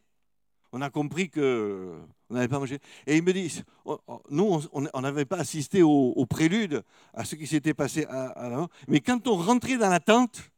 On 0.71 0.81
a 0.81 0.89
compris 0.89 1.29
que 1.29 1.99
on 2.29 2.35
n'avait 2.35 2.47
pas 2.47 2.59
mangé. 2.59 2.79
Et 3.05 3.17
il 3.17 3.23
me 3.23 3.33
dit, 3.33 3.61
nous, 4.29 4.61
on 4.71 5.01
n'avait 5.01 5.25
pas 5.25 5.37
assisté 5.37 5.81
au, 5.81 6.13
au, 6.15 6.25
prélude, 6.25 6.83
à 7.13 7.25
ce 7.25 7.35
qui 7.35 7.47
s'était 7.47 7.73
passé 7.73 8.05
à, 8.05 8.55
à 8.55 8.67
mais 8.87 8.99
quand 8.99 9.27
on 9.27 9.35
rentrait 9.35 9.77
dans 9.77 9.89
la 9.89 9.99
tente, 9.99 10.51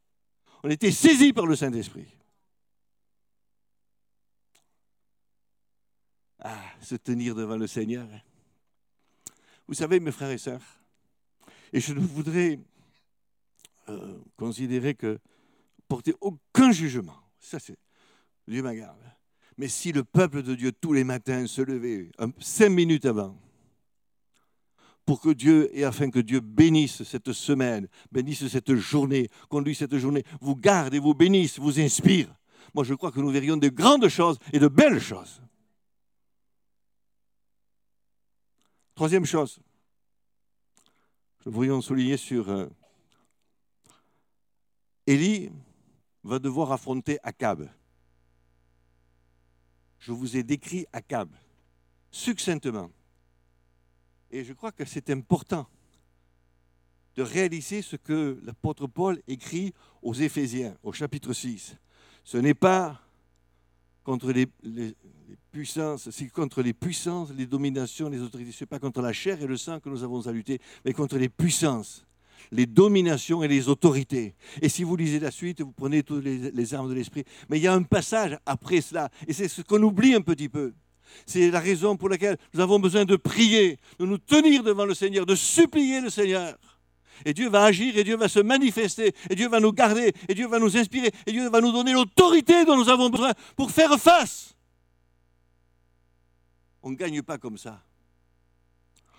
on 0.64 0.70
était 0.70 0.92
saisi 0.92 1.32
par 1.34 1.46
le 1.46 1.56
Saint-Esprit. 1.56 2.08
Ah, 6.42 6.64
se 6.82 6.96
tenir 6.96 7.36
devant 7.36 7.56
le 7.56 7.68
Seigneur. 7.68 8.08
Vous 9.68 9.76
savez, 9.76 10.00
mes 10.00 10.12
frères 10.12 10.32
et 10.32 10.40
sœurs, 10.40 10.62
et 11.72 11.80
je 11.80 11.94
ne 11.94 12.00
voudrais 12.00 12.60
euh, 13.90 14.18
considérer 14.36 14.96
que 14.96 15.20
porter 15.88 16.14
aucun 16.20 16.72
jugement, 16.72 17.18
ça 17.40 17.60
c'est, 17.60 17.78
Dieu 18.48 18.64
m'en 18.64 18.74
garde. 18.74 19.00
Mais 19.58 19.68
si 19.68 19.92
le 19.92 20.04
peuple 20.04 20.42
de 20.42 20.56
Dieu 20.56 20.72
tous 20.72 20.94
les 20.94 21.04
matins 21.04 21.46
se 21.46 21.62
levait 21.62 22.10
cinq 22.40 22.70
minutes 22.70 23.06
avant, 23.06 23.38
pour 25.06 25.22
que 25.22 25.30
Dieu, 25.30 25.70
et 25.78 25.84
afin 25.84 26.10
que 26.10 26.20
Dieu 26.20 26.40
bénisse 26.40 27.04
cette 27.04 27.34
semaine, 27.34 27.88
bénisse 28.12 28.48
cette 28.48 28.74
journée, 28.76 29.30
conduise 29.50 29.78
cette 29.78 29.98
journée, 29.98 30.24
vous 30.40 30.56
garde 30.56 30.94
et 30.94 31.00
vous 31.00 31.14
bénisse, 31.14 31.60
vous 31.60 31.80
inspire, 31.80 32.34
moi 32.74 32.84
je 32.84 32.96
crois 32.96 33.12
que 33.12 33.20
nous 33.20 33.30
verrions 33.30 33.58
de 33.58 33.70
grandes 33.70 34.08
choses 34.08 34.40
et 34.54 34.60
de 34.60 34.68
belles 34.68 35.02
choses. 35.02 35.42
Troisième 38.96 39.26
chose, 39.26 39.60
nous 41.46 41.52
voudrions 41.52 41.82
souligner 41.82 42.18
sur 42.18 42.50
euh, 42.50 42.68
Élie 45.08 45.50
va 46.24 46.40
devoir 46.40 46.72
affronter 46.72 47.18
Akab. 47.24 47.70
Je 50.00 50.12
vous 50.12 50.38
ai 50.38 50.44
décrit 50.44 50.86
Akab 50.94 51.30
succinctement. 52.12 52.92
Et 54.30 54.44
je 54.44 54.54
crois 54.54 54.72
que 54.72 54.86
c'est 54.86 55.10
important 55.10 55.68
de 57.16 57.24
réaliser 57.24 57.82
ce 57.82 57.96
que 57.96 58.40
l'apôtre 58.44 58.88
Paul 58.88 59.22
écrit 59.28 59.74
aux 60.02 60.14
Éphésiens, 60.14 60.78
au 60.84 60.92
chapitre 60.92 61.34
6. 61.34 61.76
Ce 62.24 62.38
n'est 62.38 62.54
pas 62.54 63.02
contre 64.04 64.32
les, 64.32 64.48
c'est 65.98 66.28
contre 66.28 66.62
les 66.62 66.74
puissances, 66.74 67.30
les 67.36 67.46
dominations, 67.46 68.10
les 68.10 68.22
autorités. 68.22 68.52
Ce 68.52 68.64
n'est 68.64 68.68
pas 68.68 68.80
contre 68.80 69.02
la 69.02 69.14
chair 69.14 69.42
et 69.42 69.48
le 69.48 69.58
sang 69.58 69.80
que 69.80 69.90
nous 69.90 70.04
avons 70.04 70.28
à 70.28 70.32
lutter, 70.32 70.60
mais 70.86 70.94
contre 70.94 71.18
les 71.18 71.30
puissances, 71.30 72.06
les 72.52 72.66
dominations 72.66 73.44
et 73.44 73.48
les 73.48 73.70
autorités. 73.70 74.36
Et 74.62 74.70
si 74.70 74.84
vous 74.84 74.96
lisez 74.96 75.20
la 75.20 75.32
suite, 75.32 75.62
vous 75.62 75.72
prenez 75.72 76.04
toutes 76.04 76.24
les 76.24 76.74
armes 76.74 76.90
de 76.90 76.96
l'esprit. 76.96 77.24
Mais 77.50 77.58
il 77.58 77.64
y 77.64 77.68
a 77.68 77.74
un 77.74 77.84
passage 77.84 78.38
après 78.46 78.82
cela, 78.82 79.10
et 79.28 79.34
c'est 79.34 79.48
ce 79.48 79.62
qu'on 79.62 79.82
oublie 79.82 80.14
un 80.14 80.22
petit 80.22 80.50
peu. 80.50 80.74
C'est 81.26 81.52
la 81.52 81.60
raison 81.60 81.98
pour 81.98 82.10
laquelle 82.10 82.38
nous 82.54 82.62
avons 82.62 82.80
besoin 82.80 83.06
de 83.06 83.16
prier, 83.16 83.78
de 84.00 84.06
nous 84.06 84.18
tenir 84.18 84.64
devant 84.64 84.86
le 84.86 84.94
Seigneur, 84.94 85.26
de 85.26 85.36
supplier 85.36 86.02
le 86.02 86.10
Seigneur. 86.10 86.58
Et 87.26 87.34
Dieu 87.34 87.50
va 87.50 87.66
agir, 87.66 87.98
et 87.98 88.04
Dieu 88.04 88.18
va 88.18 88.28
se 88.28 88.40
manifester, 88.40 89.14
et 89.30 89.36
Dieu 89.36 89.48
va 89.48 89.60
nous 89.60 89.72
garder, 89.72 90.12
et 90.28 90.34
Dieu 90.34 90.48
va 90.48 90.58
nous 90.58 90.76
inspirer, 90.76 91.12
et 91.26 91.32
Dieu 91.32 91.50
va 91.50 91.62
nous 91.62 91.72
donner 91.72 91.94
l'autorité 91.94 92.66
dont 92.66 92.76
nous 92.76 92.90
avons 92.90 93.10
besoin 93.10 93.34
pour 93.56 93.70
faire 93.70 94.00
face. 94.00 94.56
On 96.84 96.92
ne 96.92 96.96
gagne 96.96 97.22
pas 97.22 97.38
comme 97.38 97.58
ça. 97.58 97.84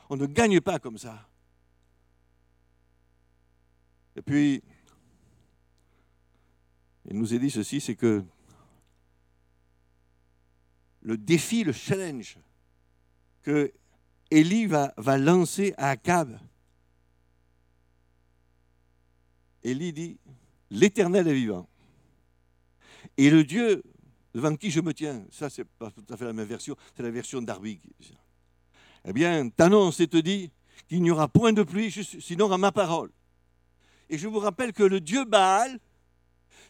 On 0.08 0.16
ne 0.16 0.26
gagne 0.26 0.60
pas 0.60 0.78
comme 0.78 0.98
ça. 0.98 1.28
Et 4.16 4.22
puis, 4.22 4.62
il 7.06 7.18
nous 7.18 7.32
est 7.34 7.38
dit 7.38 7.50
ceci, 7.50 7.80
c'est 7.80 7.96
que 7.96 8.24
le 11.00 11.16
défi, 11.16 11.64
le 11.64 11.72
challenge 11.72 12.38
que 13.42 13.72
Élie 14.30 14.66
va, 14.66 14.92
lancer 15.18 15.74
à 15.76 15.90
Akab, 15.90 16.38
Élie 19.62 19.92
dit, 19.92 20.18
l'Éternel 20.70 21.28
est 21.28 21.34
vivant. 21.34 21.68
Et 23.16 23.30
le 23.30 23.44
Dieu 23.44 23.82
devant 24.34 24.56
qui 24.56 24.70
je 24.70 24.80
me 24.80 24.94
tiens, 24.94 25.24
ça 25.30 25.50
c'est 25.50 25.64
pas 25.64 25.90
tout 25.90 26.04
à 26.12 26.16
fait 26.16 26.24
la 26.24 26.32
même 26.32 26.46
version, 26.46 26.76
c'est 26.96 27.02
la 27.02 27.10
version 27.10 27.42
d'Arby. 27.42 27.78
Eh 29.04 29.12
bien, 29.12 29.48
t'annonce 29.48 30.00
et 30.00 30.06
te 30.06 30.16
dit 30.16 30.50
qu'il 30.88 31.02
n'y 31.02 31.10
aura 31.10 31.28
point 31.28 31.52
de 31.52 31.62
pluie, 31.62 31.92
sinon 32.20 32.50
à 32.52 32.58
ma 32.58 32.72
parole. 32.72 33.10
Et 34.08 34.18
je 34.18 34.28
vous 34.28 34.38
rappelle 34.38 34.72
que 34.72 34.82
le 34.82 35.00
Dieu 35.00 35.24
Baal, 35.24 35.78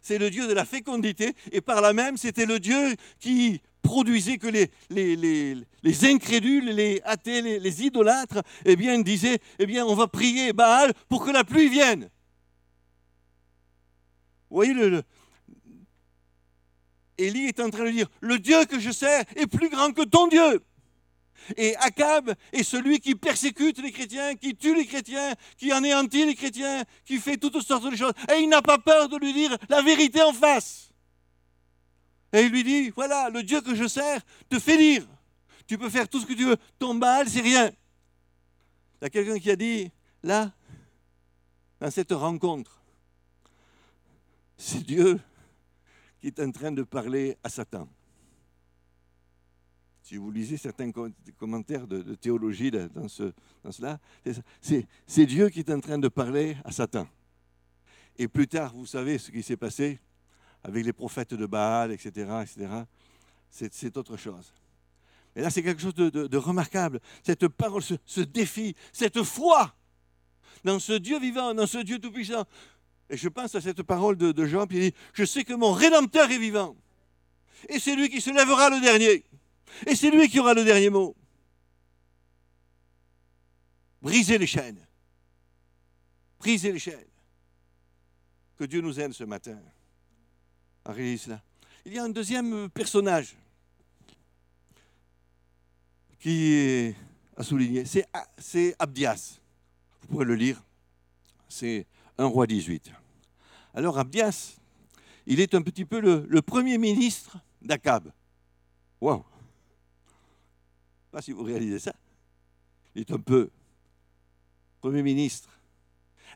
c'est 0.01 0.19
le 0.19 0.31
Dieu 0.31 0.49
de 0.49 0.53
la 0.53 0.65
fécondité, 0.65 1.35
et 1.53 1.61
par 1.61 1.81
là 1.81 1.93
même, 1.93 2.17
c'était 2.17 2.47
le 2.47 2.59
Dieu 2.59 2.97
qui 3.21 3.61
produisait 3.83 4.39
que 4.39 4.47
les, 4.47 4.71
les, 4.91 6.05
incrédules, 6.05 6.71
les 6.71 7.01
athées, 7.05 7.43
les, 7.43 7.83
idolâtres, 7.83 8.43
eh 8.65 8.77
bien, 8.77 8.99
disaient, 9.01 9.39
eh 9.59 9.67
bien, 9.67 9.85
on 9.85 9.95
va 9.95 10.07
prier 10.09 10.53
Baal 10.53 10.93
pour 11.09 11.25
que 11.25 11.31
la 11.31 11.45
pluie 11.45 11.69
vienne. 11.69 12.09
Vous 14.51 14.57
voyez, 14.57 14.73
le, 14.73 15.03
Élie 17.27 17.47
est 17.47 17.61
en 17.61 17.71
train 17.71 17.85
de 17.85 17.91
dire, 17.91 18.09
le 18.21 18.39
Dieu 18.39 18.65
que 18.65 18.79
je 18.79 18.91
sers 18.91 19.25
est 19.37 19.47
plus 19.47 19.69
grand 19.69 19.93
que 19.93 20.03
ton 20.03 20.29
Dieu. 20.29 20.63
Et 21.57 21.75
Akab 21.77 22.35
est 22.53 22.63
celui 22.63 23.01
qui 23.01 23.15
persécute 23.15 23.79
les 23.79 23.91
chrétiens, 23.91 24.35
qui 24.37 24.55
tue 24.55 24.75
les 24.75 24.87
chrétiens, 24.87 25.35
qui 25.57 25.73
anéantit 25.73 26.25
les 26.25 26.35
chrétiens, 26.35 26.85
qui 27.05 27.19
fait 27.19 27.37
toutes 27.37 27.61
sortes 27.63 27.91
de 27.91 27.97
choses. 27.97 28.13
Et 28.33 28.41
il 28.41 28.49
n'a 28.49 28.63
pas 28.63 28.79
peur 28.79 29.09
de 29.09 29.17
lui 29.17 29.33
dire 29.33 29.57
la 29.69 29.83
vérité 29.83 30.23
en 30.23 30.33
face. 30.33 30.93
Et 32.33 32.43
il 32.43 32.51
lui 32.51 32.65
dit, 32.65 32.91
voilà, 32.91 33.29
le 33.29 33.43
Dieu 33.43 33.61
que 33.61 33.75
je 33.75 33.87
sers 33.87 34.21
te 34.49 34.59
fait 34.59 34.79
dire. 34.79 35.07
Tu 35.67 35.77
peux 35.79 35.91
faire 35.91 36.09
tout 36.09 36.21
ce 36.21 36.27
que 36.27 36.33
tu 36.33 36.45
veux. 36.45 36.57
Ton 36.79 36.95
mal, 36.95 37.29
c'est 37.29 37.41
rien. 37.41 37.71
Il 39.01 39.03
y 39.03 39.07
a 39.07 39.11
quelqu'un 39.11 39.39
qui 39.39 39.51
a 39.51 39.57
dit, 39.57 39.91
là, 40.23 40.53
dans 41.81 41.91
cette 41.91 42.13
rencontre, 42.13 42.81
c'est 44.57 44.85
Dieu 44.85 45.19
qui 46.23 46.29
est 46.29 46.41
en 46.41 46.53
train 46.53 46.71
de 46.71 46.85
parler 46.85 47.37
à 47.43 47.49
Satan. 47.49 47.89
Si 50.05 50.17
vous 50.17 50.31
lisez 50.31 50.57
certains 50.57 50.93
commentaires 51.37 51.85
de, 51.89 52.15
théologie 52.15 52.71
dans, 52.71 53.09
ce, 53.09 53.33
dans 53.65 53.73
cela, 53.73 53.99
c'est 54.61 55.27
Dieu 55.27 55.49
qui 55.49 55.59
est 55.61 55.71
en 55.71 55.81
train 55.81 55.99
de 55.99 56.07
parler 56.07 56.57
à 56.65 56.71
Satan. 56.71 57.09
Et 58.17 58.29
plus 58.29 58.47
tard, 58.47 58.73
vous 58.73 58.87
savez 58.87 59.19
ce 59.19 59.33
qui 59.33 59.43
s'est 59.43 59.57
passé 59.57 59.99
avec 60.63 60.85
les 60.85 60.93
prophètes 60.93 61.35
de 61.35 61.45
Baal, 61.45 61.91
etc., 61.91 62.31
etc. 62.43 62.69
C'est 63.51 63.97
autre 63.97 64.17
chose. 64.17 64.55
Et 65.35 65.41
là, 65.41 65.51
c'est 65.51 65.63
quelque 65.65 65.83
chose 65.83 65.95
de, 65.95 66.37
remarquable. 66.37 67.01
Cette 67.25 67.49
parole, 67.49 67.83
ce, 67.83 68.21
défi, 68.21 68.77
cette 68.93 69.25
foi 69.25 69.75
dans 70.63 70.79
ce 70.79 70.93
Dieu 70.93 71.19
vivant, 71.19 71.53
dans 71.53 71.67
ce 71.67 71.79
Dieu 71.79 71.99
tout-puissant. 71.99 72.45
Et 73.13 73.17
je 73.19 73.29
pense 73.29 73.55
à 73.55 73.61
cette 73.61 73.83
parole 73.83 74.17
de, 74.17 74.47
Jean, 74.47 74.67
qui 74.67 74.81
dit, 74.81 74.95
je 75.13 75.25
sais 75.25 75.45
que 75.45 75.53
mon 75.53 75.73
Rédempteur 75.73 76.31
est 76.31 76.39
vivant. 76.39 76.75
Et 77.69 77.79
c'est 77.79 77.95
lui 77.95 78.09
qui 78.09 78.23
se 78.23 78.31
lèvera 78.31 78.71
le 78.71 78.81
dernier. 78.81 79.23
Et 79.87 79.95
c'est 79.95 80.11
lui 80.11 80.31
qui 80.31 80.41
aura 80.41 80.55
le 80.55 80.65
dernier 80.65 80.89
mot. 80.89 81.15
Brisez 84.01 84.39
les 84.39 84.47
chaînes. 84.47 84.81
Brisez 86.39 86.73
les 86.73 86.79
chaînes. 86.79 87.05
Que 88.57 88.65
Dieu 88.65 88.81
nous 88.81 88.99
aide 88.99 89.13
ce 89.13 89.25
matin 89.25 89.61
cela. 90.87 91.43
Il 91.85 91.93
y 91.93 91.99
a 91.99 92.05
un 92.05 92.09
deuxième 92.09 92.71
personnage 92.71 93.37
qui 96.19 96.55
est 96.55 96.97
à 97.37 97.43
souligner, 97.43 97.85
c'est 97.85 98.75
Abdias. 98.79 99.39
Vous 100.01 100.09
pourrez 100.09 100.25
le 100.25 100.35
lire. 100.35 100.63
C'est 101.47 101.87
un 102.17 102.27
roi 102.27 102.47
18. 102.47 103.02
Alors 103.75 103.99
Abdias, 103.99 104.57
il 105.27 105.41
est 105.41 105.55
un 105.55 105.63
petit 105.63 105.85
peu 105.85 106.01
le, 106.01 106.43
premier 106.43 106.79
ministre 106.79 107.39
d'Akab. 107.61 108.13
Waouh 109.01 109.19
sais 109.19 111.11
pas 111.11 111.23
si 111.23 111.33
vous 111.33 111.43
réalisez 111.43 111.79
ça. 111.79 111.95
Il 112.95 113.01
est 113.03 113.11
un 113.11 113.19
peu 113.19 113.51
Premier 114.81 115.03
ministre. 115.03 115.49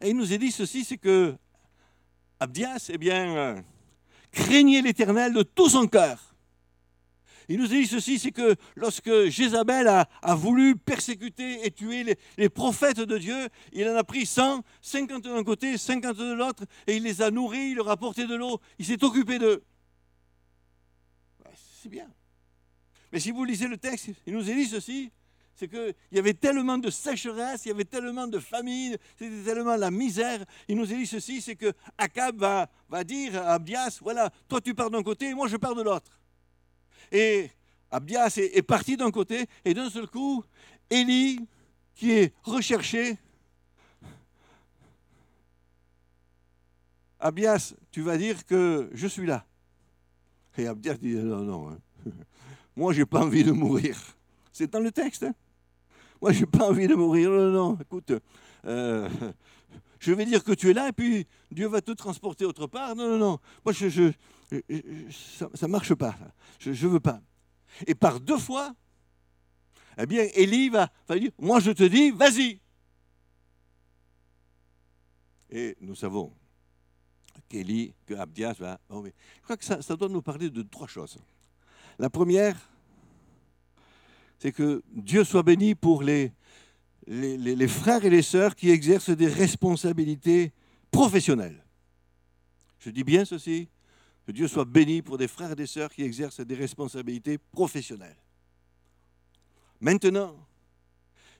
Et 0.01 0.11
il 0.11 0.17
nous 0.17 0.33
a 0.33 0.37
dit 0.37 0.53
ceci, 0.53 0.85
c'est 0.85 0.99
que 0.99 1.35
Abdias, 2.39 2.91
eh 2.91 2.99
bien, 2.99 3.37
euh, 3.37 3.61
craignait 4.31 4.83
l'Éternel 4.83 5.33
de 5.33 5.43
tout 5.43 5.69
son 5.69 5.89
cœur. 5.89 6.36
Il 7.49 7.59
nous 7.61 7.69
dit 7.69 7.87
ceci, 7.87 8.19
c'est 8.19 8.33
que 8.33 8.57
lorsque 8.75 9.27
Jézabel 9.27 9.87
a, 9.89 10.35
voulu 10.35 10.77
persécuter 10.77 11.65
et 11.65 11.71
tuer 11.71 12.17
les, 12.37 12.49
prophètes 12.49 13.01
de 13.01 13.19
Dieu, 13.19 13.49
il 13.73 13.89
en 13.89 13.97
a 13.97 14.05
pris 14.05 14.27
100, 14.27 14.63
50 14.83 15.23
d'un 15.23 15.45
côté, 15.45 15.79
50 15.79 16.17
de 16.17 16.33
l'autre, 16.33 16.65
et 16.87 16.97
il 16.97 17.03
les 17.03 17.23
a 17.23 17.31
nourris, 17.31 17.71
il 17.71 17.77
leur 17.77 17.89
a 17.89 17.93
apporté 17.93 18.27
de 18.27 18.35
l'eau, 18.35 18.61
il 18.79 18.85
s'est 18.87 19.03
occupé 19.03 19.39
d'eux. 19.39 19.63
C'est 21.83 21.89
bien. 21.89 22.09
Mais 23.13 23.21
si 23.21 23.31
vous 23.31 23.45
lisez 23.45 23.69
le 23.69 23.77
texte, 23.77 24.11
il 24.27 24.35
nous 24.35 24.43
dit 24.43 24.67
ceci, 24.67 25.13
c'est 25.55 25.69
qu'il 25.69 25.95
y 26.13 26.19
avait 26.19 26.35
tellement 26.35 26.79
de 26.79 26.91
sécheresse, 26.91 27.65
il 27.65 27.69
y 27.69 27.71
avait 27.71 27.85
tellement 27.85 28.27
de 28.27 28.39
famine, 28.39 28.97
c'était 29.17 29.43
tellement 29.43 29.77
la 29.77 29.91
misère. 29.91 30.45
Il 30.69 30.77
nous 30.77 30.87
dit 30.87 31.07
ceci, 31.07 31.41
c'est 31.41 31.57
que 31.57 31.73
Akab 31.97 32.39
va, 32.39 32.69
va 32.89 33.05
dire 33.05 33.37
à 33.37 33.55
Abdias, 33.55 34.01
voilà, 34.03 34.31
toi 34.49 34.61
tu 34.61 34.75
pars 34.75 34.91
d'un 34.91 35.03
côté, 35.03 35.33
moi 35.33 35.49
je 35.49 35.57
pars 35.57 35.75
de 35.75 35.83
l'autre. 35.83 36.11
Et 37.13 37.51
Abdias 37.91 38.37
est, 38.37 38.63
parti 38.63 38.97
d'un 38.97 39.11
côté, 39.11 39.47
et 39.65 39.75
d'un 39.75 39.91
seul 39.91 40.07
coup, 40.07 40.45
Élie, 40.91 41.47
qui 41.95 42.13
est 42.13 42.35
recherché, 42.43 43.17
Abdias, 47.19 47.75
tu 47.91 48.03
vas 48.03 48.19
dire 48.19 48.45
que 48.45 48.91
je 48.93 49.07
suis 49.07 49.27
là. 49.27 49.47
Et 50.59 50.67
Abdias 50.67 50.95
dit, 50.95 51.15
non, 51.15 51.43
non. 51.43 51.71
Hein. 51.71 51.79
Moi, 52.77 52.93
je 52.93 53.01
n'ai 53.01 53.07
pas 53.07 53.21
envie 53.21 53.45
de 53.45 53.53
mourir. 53.53 53.99
C'est 54.53 54.71
dans 54.71 54.81
le 54.81 54.93
texte. 54.93 55.23
Hein. 55.23 55.35
Moi, 56.21 56.33
je 56.33 56.41
n'ai 56.41 56.47
pas 56.47 56.69
envie 56.69 56.87
de 56.87 56.95
mourir. 56.95 57.31
Non, 57.31 57.51
non, 57.51 57.79
écoute, 57.81 58.13
euh, 58.65 59.09
je 59.99 60.13
vais 60.13 60.25
dire 60.25 60.45
que 60.45 60.53
tu 60.53 60.71
es 60.71 60.73
là 60.73 60.89
et 60.89 60.93
puis 60.93 61.27
Dieu 61.51 61.67
va 61.67 61.81
te 61.81 61.93
transporter 61.93 62.45
autre 62.45 62.67
part. 62.67 62.95
Non, 62.95 63.09
non, 63.09 63.19
non. 63.19 63.39
Moi, 63.65 63.73
je, 63.73 64.13
ça 64.51 65.49
ne 65.63 65.67
marche 65.67 65.95
pas. 65.95 66.17
Je 66.59 66.71
ne 66.71 66.91
veux 66.91 67.01
pas. 67.01 67.21
Et 67.87 67.95
par 67.95 68.21
deux 68.21 68.39
fois, 68.39 68.75
eh 69.99 70.07
bien, 70.07 70.27
Élie 70.35 70.69
va, 70.69 70.91
va 71.09 71.19
dire, 71.19 71.31
moi 71.39 71.61
je 71.61 71.71
te 71.73 71.85
dis, 71.85 72.11
vas-y. 72.11 72.61
Et 75.51 75.77
nous 75.81 75.95
savons 75.95 76.33
qu'Élie, 77.49 77.95
que 78.07 78.15
Abdias 78.15 78.55
va... 78.59 78.81
je 78.91 79.11
crois 79.43 79.57
que 79.57 79.65
ça, 79.65 79.81
ça 79.83 79.97
doit 79.97 80.09
nous 80.09 80.23
parler 80.23 80.51
de 80.51 80.63
trois 80.63 80.89
choses. 80.89 81.19
La 81.99 82.11
première, 82.11 82.57
c'est 84.39 84.53
que 84.53 84.83
Dieu 84.93 85.25
soit 85.25 85.43
béni 85.43 85.75
pour 85.75 86.03
les, 86.03 86.33
les, 87.07 87.69
frères 87.69 88.05
et 88.05 88.11
les 88.11 88.23
sœurs 88.23 88.55
qui 88.55 88.71
exercent 88.71 89.11
des 89.11 89.29
responsabilités 89.29 90.53
professionnelles. 90.91 91.65
Je 92.79 92.91
dis 92.91 93.05
bien 93.05 93.25
ceci, 93.25 93.69
que 94.27 94.33
Dieu 94.33 94.49
soit 94.49 94.65
béni 94.65 95.03
pour 95.03 95.19
des 95.19 95.29
frères 95.29 95.53
et 95.53 95.57
des 95.57 95.67
sœurs 95.67 95.93
qui 95.93 96.03
exercent 96.03 96.41
des 96.41 96.57
responsabilités 96.57 97.39
professionnelles. 97.39 98.17
Maintenant, 99.81 100.37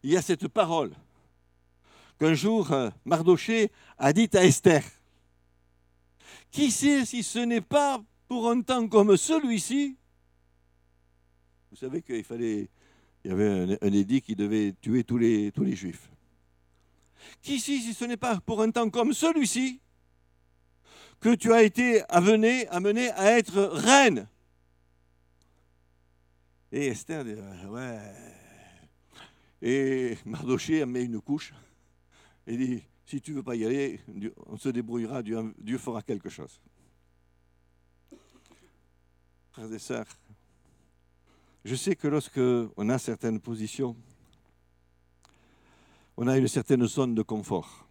il 0.05 0.11
y 0.11 0.17
a 0.17 0.23
cette 0.23 0.47
parole 0.47 0.93
qu'un 2.19 2.35
jour 2.35 2.71
euh, 2.73 2.91
Mardoché 3.05 3.73
a 3.99 4.13
dit 4.13 4.31
à 4.35 4.45
Esther. 4.45 4.83
Qui 6.53 6.71
sait 6.71 7.05
si 7.05 7.25
ce 7.25 7.41
n'est 7.41 7.61
pas 7.61 8.03
pour 8.29 8.49
un 8.51 8.63
temps 8.63 8.87
comme 8.87 9.17
celui-ci? 9.17 9.97
Vous 11.71 11.77
savez 11.77 12.03
qu'il 12.03 12.25
fallait, 12.25 12.69
il 13.25 13.31
y 13.31 13.35
avait 13.35 13.77
un, 13.83 13.93
édit 13.93 14.23
qui 14.23 14.37
devait 14.37 14.75
tuer 14.81 15.03
tous 15.03 15.19
les, 15.19 15.53
juifs. 15.75 16.09
Qu'ici, 17.43 17.81
si 17.81 17.93
ce 17.93 18.05
n'est 18.05 18.17
pas 18.17 18.41
pour 18.41 18.63
un 18.63 18.71
temps 18.71 18.89
comme 18.89 19.13
celui-ci, 19.13 19.81
que 21.21 21.35
tu 21.35 21.53
as 21.53 21.63
été 21.63 22.03
amené, 22.09 22.69
à 22.69 23.39
être 23.39 23.59
reine. 23.59 24.29
Et 26.73 26.89
Esther 26.89 27.25
dit, 27.25 27.35
ouais. 27.69 27.99
Et 29.63 30.19
Mardoché 30.25 30.85
mis 30.85 31.05
une 31.05 31.21
couche 31.21 31.55
et 32.47 32.57
dit, 32.57 32.83
si 33.07 33.21
tu 33.21 33.31
ne 33.31 33.37
veux 33.37 33.43
pas 33.43 33.55
y 33.55 33.65
aller, 33.65 34.01
on 34.47 34.57
se 34.57 34.69
débrouillera, 34.69 35.23
Dieu, 35.23 35.55
Dieu 35.59 35.79
fera 35.79 36.03
quelque 36.03 36.29
chose. 36.29 36.61
Frères 39.53 39.73
et 39.73 39.79
sœurs, 39.79 40.07
je 41.65 41.75
sais 41.75 41.97
que 41.97 42.09
lorsque 42.09 42.41
on 42.77 42.89
a 42.89 42.99
certaines 42.99 43.41
positions, 43.41 43.97
on 46.17 46.29
a 46.29 46.37
une 46.37 46.49
certaine 46.49 46.87
zone 46.87 47.15
de 47.15 47.23
confort. 47.23 47.87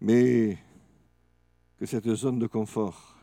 Mais 0.00 0.58
que 1.78 1.86
cette 1.86 2.12
zone 2.14 2.38
de 2.38 2.46
confort 2.46 3.16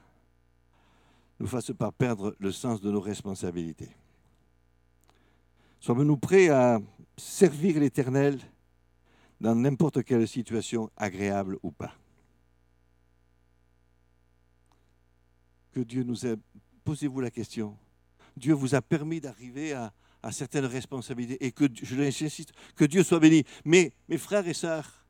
ne 1.39 1.45
fasse 1.45 1.73
pas 1.73 1.91
perdre 1.91 2.35
le 2.39 2.51
sens 2.51 2.79
de 2.81 2.89
nos 2.89 3.01
responsabilités. 3.01 3.89
Sommes-nous 5.81 6.17
prêts 6.17 6.49
à 6.49 6.79
servir 7.17 7.79
l'Éternel 7.79 8.39
dans 9.41 9.53
n'importe 9.53 10.03
quelle 10.03 10.27
situation, 10.27 10.89
agréable 10.95 11.59
ou 11.61 11.71
pas? 11.71 11.93
Que 15.73 15.81
Dieu 15.81 16.03
nous 16.03 16.25
aide. 16.25 16.39
Posez-vous 16.85 17.19
la 17.19 17.31
question. 17.31 17.77
Dieu 18.37 18.53
vous 18.53 18.75
a 18.75 18.81
permis 18.81 19.19
d'arriver 19.19 19.73
à, 19.73 19.93
à 20.23 20.31
certaines 20.31 20.65
responsabilités 20.65 21.45
et 21.45 21.51
que, 21.51 21.65
je 21.73 21.95
l'insiste, 21.95 22.53
que 22.75 22.85
Dieu 22.85 23.03
soit 23.03 23.19
béni. 23.19 23.43
Mais 23.65 23.91
mes 24.07 24.17
frères 24.17 24.47
et 24.47 24.53
sœurs, 24.53 25.04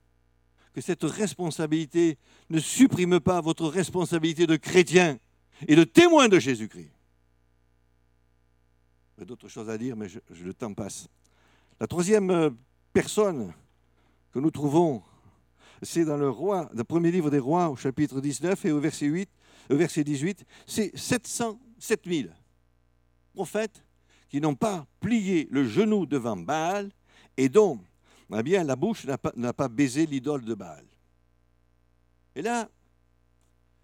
que 0.76 0.82
cette 0.82 1.06
responsabilité 1.06 2.18
ne 2.50 2.60
supprime 2.60 3.22
pas 3.22 3.40
votre 3.40 3.66
responsabilité 3.66 4.46
de 4.46 4.58
chrétien 4.58 5.18
et 5.70 5.76
de 5.78 5.86
témoin 5.86 6.28
de 6.28 6.38
Jésus-Christ. 6.38 6.92
J'ai 9.18 9.24
d'autres 9.24 9.48
choses 9.48 9.70
à 9.70 9.78
dire, 9.78 9.96
mais 9.96 10.08
le 10.30 10.54
temps 10.54 10.74
passe. 10.74 11.08
La 11.80 11.88
troisième 11.88 12.30
euh, 12.30 12.50
personne 12.92 13.54
que 14.34 14.40
nous 14.40 14.52
trouvons, 14.52 15.02
c'est 15.82 16.04
dans 16.04 16.18
le 16.18 16.30
roi, 16.30 16.70
le 16.74 16.84
premier 16.84 17.10
livre 17.10 17.30
des 17.30 17.40
rois, 17.40 17.70
au 17.70 17.78
chapitre 17.78 18.20
19 18.20 18.66
et 18.66 18.72
au 18.74 18.82
verset 18.82 19.06
8, 19.06 19.30
au 19.70 19.78
verset 19.78 20.04
18, 20.04 20.46
c'est 20.68 20.92
700, 20.98 21.58
7000 21.80 22.36
prophètes 23.34 23.82
qui 24.28 24.42
n'ont 24.42 24.56
pas 24.56 24.86
plié 25.00 25.48
le 25.52 25.64
genou 25.64 26.06
devant 26.06 26.36
Baal 26.36 26.92
et 27.38 27.48
dont 27.48 27.80
eh 28.34 28.44
bien, 28.44 28.64
la 28.64 28.76
bouche 28.76 29.06
n'a 29.06 29.54
pas, 29.54 29.68
baisé 29.68 30.06
l'idole 30.06 30.44
de 30.44 30.54
Baal. 30.54 30.86
Et 32.36 32.42
là, 32.42 32.70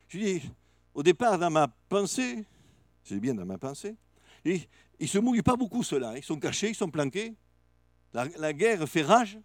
je 0.08 0.18
dis, 0.18 0.52
au 0.94 1.04
départ, 1.04 1.38
dans 1.38 1.50
ma 1.50 1.68
pensée, 1.68 2.44
c'est 3.04 3.20
bien 3.20 3.34
dans 3.34 3.46
ma 3.46 3.58
pensée, 3.58 3.96
et 4.44 4.68
ils 5.00 5.04
ne 5.04 5.08
se 5.08 5.20
mouillent 5.20 5.42
pas 5.42 5.56
beaucoup, 5.56 5.84
ceux-là. 5.84 6.18
Ils 6.18 6.24
sont 6.24 6.40
cachés, 6.40 6.70
ils 6.70 6.76
sont 6.76 6.90
planqués. 6.90 7.36
La, 8.14 8.54
guerre 8.54 8.88
fait 8.90 9.04
rage. 9.04 9.40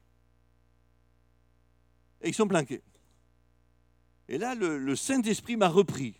Et 2.20 2.28
ils 2.28 2.34
sont 2.34 2.48
planqués. 2.48 2.82
Et 4.28 4.38
là, 4.38 4.54
le 4.54 4.96
Saint-Esprit 4.96 5.56
m'a 5.56 5.68
repris. 5.68 6.18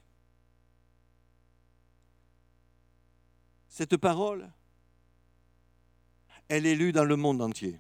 Cette 3.77 3.99
parole, 3.99 4.51
elle 6.49 6.65
est 6.65 6.75
lue 6.75 6.93
dans 6.93 7.05
le 7.05 7.17
monde 7.17 7.43
entier. 7.43 7.79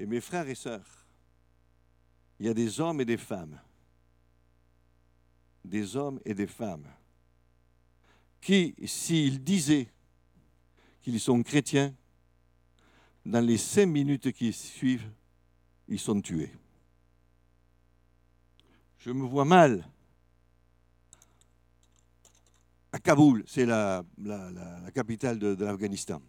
Et 0.00 0.06
mes 0.06 0.22
frères 0.22 0.48
et 0.48 0.54
sœurs, 0.54 1.06
il 2.38 2.46
y 2.46 2.48
a 2.48 2.54
des 2.54 2.80
hommes 2.80 3.02
et 3.02 3.04
des 3.04 3.18
femmes, 3.18 3.60
des 5.62 5.94
hommes 5.94 6.18
et 6.24 6.32
des 6.32 6.46
femmes, 6.46 6.86
qui, 8.40 8.74
s'ils 8.86 9.44
disaient 9.44 9.88
qu'ils 11.02 11.20
sont 11.20 11.42
chrétiens, 11.42 11.94
dans 13.26 13.44
les 13.44 13.58
cinq 13.58 13.84
minutes 13.84 14.32
qui 14.32 14.54
suivent, 14.54 15.12
ils 15.86 16.00
sont 16.00 16.18
tués. 16.22 16.54
Je 19.00 19.10
me 19.10 19.26
vois 19.26 19.44
mal 19.44 19.86
à 22.90 22.98
Kaboul, 22.98 23.44
c'est 23.46 23.66
la, 23.66 24.02
capitale 24.94 25.38
de, 25.38 25.62
l'Afghanistan. 25.62 26.22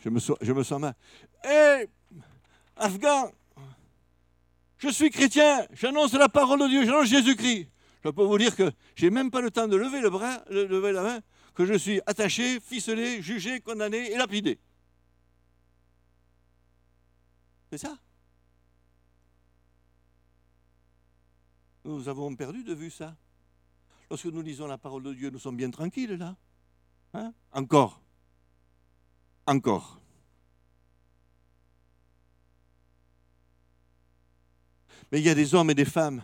Je 0.00 0.08
me, 0.08 0.18
sens- 0.18 0.80
mal. 0.80 0.96
Hé, 1.44 1.88
Afghan, 2.82 3.30
je 4.78 4.88
suis 4.88 5.10
chrétien, 5.10 5.64
j'annonce 5.72 6.14
la 6.14 6.28
parole 6.28 6.58
de 6.58 6.66
Dieu, 6.66 6.84
j'annonce 6.84 7.06
Jésus-Christ. 7.06 7.68
Je 8.02 8.08
peux 8.08 8.24
vous 8.24 8.38
dire 8.38 8.56
que 8.56 8.72
j'ai 8.96 9.08
même 9.10 9.30
pas 9.30 9.40
le 9.40 9.52
temps 9.52 9.68
de 9.68 9.76
lever 9.76 10.00
le 10.00 10.10
bras, 10.10 10.38
de 10.50 10.62
lever 10.62 10.90
la 10.90 11.02
main, 11.02 11.20
que 11.54 11.64
je 11.64 11.74
suis 11.74 12.00
attaché, 12.06 12.58
ficelé, 12.58 13.22
jugé, 13.22 13.60
condamné 13.60 14.10
et 14.10 14.16
lapidé. 14.16 14.58
C'est 17.70 17.78
ça? 17.78 17.96
Nous 21.84 22.08
avons 22.08 22.34
perdu 22.34 22.64
de 22.64 22.74
vue 22.74 22.90
ça. 22.90 23.16
Lorsque 24.10 24.26
nous 24.26 24.42
lisons 24.42 24.66
la 24.66 24.76
parole 24.76 25.04
de 25.04 25.14
Dieu, 25.14 25.30
nous 25.30 25.38
sommes 25.38 25.56
bien 25.56 25.70
tranquilles 25.70 26.14
là. 26.14 26.36
Hein? 27.14 27.32
Encore. 27.52 28.02
Encore. 29.46 30.01
Mais 35.12 35.20
il 35.20 35.26
y 35.26 35.28
a 35.28 35.34
des 35.34 35.54
hommes 35.54 35.68
et 35.68 35.74
des 35.74 35.84
femmes 35.84 36.22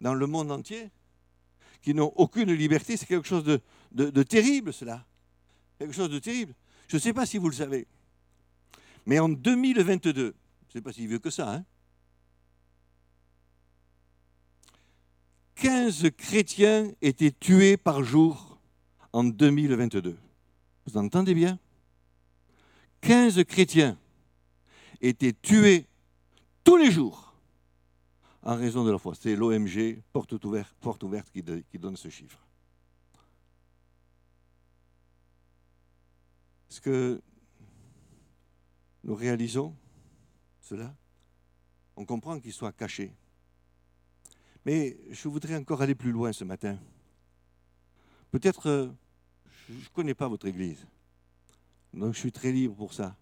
dans 0.00 0.14
le 0.14 0.26
monde 0.26 0.50
entier 0.50 0.90
qui 1.82 1.92
n'ont 1.92 2.12
aucune 2.16 2.50
liberté. 2.52 2.96
C'est 2.96 3.04
quelque 3.04 3.28
chose 3.28 3.44
de, 3.92 4.22
terrible, 4.22 4.72
cela. 4.72 5.04
Quelque 5.78 5.92
chose 5.92 6.08
de 6.08 6.18
terrible. 6.18 6.54
Je 6.88 6.96
ne 6.96 7.00
sais 7.00 7.12
pas 7.12 7.26
si 7.26 7.36
vous 7.36 7.50
le 7.50 7.54
savez. 7.54 7.86
Mais 9.04 9.18
en 9.18 9.28
2022, 9.28 10.12
je 10.14 10.26
ne 10.26 10.32
sais 10.72 10.80
pas 10.80 10.92
si 10.92 11.06
vieux 11.06 11.18
que 11.18 11.30
ça, 11.30 11.52
hein, 11.52 11.64
15 15.56 16.10
chrétiens 16.16 16.90
étaient 17.02 17.32
tués 17.32 17.76
par 17.76 18.04
jour 18.04 18.58
en 19.12 19.24
2022. 19.24 20.16
Vous 20.86 20.96
entendez 20.96 21.34
bien? 21.34 21.58
15 23.02 23.44
chrétiens 23.44 23.98
étaient 25.00 25.32
tués 25.34 25.87
tous 26.68 26.76
les 26.76 26.90
jours 26.90 27.32
en 28.42 28.54
raison 28.54 28.84
de 28.84 28.90
leur 28.90 29.00
foi. 29.00 29.14
C'est 29.14 29.34
l'OMG, 29.34 30.02
porte 30.12 30.32
ouverte, 30.44 31.30
qui, 31.32 31.78
donne 31.78 31.96
ce 31.96 32.10
chiffre. 32.10 32.46
Est-ce 36.70 36.82
que 36.82 37.22
nous 39.02 39.14
réalisons 39.14 39.74
cela? 40.60 40.94
On 41.96 42.04
comprend 42.04 42.38
qu'ils 42.38 42.52
soient 42.52 42.72
cachés. 42.72 43.14
Mais 44.66 44.98
je 45.08 45.26
voudrais 45.28 45.56
encore 45.56 45.80
aller 45.80 45.94
plus 45.94 46.12
loin 46.12 46.34
ce 46.34 46.44
matin. 46.44 46.78
Peut-être, 48.30 48.68
euh, 48.68 48.88
je 49.70 49.72
ne 49.72 49.88
connais 49.94 50.14
pas 50.14 50.28
votre 50.28 50.46
Église, 50.46 50.86
donc 51.94 52.12
je 52.12 52.18
suis 52.18 52.32
très 52.32 52.52
libre 52.52 52.74
pour 52.74 52.92
ça. 52.92 53.16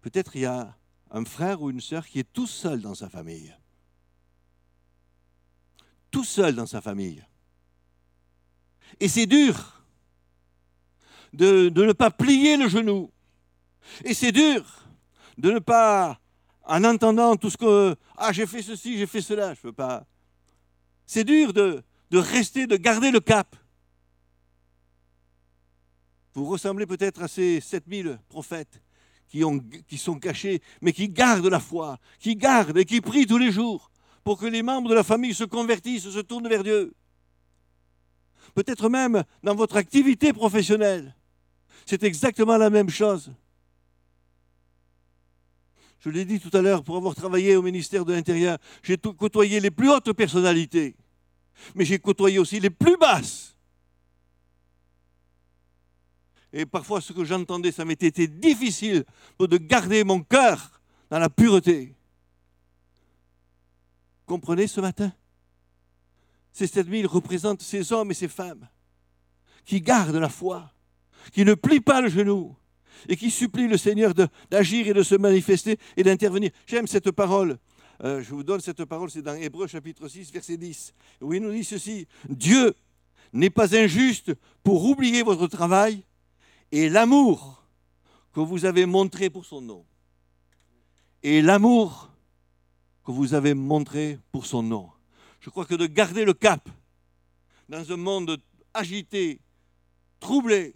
Peut-être 0.00 0.34
il 0.34 0.42
y 0.42 0.46
a 0.46 0.74
un 1.12 1.24
frère 1.26 1.60
ou 1.60 1.70
une 1.70 1.80
sœur 1.80 2.06
qui 2.06 2.18
est 2.18 2.32
tout 2.32 2.46
seul 2.46 2.80
dans 2.80 2.94
sa 2.94 3.08
famille. 3.08 3.54
Tout 6.10 6.24
seul 6.24 6.54
dans 6.54 6.66
sa 6.66 6.80
famille. 6.80 7.24
Et 8.98 9.08
c'est 9.08 9.26
dur 9.26 9.84
de, 11.32 11.68
ne 11.68 11.92
pas 11.92 12.10
plier 12.10 12.56
le 12.56 12.68
genou. 12.68 13.10
Et 14.04 14.14
c'est 14.14 14.32
dur 14.32 14.64
de 15.36 15.50
ne 15.50 15.58
pas, 15.58 16.18
en 16.64 16.82
entendant 16.84 17.36
tout 17.36 17.50
ce 17.50 17.56
que... 17.56 17.94
Ah, 18.16 18.32
j'ai 18.32 18.46
fait 18.46 18.62
ceci, 18.62 18.96
j'ai 18.96 19.06
fait 19.06 19.22
cela, 19.22 19.54
je 19.54 19.60
ne 19.60 19.62
peux 19.62 19.72
pas... 19.72 20.06
C'est 21.06 21.24
dur 21.24 21.52
de, 21.52 21.82
de 22.10 22.18
rester, 22.18 22.66
de 22.66 22.76
garder 22.76 23.10
le 23.10 23.20
cap. 23.20 23.54
Vous 26.32 26.46
ressemblez 26.46 26.86
peut-être 26.86 27.22
à 27.22 27.28
ces 27.28 27.60
7000 27.60 28.18
prophètes 28.28 28.80
qui, 29.32 29.44
ont, 29.44 29.58
qui 29.88 29.96
sont 29.96 30.18
cachés, 30.18 30.60
mais 30.82 30.92
qui 30.92 31.08
gardent 31.08 31.46
la 31.46 31.58
foi, 31.58 31.98
qui 32.18 32.36
gardent 32.36 32.76
et 32.76 32.84
qui 32.84 33.00
prient 33.00 33.24
tous 33.24 33.38
les 33.38 33.50
jours 33.50 33.90
pour 34.24 34.38
que 34.38 34.44
les 34.44 34.62
membres 34.62 34.90
de 34.90 34.94
la 34.94 35.02
famille 35.02 35.32
se 35.32 35.44
convertissent, 35.44 36.10
se 36.10 36.18
tournent 36.18 36.48
vers 36.48 36.62
Dieu. 36.62 36.92
Peut-être 38.54 38.90
même 38.90 39.24
dans 39.42 39.54
votre 39.54 39.76
activité 39.76 40.34
professionnelle. 40.34 41.16
C'est 41.86 42.02
exactement 42.02 42.58
la 42.58 42.68
même 42.68 42.90
chose. 42.90 43.32
Je 46.00 46.10
l'ai 46.10 46.26
dit 46.26 46.38
tout 46.38 46.54
à 46.54 46.60
l'heure, 46.60 46.84
pour 46.84 46.98
avoir 46.98 47.14
travaillé 47.14 47.56
au 47.56 47.62
ministère 47.62 48.04
de 48.04 48.12
l'Intérieur, 48.12 48.58
j'ai 48.82 48.98
côtoyé 48.98 49.60
les 49.60 49.70
plus 49.70 49.88
hautes 49.88 50.12
personnalités, 50.12 50.94
mais 51.74 51.86
j'ai 51.86 51.98
côtoyé 51.98 52.38
aussi 52.38 52.60
les 52.60 52.70
plus 52.70 52.98
basses. 52.98 53.51
Et 56.52 56.66
parfois, 56.66 57.00
ce 57.00 57.12
que 57.12 57.24
j'entendais, 57.24 57.72
ça 57.72 57.84
m'était 57.84 58.26
difficile 58.26 59.04
de 59.38 59.56
garder 59.56 60.04
mon 60.04 60.22
cœur 60.22 60.80
dans 61.10 61.18
la 61.18 61.30
pureté. 61.30 61.94
Comprenez 64.26 64.66
ce 64.66 64.80
matin? 64.80 65.12
Ces 66.52 66.66
7000 66.66 67.06
représentent 67.06 67.62
ces 67.62 67.92
hommes 67.92 68.10
et 68.10 68.14
ces 68.14 68.28
femmes 68.28 68.68
qui 69.64 69.80
gardent 69.80 70.16
la 70.16 70.28
foi, 70.28 70.70
qui 71.32 71.44
ne 71.44 71.54
plient 71.54 71.80
pas 71.80 72.00
le 72.00 72.08
genou 72.08 72.54
et 73.08 73.16
qui 73.16 73.30
supplient 73.30 73.68
le 73.68 73.78
Seigneur 73.78 74.12
d'agir 74.50 74.86
et 74.88 74.92
de 74.92 75.02
se 75.02 75.14
manifester 75.14 75.78
et 75.96 76.02
d'intervenir. 76.02 76.50
J'aime 76.66 76.86
cette 76.86 77.10
parole. 77.10 77.58
Euh, 78.04 78.22
je 78.22 78.34
vous 78.34 78.42
donne 78.42 78.60
cette 78.60 78.84
parole, 78.84 79.10
c'est 79.10 79.22
dans 79.22 79.34
Hébreu 79.34 79.66
chapitre 79.66 80.08
6, 80.08 80.32
verset 80.32 80.56
10, 80.56 80.94
où 81.20 81.32
il 81.32 81.42
nous 81.42 81.52
dit 81.52 81.64
ceci. 81.64 82.06
Dieu 82.28 82.74
n'est 83.32 83.50
pas 83.50 83.76
injuste 83.76 84.34
pour 84.62 84.84
oublier 84.84 85.22
votre 85.22 85.46
travail 85.46 86.04
et 86.72 86.88
l'amour 86.88 87.62
que 88.32 88.40
vous 88.40 88.64
avez 88.64 88.86
montré 88.86 89.30
pour 89.30 89.44
son 89.44 89.60
nom. 89.60 89.84
Et 91.22 91.42
l'amour 91.42 92.10
que 93.04 93.12
vous 93.12 93.34
avez 93.34 93.54
montré 93.54 94.18
pour 94.32 94.46
son 94.46 94.62
nom. 94.62 94.90
Je 95.40 95.50
crois 95.50 95.66
que 95.66 95.74
de 95.74 95.86
garder 95.86 96.24
le 96.24 96.32
cap 96.32 96.68
dans 97.68 97.92
un 97.92 97.96
monde 97.96 98.38
agité, 98.74 99.38
troublé, 100.18 100.74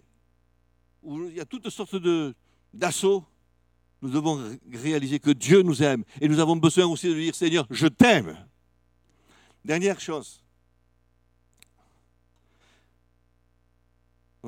où 1.03 1.23
il 1.25 1.35
y 1.35 1.39
a 1.39 1.45
toutes 1.45 1.69
sortes 1.69 1.95
d'assauts, 2.73 3.23
nous 4.01 4.09
devons 4.09 4.35
ré- 4.35 4.59
réaliser 4.73 5.19
que 5.19 5.31
Dieu 5.31 5.61
nous 5.63 5.81
aime. 5.81 6.03
Et 6.21 6.27
nous 6.27 6.39
avons 6.39 6.55
besoin 6.57 6.85
aussi 6.85 7.07
de 7.07 7.13
dire, 7.15 7.33
Seigneur, 7.35 7.65
je 7.71 7.87
t'aime. 7.87 8.37
Dernière 9.65 9.99
chose. 9.99 10.43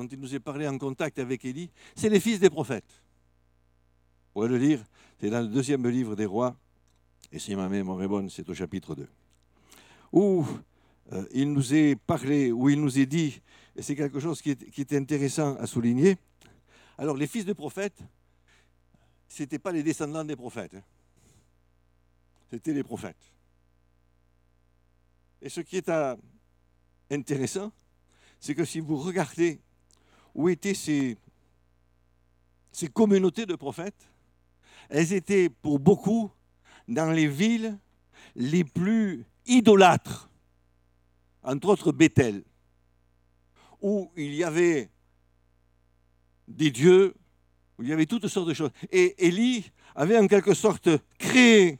Dont 0.00 0.08
il 0.10 0.18
nous 0.18 0.34
est 0.34 0.40
parlé 0.40 0.66
en 0.66 0.78
contact 0.78 1.18
avec 1.18 1.44
Élie, 1.44 1.70
c'est 1.94 2.08
les 2.08 2.20
fils 2.20 2.40
des 2.40 2.48
prophètes. 2.48 3.02
Vous 4.28 4.32
pourrez 4.32 4.48
le 4.48 4.56
lire, 4.56 4.82
c'est 5.20 5.28
dans 5.28 5.42
le 5.42 5.48
deuxième 5.48 5.86
livre 5.86 6.16
des 6.16 6.24
rois, 6.24 6.56
et 7.30 7.38
si 7.38 7.54
ma 7.54 7.68
mémoire 7.68 8.02
est 8.02 8.08
bonne, 8.08 8.30
c'est 8.30 8.48
au 8.48 8.54
chapitre 8.54 8.94
2, 8.94 9.06
où 10.12 10.46
euh, 11.12 11.26
il 11.32 11.52
nous 11.52 11.74
est 11.74 11.96
parlé, 11.96 12.50
où 12.50 12.70
il 12.70 12.80
nous 12.80 12.98
est 12.98 13.04
dit, 13.04 13.42
et 13.76 13.82
c'est 13.82 13.94
quelque 13.94 14.20
chose 14.20 14.40
qui 14.40 14.50
est, 14.50 14.92
intéressant 14.94 15.56
à 15.56 15.66
souligner, 15.66 16.16
alors 16.96 17.16
les 17.16 17.26
fils 17.26 17.44
des 17.44 17.54
prophètes, 17.54 18.02
ce 19.28 19.42
n'étaient 19.42 19.58
pas 19.58 19.72
les 19.72 19.82
descendants 19.82 20.24
des 20.24 20.36
prophètes, 20.36 20.76
hein. 20.76 20.82
c'était 22.50 22.72
les 22.72 22.82
prophètes. 22.82 23.30
Et 25.42 25.50
ce 25.50 25.60
qui 25.60 25.76
est 25.76 25.88
euh, 25.90 26.16
intéressant, 27.10 27.70
c'est 28.38 28.54
que 28.54 28.64
si 28.64 28.80
vous 28.80 28.96
regardez 28.96 29.60
où 30.34 30.48
étaient 30.48 30.74
ces, 30.74 31.16
ces 32.72 32.88
communautés 32.88 33.46
de 33.46 33.54
prophètes, 33.54 34.10
elles 34.88 35.12
étaient 35.12 35.48
pour 35.48 35.78
beaucoup 35.78 36.30
dans 36.88 37.10
les 37.10 37.28
villes 37.28 37.78
les 38.36 38.64
plus 38.64 39.24
idolâtres, 39.46 40.30
entre 41.42 41.68
autres 41.68 41.92
Bethel, 41.92 42.42
où 43.80 44.10
il 44.16 44.34
y 44.34 44.44
avait 44.44 44.90
des 46.46 46.70
dieux, 46.70 47.14
où 47.78 47.82
il 47.82 47.88
y 47.88 47.92
avait 47.92 48.06
toutes 48.06 48.28
sortes 48.28 48.48
de 48.48 48.54
choses. 48.54 48.72
Et 48.90 49.26
Élie 49.26 49.70
avait 49.94 50.18
en 50.18 50.26
quelque 50.26 50.54
sorte 50.54 50.88
créé 51.18 51.78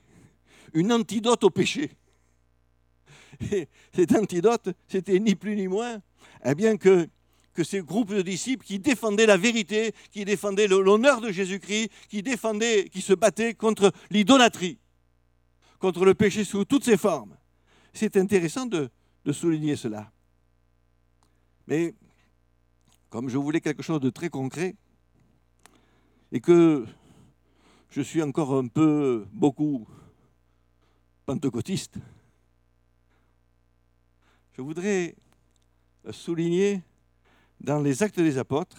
une 0.72 0.93
antidote 0.93 1.44
au 1.44 1.51
péché. 1.51 1.90
Et 3.52 3.68
cet 3.94 4.14
antidote, 4.14 4.70
c'était 4.86 5.18
ni 5.18 5.35
plus 5.35 5.56
ni 5.56 5.68
moins 5.68 6.01
eh 6.44 6.55
bien 6.55 6.77
que, 6.77 7.09
que 7.61 7.65
ces 7.65 7.82
groupes 7.82 8.15
de 8.15 8.23
disciples 8.23 8.65
qui 8.65 8.78
défendaient 8.78 9.27
la 9.27 9.37
vérité, 9.37 9.95
qui 10.11 10.24
défendaient 10.24 10.66
l'honneur 10.66 11.20
de 11.20 11.31
Jésus-Christ, 11.31 11.91
qui 12.09 12.23
défendaient, 12.23 12.89
qui 12.89 13.03
se 13.03 13.12
battaient 13.12 13.53
contre 13.53 13.93
l'idolâtrie, 14.09 14.78
contre 15.78 16.07
le 16.07 16.15
péché 16.15 16.43
sous 16.43 16.65
toutes 16.65 16.85
ses 16.85 16.97
formes. 16.97 17.37
C'est 17.93 18.16
intéressant 18.16 18.65
de, 18.65 18.89
de 19.27 19.32
souligner 19.32 19.77
cela. 19.77 20.11
Mais 21.66 21.95
comme 23.11 23.28
je 23.28 23.37
voulais 23.37 23.61
quelque 23.61 23.82
chose 23.82 24.01
de 24.01 24.09
très 24.09 24.31
concret, 24.31 24.74
et 26.32 26.41
que 26.41 26.87
je 27.91 28.01
suis 28.01 28.23
encore 28.23 28.55
un 28.55 28.69
peu 28.69 29.27
beaucoup 29.35 29.87
pentecôtiste, 31.27 31.97
je 34.57 34.62
voudrais 34.62 35.15
souligner 36.11 36.81
dans 37.61 37.81
les 37.81 38.03
actes 38.03 38.20
des 38.20 38.39
apôtres 38.39 38.77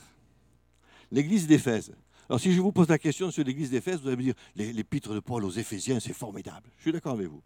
l'église 1.11 1.47
d'Éphèse. 1.47 1.93
Alors 2.29 2.39
si 2.39 2.53
je 2.53 2.61
vous 2.61 2.71
pose 2.71 2.87
la 2.87 2.97
question 2.97 3.29
sur 3.31 3.43
l'église 3.43 3.69
d'Éphèse, 3.69 4.01
vous 4.01 4.07
allez 4.07 4.17
me 4.17 4.23
dire, 4.23 4.33
l'épître 4.55 5.13
de 5.13 5.19
Paul 5.19 5.43
aux 5.43 5.51
Éphésiens, 5.51 5.99
c'est 5.99 6.13
formidable. 6.13 6.69
Je 6.77 6.83
suis 6.83 6.91
d'accord 6.91 7.13
avec 7.13 7.27
vous. 7.27 7.43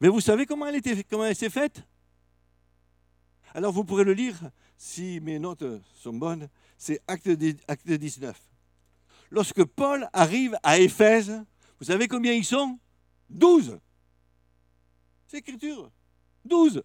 Mais 0.00 0.08
vous 0.08 0.20
savez 0.20 0.46
comment 0.46 0.66
elle, 0.66 0.74
était, 0.74 1.04
comment 1.04 1.24
elle 1.24 1.36
s'est 1.36 1.50
faite? 1.50 1.84
Alors 3.54 3.72
vous 3.72 3.84
pourrez 3.84 4.02
le 4.02 4.14
lire, 4.14 4.36
si 4.76 5.20
mes 5.20 5.38
notes 5.38 5.64
sont 5.94 6.12
bonnes, 6.12 6.48
c'est 6.76 7.00
acte, 7.06 7.28
acte 7.68 7.88
19. 7.88 8.36
Lorsque 9.30 9.62
Paul 9.62 10.08
arrive 10.12 10.56
à 10.64 10.78
Éphèse, 10.78 11.44
vous 11.78 11.86
savez 11.86 12.08
combien 12.08 12.32
ils 12.32 12.44
sont? 12.44 12.78
12. 13.30 13.78
C'est 15.28 15.38
écriture. 15.38 15.90
12. 16.46 16.82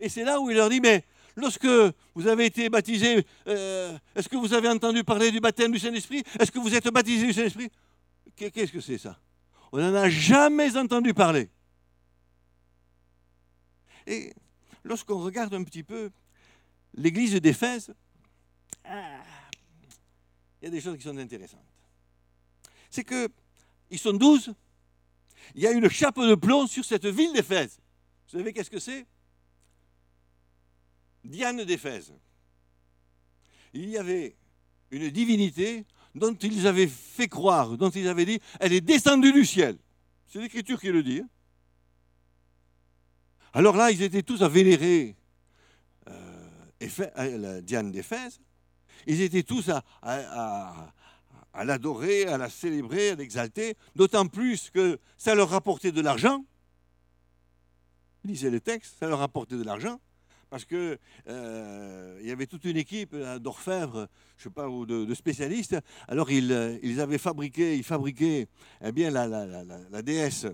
Et 0.00 0.08
c'est 0.08 0.22
là 0.22 0.40
où 0.40 0.50
il 0.50 0.56
leur 0.56 0.70
dit, 0.70 0.80
mais 0.80 1.04
lorsque 1.36 1.66
vous 2.14 2.26
avez 2.26 2.46
été 2.46 2.68
baptisés, 2.68 3.24
euh, 3.46 3.96
est-ce 4.14 4.28
que 4.28 4.36
vous 4.36 4.52
avez 4.52 4.68
entendu 4.68 5.04
parler 5.04 5.30
du 5.30 5.40
baptême 5.40 5.72
du 5.72 5.78
Saint-Esprit? 5.78 6.22
Est-ce 6.38 6.50
que 6.50 6.58
vous 6.58 6.74
êtes 6.74 6.88
baptisés 6.88 7.26
du 7.26 7.32
Saint-Esprit? 7.32 7.70
Qu'est- 8.36 8.50
Qu'est-ce 8.50 8.72
que 8.72 8.80
c'est 8.80 8.98
ça? 8.98 9.18
On 9.72 9.78
n'en 9.78 9.94
a 9.94 10.08
jamais 10.10 10.76
entendu 10.76 11.14
parler. 11.14 11.48
Et 14.06 14.32
lorsqu'on 14.84 15.18
regarde 15.22 15.54
un 15.54 15.62
petit 15.62 15.82
peu 15.82 16.10
l'église 16.94 17.34
d'Éphèse, 17.34 17.92
ah, 18.84 19.22
il 20.60 20.64
y 20.64 20.68
a 20.68 20.70
des 20.70 20.80
choses 20.80 20.96
qui 20.96 21.04
sont 21.04 21.16
intéressantes. 21.16 21.60
C'est 22.90 23.04
que 23.04 23.28
ils 23.90 23.98
sont 23.98 24.12
douze, 24.12 24.52
il 25.54 25.62
y 25.62 25.66
a 25.66 25.72
une 25.72 25.88
chape 25.88 26.18
de 26.18 26.34
plomb 26.34 26.66
sur 26.66 26.84
cette 26.84 27.06
ville 27.06 27.32
d'Éphèse. 27.32 27.78
Vous 28.32 28.38
savez 28.38 28.52
qu'est-ce 28.52 28.70
que 28.70 28.78
c'est? 28.80 29.06
Diane 31.24 31.64
d'Éphèse. 31.64 32.12
Il 33.72 33.88
y 33.88 33.98
avait 33.98 34.36
une 34.90 35.10
divinité 35.10 35.84
dont 36.14 36.34
ils 36.34 36.66
avaient 36.66 36.88
fait 36.88 37.28
croire, 37.28 37.76
dont 37.76 37.90
ils 37.90 38.08
avaient 38.08 38.24
dit, 38.24 38.40
elle 38.58 38.72
est 38.72 38.80
descendue 38.80 39.32
du 39.32 39.44
ciel. 39.44 39.76
C'est 40.26 40.40
l'Écriture 40.40 40.80
qui 40.80 40.88
le 40.88 41.02
dit. 41.02 41.20
hein. 41.20 41.28
Alors 43.52 43.76
là, 43.76 43.90
ils 43.90 44.02
étaient 44.02 44.22
tous 44.22 44.42
à 44.42 44.48
vénérer 44.48 45.16
euh, 46.08 46.50
euh, 47.18 47.60
Diane 47.60 47.90
d'Éphèse. 47.90 48.40
Ils 49.06 49.20
étaient 49.22 49.42
tous 49.42 49.70
à, 50.02 50.92
l'adorer, 51.64 52.26
à 52.26 52.38
la 52.38 52.48
célébrer, 52.48 53.10
à 53.10 53.14
l'exalter, 53.14 53.76
d'autant 53.96 54.26
plus 54.26 54.70
que 54.70 54.98
ça 55.16 55.34
leur 55.34 55.48
rapportait 55.50 55.92
de 55.92 56.00
l'argent. 56.00 56.44
Lisez 58.24 58.50
le 58.50 58.60
texte, 58.60 58.98
ça 59.00 59.08
leur 59.08 59.18
rapportait 59.20 59.56
de 59.56 59.64
l'argent, 59.64 59.98
parce 60.50 60.64
que 60.64 60.98
euh, 61.28 62.18
il 62.20 62.28
y 62.28 62.32
avait 62.32 62.46
toute 62.46 62.64
une 62.64 62.76
équipe 62.76 63.14
euh, 63.14 63.38
d'orfèvres, 63.38 64.08
je 64.36 64.44
sais 64.44 64.50
pas, 64.50 64.68
ou 64.68 64.84
de, 64.84 65.14
spécialistes. 65.14 65.76
Alors 66.08 66.30
ils, 66.30 66.52
euh, 66.52 66.76
ils 66.82 67.00
avaient 67.00 67.18
fabriqué, 67.18 67.76
ils 67.76 67.84
fabriquaient 67.84 68.48
eh 68.84 68.92
bien 68.92 69.10
la, 69.10 70.02
déesse 70.02 70.46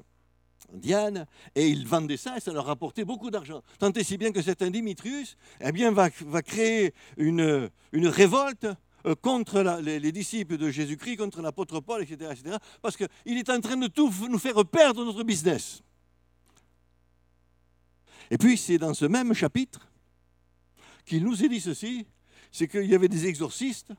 Diane, 0.73 1.27
et 1.55 1.68
ils 1.68 1.86
vendaient 1.86 2.16
ça, 2.16 2.36
et 2.36 2.40
ça 2.40 2.52
leur 2.52 2.66
rapportait 2.66 3.05
beaucoup 3.05 3.31
d'argent. 3.31 3.62
Tant 3.78 3.93
et 3.93 4.05
si 4.05 4.18
bien 4.18 4.32
que 4.32 4.43
cet 4.43 4.62
Dimitrius, 4.62 5.36
eh 5.60 5.73
bien, 5.73 5.93
va, 5.93 6.10
créer 6.43 6.93
une, 7.16 7.70
révolte 7.93 8.66
contre 9.23 9.62
les, 9.81 10.01
les 10.01 10.12
disciples 10.12 10.59
de 10.59 10.68
Jésus-Christ, 10.68 11.18
contre 11.18 11.40
l'apôtre 11.40 11.78
Paul, 11.78 12.02
etc., 12.02 12.32
etc., 12.32 12.56
parce 12.82 12.97
qu'il 12.97 13.39
est 13.39 13.48
en 13.48 13.60
train 13.60 13.77
de 13.77 13.86
tout 13.86 14.12
nous 14.28 14.40
faire 14.40 14.64
perdre 14.66 15.05
notre 15.05 15.23
business. 15.23 15.82
Et 18.30 18.38
puis, 18.38 18.56
c'est 18.56 18.78
dans 18.78 18.94
ce 18.94 19.04
même 19.04 19.32
chapitre 19.34 19.88
qu'il 21.04 21.22
nous 21.22 21.44
est 21.44 21.48
dit 21.48 21.60
ceci, 21.60 22.06
c'est 22.50 22.68
qu'il 22.68 22.86
y 22.86 22.94
avait 22.94 23.08
des 23.08 23.26
exorcistes, 23.26 23.92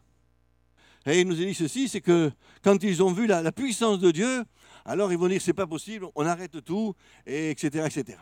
et 1.06 1.22
il 1.22 1.28
nous 1.28 1.42
a 1.42 1.46
dit 1.46 1.54
ceci, 1.54 1.88
c'est 1.88 2.02
que 2.02 2.32
quand 2.62 2.84
ils 2.84 3.02
ont 3.02 3.14
vu 3.14 3.28
la, 3.28 3.52
puissance 3.52 4.00
de 4.00 4.12
Dieu, 4.12 4.44
alors 4.84 5.12
ils 5.12 5.18
vont 5.18 5.30
dire 5.30 5.42
c'est 5.42 5.54
pas 5.54 5.68
possible, 5.68 6.08
on 6.16 6.26
arrête 6.26 6.64
tout, 6.66 6.94
et 7.26 7.52
etc., 7.52 7.86
etc. 7.86 8.18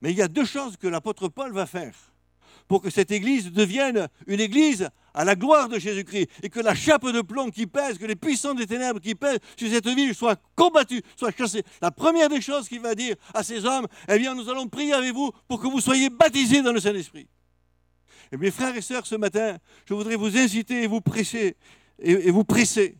Mais 0.00 0.10
il 0.10 0.16
y 0.16 0.22
a 0.22 0.28
deux 0.28 0.46
choses 0.46 0.76
que 0.76 0.88
l'apôtre 0.88 1.28
Paul 1.28 1.52
va 1.52 1.66
faire 1.66 1.94
pour 2.68 2.82
que 2.82 2.90
cette 2.90 3.10
église 3.10 3.52
devienne 3.52 4.08
une 4.26 4.40
église 4.40 4.88
à 5.14 5.24
la 5.24 5.34
gloire 5.34 5.68
de 5.68 5.78
Jésus-Christ 5.78 6.28
et 6.42 6.50
que 6.50 6.60
la 6.60 6.74
chape 6.74 7.06
de 7.06 7.22
plomb 7.22 7.50
qui 7.50 7.66
pèse, 7.66 7.98
que 7.98 8.04
les 8.04 8.16
puissants 8.16 8.54
des 8.54 8.66
ténèbres 8.66 9.00
qui 9.00 9.14
pèsent 9.14 9.38
sur 9.56 9.68
cette 9.68 9.88
ville 9.88 10.14
soient 10.14 10.36
combattus, 10.54 11.00
soient 11.16 11.32
chassés. 11.36 11.62
La 11.80 11.90
première 11.90 12.28
des 12.28 12.40
choses 12.40 12.68
qu'il 12.68 12.80
va 12.80 12.94
dire 12.94 13.16
à 13.32 13.42
ces 13.42 13.64
hommes, 13.64 13.86
eh 14.08 14.18
bien, 14.18 14.34
nous 14.34 14.48
allons 14.50 14.68
prier 14.68 14.92
avec 14.92 15.14
vous 15.14 15.32
pour 15.48 15.60
que 15.60 15.66
vous 15.66 15.80
soyez 15.80 16.10
baptisés 16.10 16.62
dans 16.62 16.72
le 16.72 16.80
Saint-Esprit. 16.80 17.26
Et 18.30 18.36
mes 18.36 18.50
frères 18.50 18.76
et 18.76 18.82
sœurs, 18.82 19.06
ce 19.06 19.14
matin, 19.14 19.56
je 19.86 19.94
voudrais 19.94 20.16
vous 20.16 20.36
inciter 20.36 20.82
et 20.82 20.86
vous 20.86 21.00
presser, 21.00 21.56
et, 21.98 22.30
vous 22.30 22.44
presser, 22.44 22.98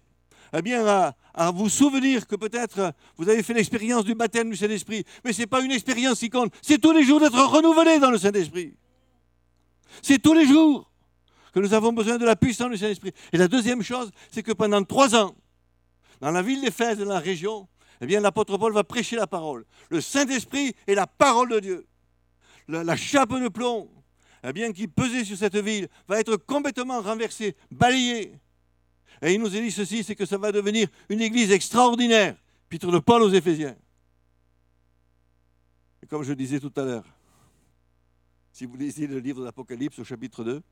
eh 0.56 0.62
bien, 0.62 0.86
à, 0.86 1.14
à 1.34 1.50
vous 1.50 1.68
souvenir 1.68 2.26
que 2.26 2.36
peut-être 2.36 2.94
vous 3.18 3.28
avez 3.28 3.42
fait 3.42 3.52
l'expérience 3.52 4.04
du 4.04 4.14
baptême 4.14 4.48
du 4.48 4.56
Saint-Esprit, 4.56 5.04
mais 5.24 5.34
ce 5.34 5.40
n'est 5.40 5.46
pas 5.46 5.60
une 5.60 5.72
expérience 5.72 6.20
qui 6.20 6.30
compte, 6.30 6.54
c'est 6.62 6.80
tous 6.80 6.92
les 6.92 7.02
jours 7.02 7.20
d'être 7.20 7.38
renouvelé 7.38 7.98
dans 7.98 8.10
le 8.10 8.18
Saint-Esprit. 8.18 8.74
C'est 10.02 10.20
tous 10.20 10.34
les 10.34 10.46
jours 10.46 10.90
que 11.52 11.60
nous 11.60 11.72
avons 11.72 11.92
besoin 11.92 12.18
de 12.18 12.24
la 12.24 12.36
puissance 12.36 12.70
du 12.70 12.76
Saint-Esprit. 12.76 13.12
Et 13.32 13.38
la 13.38 13.48
deuxième 13.48 13.82
chose, 13.82 14.10
c'est 14.30 14.42
que 14.42 14.52
pendant 14.52 14.82
trois 14.84 15.14
ans, 15.14 15.34
dans 16.20 16.30
la 16.30 16.42
ville 16.42 16.60
d'Éphèse, 16.60 16.98
dans 16.98 17.06
la 17.06 17.18
région, 17.18 17.68
eh 18.00 18.06
bien, 18.06 18.20
l'apôtre 18.20 18.56
Paul 18.58 18.72
va 18.72 18.84
prêcher 18.84 19.16
la 19.16 19.26
parole. 19.26 19.64
Le 19.90 20.00
Saint-Esprit 20.00 20.74
est 20.86 20.94
la 20.94 21.06
parole 21.06 21.50
de 21.50 21.60
Dieu. 21.60 21.86
La, 22.68 22.96
chape 22.96 23.32
de 23.32 23.48
plomb, 23.48 23.88
eh 24.44 24.52
bien, 24.52 24.72
qui 24.72 24.88
pesait 24.88 25.24
sur 25.24 25.36
cette 25.36 25.56
ville, 25.56 25.88
va 26.08 26.20
être 26.20 26.36
complètement 26.36 27.00
renversée, 27.00 27.56
balayée. 27.70 28.32
Et 29.22 29.32
il 29.32 29.40
nous 29.40 29.46
a 29.46 29.60
dit 29.60 29.70
ceci, 29.70 30.04
c'est 30.04 30.14
que 30.14 30.26
ça 30.26 30.36
va 30.36 30.52
devenir 30.52 30.88
une 31.08 31.20
église 31.20 31.52
extraordinaire. 31.52 32.36
Pitre 32.68 32.90
de 32.90 32.98
Paul 32.98 33.22
aux 33.22 33.30
Éphésiens. 33.30 33.76
Et 36.02 36.06
comme 36.06 36.22
je 36.22 36.32
disais 36.32 36.60
tout 36.60 36.72
à 36.76 36.82
l'heure, 36.82 37.04
si 38.56 38.64
vous 38.64 38.78
lisez 38.78 39.06
le 39.06 39.18
livre 39.18 39.44
d'Apocalypse 39.44 39.98
au 39.98 40.04
chapitre 40.04 40.42
2, 40.42 40.62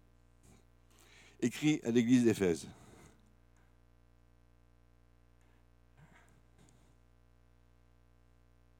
écrit 1.43 1.82
à 1.85 1.90
l'église 1.90 2.24
d'Éphèse. 2.24 2.66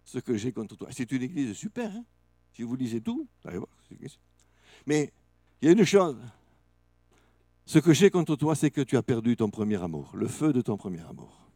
Ce 0.06 0.18
que 0.20 0.39
j'ai 0.39 0.52
contre 0.52 0.76
toi. 0.76 0.89
C'est 0.90 1.12
une 1.12 1.20
église 1.20 1.55
super, 1.55 1.94
hein 1.94 2.02
si 2.55 2.62
vous 2.62 2.74
lisez 2.76 3.02
tout, 3.02 3.28
vous 3.43 3.48
allez 3.51 3.59
voir. 3.59 3.68
Mais 4.86 5.12
Il 5.60 5.66
y 5.66 5.68
a 5.68 5.72
une 5.72 5.85
chose. 5.85 6.16
Ce 7.66 7.78
que 7.78 7.93
j'ai 7.93 8.09
contre 8.09 8.36
toi, 8.36 8.55
c'est 8.55 8.70
que 8.70 8.81
tu 8.81 8.97
as 8.97 9.02
perdu 9.02 9.36
ton 9.36 9.51
premier 9.51 9.82
amour, 9.82 10.16
le 10.16 10.28
feu 10.28 10.55
de 10.55 10.62
ton 10.62 10.78
premier 10.78 11.02
amour. 11.02 11.47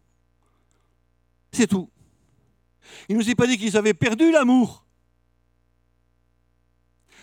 C'est 1.52 1.66
tout. 1.66 1.88
Il 3.08 3.16
ne 3.16 3.22
nous 3.22 3.30
est 3.30 3.34
pas 3.34 3.46
dit 3.46 3.56
qu'ils 3.56 3.78
avaient 3.78 3.94
perdu 3.94 4.30
l'amour, 4.30 4.84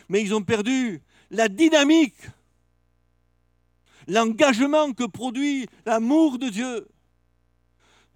mais 0.09 0.21
ils 0.21 0.33
ont 0.33 0.43
perdu 0.43 1.01
la 1.31 1.47
dynamique, 1.49 2.15
l'engagement 4.07 4.93
que 4.93 5.03
produit 5.05 5.65
l'amour 5.85 6.37
de 6.37 6.49
Dieu, 6.49 6.87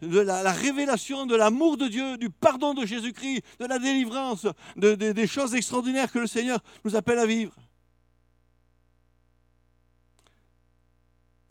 de 0.02 0.20
la, 0.20 0.44
la 0.44 0.54
révélation 0.54 1.26
de 1.26 1.36
l'amour 1.36 1.76
de 1.78 1.88
Dieu, 1.88 2.18
du 2.18 2.30
pardon 2.30 2.74
de 2.74 2.86
Jésus-Christ, 2.86 3.44
de 3.60 3.66
la 3.66 3.80
délivrance, 3.80 4.48
de- 4.78 4.96
des 4.96 5.28
choses 5.28 5.54
extraordinaires 5.56 6.12
que 6.12 6.20
le 6.20 6.28
Seigneur 6.28 6.64
nous 6.86 6.96
appelle 6.96 7.20
à 7.20 7.26
vivre. 7.26 7.54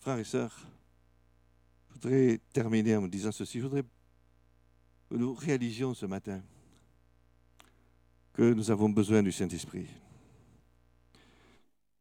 Frères 0.01 0.19
et 0.19 0.25
sœurs, 0.25 0.57
je 1.89 1.95
voudrais 1.95 2.41
terminer 2.53 2.97
en 2.97 3.03
me 3.03 3.09
disant 3.09 3.33
ceci. 3.33 3.59
Je 3.59 3.65
voudrais 3.65 3.83
que 3.83 5.17
nous 5.17 5.35
réalisions 5.35 5.93
ce 5.93 6.07
matin 6.07 6.41
que 8.33 8.55
nous 8.55 8.71
avons 8.71 8.89
besoin 8.89 9.23
du 9.23 9.33
Saint-Esprit. 9.33 9.87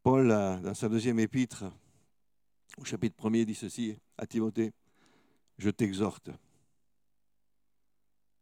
Paul, 0.07 0.31
euh, 0.31 0.55
dans 0.59 0.73
sa 0.73 0.87
deuxième 0.87 1.19
épître, 1.19 1.65
au 2.77 2.85
chapitre 2.85 3.17
1er, 3.17 3.43
dit 3.43 3.55
ceci 3.55 3.93
à 4.17 4.25
Timothée, 4.25 4.71
je 5.57 5.69
t'exhorte 5.69 6.29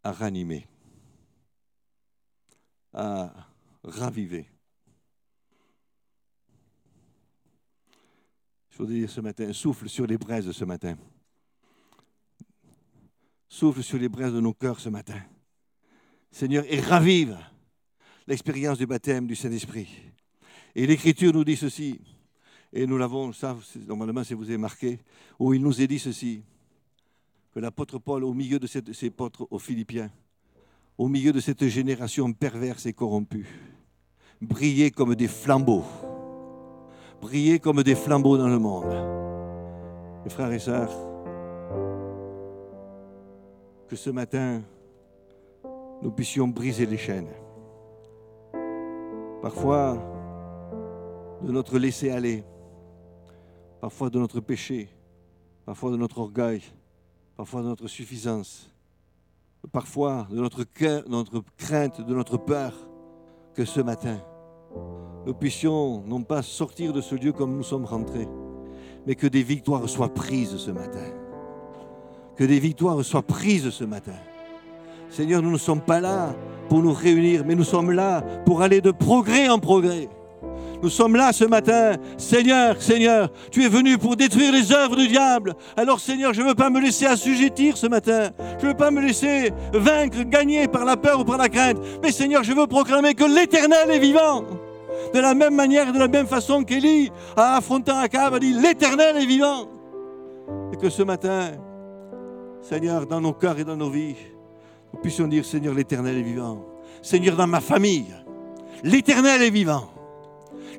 à 0.03 0.11
ranimer, 0.11 0.67
à 2.93 3.33
raviver. 3.83 4.47
Je 8.69 8.77
voudrais 8.77 8.93
dire 8.93 9.09
ce 9.09 9.21
matin, 9.21 9.51
souffle 9.51 9.89
sur 9.89 10.05
les 10.05 10.19
braises 10.19 10.51
ce 10.51 10.65
matin. 10.65 10.95
Souffle 13.49 13.81
sur 13.81 13.97
les 13.97 14.07
braises 14.07 14.33
de 14.33 14.39
nos 14.39 14.53
cœurs 14.53 14.79
ce 14.79 14.89
matin. 14.89 15.19
Seigneur, 16.29 16.63
et 16.67 16.79
ravive 16.79 17.39
l'expérience 18.27 18.77
du 18.77 18.85
baptême 18.85 19.25
du 19.25 19.35
Saint-Esprit. 19.35 20.13
Et 20.75 20.85
l'Écriture 20.85 21.31
nous 21.33 21.45
dit 21.45 21.55
ceci, 21.55 22.01
et 22.73 22.85
nous 22.85 22.97
l'avons, 22.97 23.31
ça, 23.31 23.55
normalement, 23.87 24.23
si 24.23 24.33
vous 24.33 24.43
avez 24.43 24.57
marqué, 24.57 24.99
où 25.39 25.53
il 25.53 25.61
nous 25.61 25.81
est 25.81 25.87
dit 25.87 25.99
ceci, 25.99 26.43
que 27.53 27.59
l'apôtre 27.59 27.97
Paul, 27.99 28.25
au 28.25 28.33
milieu 28.33 28.59
de 28.59 28.67
cette- 28.67 28.91
ces 28.91 29.07
apôtres 29.07 29.47
aux 29.49 29.59
Philippiens, 29.59 30.11
au 30.97 31.07
milieu 31.07 31.31
de 31.31 31.39
cette 31.39 31.65
génération 31.67 32.33
perverse 32.33 32.85
et 32.85 32.93
corrompue, 32.93 33.47
brillait 34.41 34.91
comme 34.91 35.15
des 35.15 35.29
flambeaux, 35.29 35.85
brillait 37.21 37.59
comme 37.59 37.81
des 37.81 37.95
flambeaux 37.95 38.37
dans 38.37 38.49
le 38.49 38.59
monde. 38.59 38.93
Mes 40.25 40.29
frères 40.29 40.51
et 40.51 40.59
sœurs, 40.59 40.91
que 43.87 43.95
ce 43.95 44.09
matin, 44.09 44.61
nous 46.01 46.11
puissions 46.11 46.49
briser 46.49 46.85
les 46.85 46.97
chaînes. 46.97 47.31
Parfois, 49.41 50.14
de 51.45 51.51
notre 51.51 51.77
laisser-aller, 51.77 52.43
parfois 53.79 54.09
de 54.09 54.17
notre 54.17 54.39
péché, 54.39 54.89
parfois 55.63 55.91
de 55.91 55.97
notre 55.97 56.17
orgueil, 56.17 56.63
parfois 57.37 57.61
de 57.61 57.67
notre 57.67 57.87
suffisance, 57.87 58.71
parfois 59.71 60.27
de 60.31 60.37
notre 60.37 60.65
notre 61.07 61.43
crainte, 61.55 62.01
de 62.01 62.15
notre 62.15 62.37
peur, 62.37 62.73
que 63.53 63.63
ce 63.63 63.79
matin, 63.79 64.17
nous 65.27 65.35
puissions 65.35 66.01
non 66.07 66.23
pas 66.23 66.41
sortir 66.41 66.93
de 66.93 67.01
ce 67.01 67.13
lieu 67.13 67.31
comme 67.31 67.55
nous 67.55 67.63
sommes 67.63 67.85
rentrés, 67.85 68.27
mais 69.05 69.13
que 69.13 69.27
des 69.27 69.43
victoires 69.43 69.87
soient 69.87 70.13
prises 70.13 70.57
ce 70.57 70.71
matin. 70.71 71.13
Que 72.35 72.43
des 72.43 72.59
victoires 72.59 73.03
soient 73.05 73.21
prises 73.21 73.69
ce 73.69 73.83
matin. 73.83 74.17
Seigneur, 75.09 75.43
nous 75.43 75.51
ne 75.51 75.57
sommes 75.57 75.81
pas 75.81 76.01
là 76.01 76.35
pour 76.69 76.81
nous 76.81 76.91
réunir, 76.91 77.45
mais 77.45 77.53
nous 77.53 77.63
sommes 77.63 77.91
là 77.91 78.21
pour 78.45 78.63
aller 78.63 78.81
de 78.81 78.91
progrès 78.91 79.47
en 79.47 79.59
progrès. 79.59 80.09
Nous 80.85 80.91
sommes 80.91 81.15
là 81.15 81.33
ce 81.33 81.45
matin. 81.45 81.93
Seigneur, 82.15 82.79
Seigneur, 82.79 83.31
tu 83.49 83.63
es 83.63 83.69
venu 83.69 83.97
pour 83.97 84.15
détruire 84.15 84.51
les 84.51 84.71
œuvres 84.71 84.95
du 84.95 85.07
diable. 85.07 85.55
Alors 85.75 85.99
Seigneur, 85.99 86.31
je 86.31 86.43
ne 86.43 86.49
veux 86.49 86.53
pas 86.53 86.69
me 86.69 86.79
laisser 86.79 87.07
assujettir 87.07 87.75
ce 87.75 87.87
matin. 87.87 88.29
Je 88.59 88.65
ne 88.65 88.69
veux 88.69 88.77
pas 88.77 88.91
me 88.91 89.01
laisser 89.01 89.51
vaincre, 89.73 90.21
gagner 90.21 90.67
par 90.67 90.85
la 90.85 90.95
peur 90.95 91.21
ou 91.21 91.23
par 91.23 91.39
la 91.39 91.49
crainte. 91.49 91.77
Mais 92.03 92.11
Seigneur, 92.11 92.43
je 92.43 92.53
veux 92.53 92.67
proclamer 92.67 93.15
que 93.15 93.23
l'Éternel 93.23 93.89
est 93.89 93.97
vivant. 93.97 94.43
De 95.11 95.19
la 95.19 95.33
même 95.33 95.55
manière 95.55 95.91
de 95.91 95.97
la 95.97 96.07
même 96.07 96.27
façon 96.27 96.63
qu'Élie, 96.63 97.11
affrontant 97.35 97.97
Akab, 97.97 98.35
a 98.35 98.39
dit 98.39 98.53
l'Éternel 98.53 99.17
est 99.17 99.25
vivant. 99.25 99.67
Et 100.71 100.77
que 100.77 100.91
ce 100.91 101.01
matin, 101.01 101.53
Seigneur, 102.61 103.07
dans 103.07 103.21
nos 103.21 103.33
cœurs 103.33 103.57
et 103.57 103.63
dans 103.63 103.75
nos 103.75 103.89
vies, 103.89 104.17
nous 104.93 104.99
puissions 104.99 105.27
dire 105.27 105.45
Seigneur, 105.45 105.73
l'Éternel 105.73 106.15
est 106.19 106.21
vivant. 106.21 106.63
Seigneur, 107.01 107.35
dans 107.35 107.47
ma 107.47 107.59
famille, 107.59 108.13
l'Éternel 108.83 109.41
est 109.41 109.49
vivant. 109.49 109.94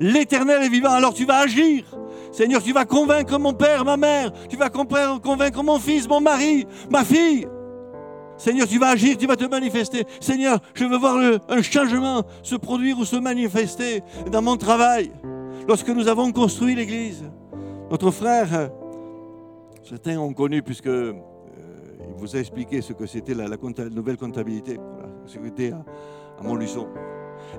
L'Éternel 0.01 0.62
est 0.62 0.68
vivant, 0.68 0.90
alors 0.90 1.14
tu 1.14 1.24
vas 1.24 1.39
agir. 1.39 1.85
Seigneur, 2.32 2.62
tu 2.62 2.73
vas 2.73 2.85
convaincre 2.85 3.39
mon 3.39 3.55
père, 3.55 3.85
ma 3.85 3.97
mère, 3.97 4.31
tu 4.48 4.56
vas 4.56 4.68
convaincre 4.68 5.62
mon 5.62 5.78
fils, 5.78 6.09
mon 6.09 6.20
mari, 6.20 6.66
ma 6.90 7.05
fille. 7.05 7.47
Seigneur, 8.36 8.68
tu 8.68 8.78
vas 8.78 8.90
agir, 8.90 9.16
tu 9.16 9.27
vas 9.27 9.36
te 9.36 9.44
manifester. 9.44 10.05
Seigneur, 10.20 10.59
je 10.74 10.85
veux 10.85 10.98
voir 10.98 11.16
un 11.48 11.62
changement 11.62 12.24
se 12.43 12.55
produire 12.55 12.98
ou 12.98 13.05
se 13.05 13.16
manifester 13.16 14.02
dans 14.31 14.43
mon 14.43 14.56
travail. 14.56 15.10
Lorsque 15.66 15.89
nous 15.89 16.09
avons 16.09 16.31
construit 16.32 16.74
l'Église, 16.74 17.24
notre 17.90 18.10
frère, 18.10 18.70
certains 19.82 20.18
ont 20.18 20.32
connu 20.32 20.62
puisque 20.62 20.86
euh, 20.86 21.14
vous 22.18 22.36
a 22.36 22.39
expliqué 22.39 22.82
ce 22.82 22.93
que 22.93 23.06
c'était 23.06 23.35
la, 23.35 23.47
nouvelle 23.90 24.16
comptabilité 24.16 24.77
la 24.77 25.28
sécurité 25.32 25.73
à, 25.73 25.85
à 26.39 26.43
Montluçon. 26.43 26.86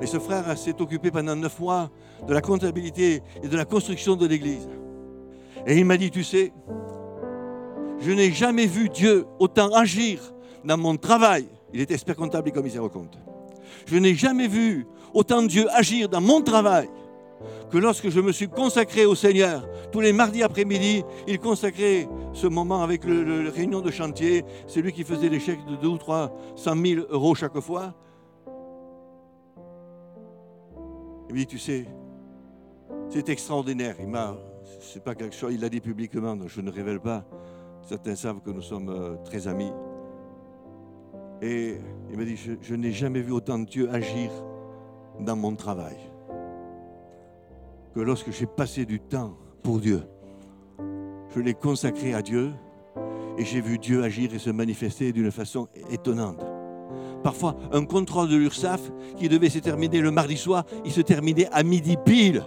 Et 0.02 0.06
ce 0.06 0.20
frère 0.20 0.58
s'est 0.58 0.80
occupé 0.80 1.12
pendant 1.12 1.36
neuf 1.36 1.60
mois 1.60 1.90
de 2.28 2.34
la 2.34 2.42
comptabilité 2.42 3.22
et 3.44 3.48
de 3.48 3.58
la 3.58 3.66
construction 3.66 4.16
de 4.16 4.26
l'église. 4.26 4.68
Et 5.66 5.78
il 5.78 5.86
m'a 5.86 5.98
dit, 5.98 6.12
tu 6.12 6.24
sais, 6.24 6.54
je 8.00 8.12
n'ai 8.12 8.32
jamais 8.32 8.68
vu 8.68 8.90
Dieu 8.90 9.26
autant 9.40 9.74
agir 9.74 10.20
dans 10.64 10.78
mon 10.78 10.98
travail. 10.98 11.48
Il 11.74 11.82
est 11.82 11.92
expert 11.92 12.16
comptable 12.16 12.50
et 12.50 12.52
commissaire 12.52 12.84
au 12.84 12.90
compte. 12.90 13.18
Je 13.86 13.98
n'ai 13.98 14.16
jamais 14.16 14.48
vu 14.48 14.88
autant 15.14 15.42
Dieu 15.44 15.68
agir 15.74 16.10
dans 16.10 16.22
mon 16.22 16.42
travail 16.42 16.90
que 17.70 17.78
lorsque 17.78 18.10
je 18.10 18.20
me 18.20 18.32
suis 18.32 18.48
consacré 18.48 19.06
au 19.06 19.16
Seigneur. 19.16 19.68
Tous 19.92 20.00
les 20.00 20.14
mardis 20.14 20.44
après-midi, 20.44 21.04
il 21.28 21.40
consacrait 21.40 22.08
ce 22.34 22.48
moment 22.48 22.82
avec 22.82 23.04
le 23.04 23.50
réunion 23.50 23.82
de 23.82 23.92
chantier. 23.92 24.44
C'est 24.68 24.82
lui 24.82 24.94
qui 24.94 25.04
faisait 25.04 25.30
les 25.30 25.40
chèques 25.40 25.66
de 25.66 25.76
2 25.76 25.88
ou 25.88 25.98
300 25.98 26.32
000 26.56 27.06
euros 27.10 27.36
chaque 27.36 27.60
fois. 27.60 27.94
Il 31.30 31.34
me 31.34 31.40
dit, 31.40 31.48
tu 31.48 31.60
sais, 31.60 31.86
c'est 33.10 33.30
extraordinaire. 33.30 33.96
Il 34.00 34.08
m'a, 34.08 34.38
c'est 34.80 35.04
pas 35.04 35.16
quelque 35.16 35.36
chose, 35.36 35.54
il 35.54 35.62
l'a 35.62 35.70
dit 35.70 35.82
publiquement, 35.82 36.36
donc 36.36 36.50
je 36.50 36.62
ne 36.62 36.72
révèle 36.72 37.00
pas. 37.00 37.26
Certains 37.82 38.16
savent 38.16 38.42
que 38.42 38.50
nous 38.50 38.62
sommes 38.62 38.90
euh, 38.90 39.16
très 39.24 39.48
amis. 39.48 39.72
Et 41.42 41.78
il 42.10 42.18
m'a 42.18 42.26
dit, 42.26 42.36
je, 42.36 42.54
je 42.62 42.76
n'ai 42.76 42.92
jamais 42.92 43.22
vu 43.22 43.32
autant 43.32 43.60
de 43.60 43.66
Dieu 43.66 43.90
agir 43.92 44.32
dans 45.20 45.36
mon 45.36 45.56
travail 45.56 45.98
que 47.94 48.00
lorsque 48.00 48.32
j'ai 48.32 48.46
passé 48.46 48.86
du 48.86 49.00
temps 49.00 49.38
pour 49.64 49.80
Dieu. 49.80 50.04
Je 51.36 51.40
l'ai 51.40 51.54
consacré 51.54 52.14
à 52.14 52.22
Dieu 52.22 52.54
et 53.38 53.46
j'ai 53.46 53.62
vu 53.62 53.78
Dieu 53.78 54.04
agir 54.04 54.34
et 54.34 54.40
se 54.40 54.50
manifester 54.50 55.12
d'une 55.12 55.32
façon 55.32 55.68
étonnante. 55.90 56.57
Parfois, 57.24 57.56
un 57.72 57.86
contrôle 57.86 58.30
de 58.30 58.36
l'URSSAF 58.36 58.82
qui 59.18 59.28
devait 59.30 59.50
se 59.50 59.60
terminer 59.60 60.00
le 60.02 60.12
mardi 60.12 60.38
soir, 60.38 60.64
il 60.86 60.92
se 60.92 61.02
terminait 61.02 61.50
à 61.52 61.64
midi 61.64 61.98
pile. 62.04 62.44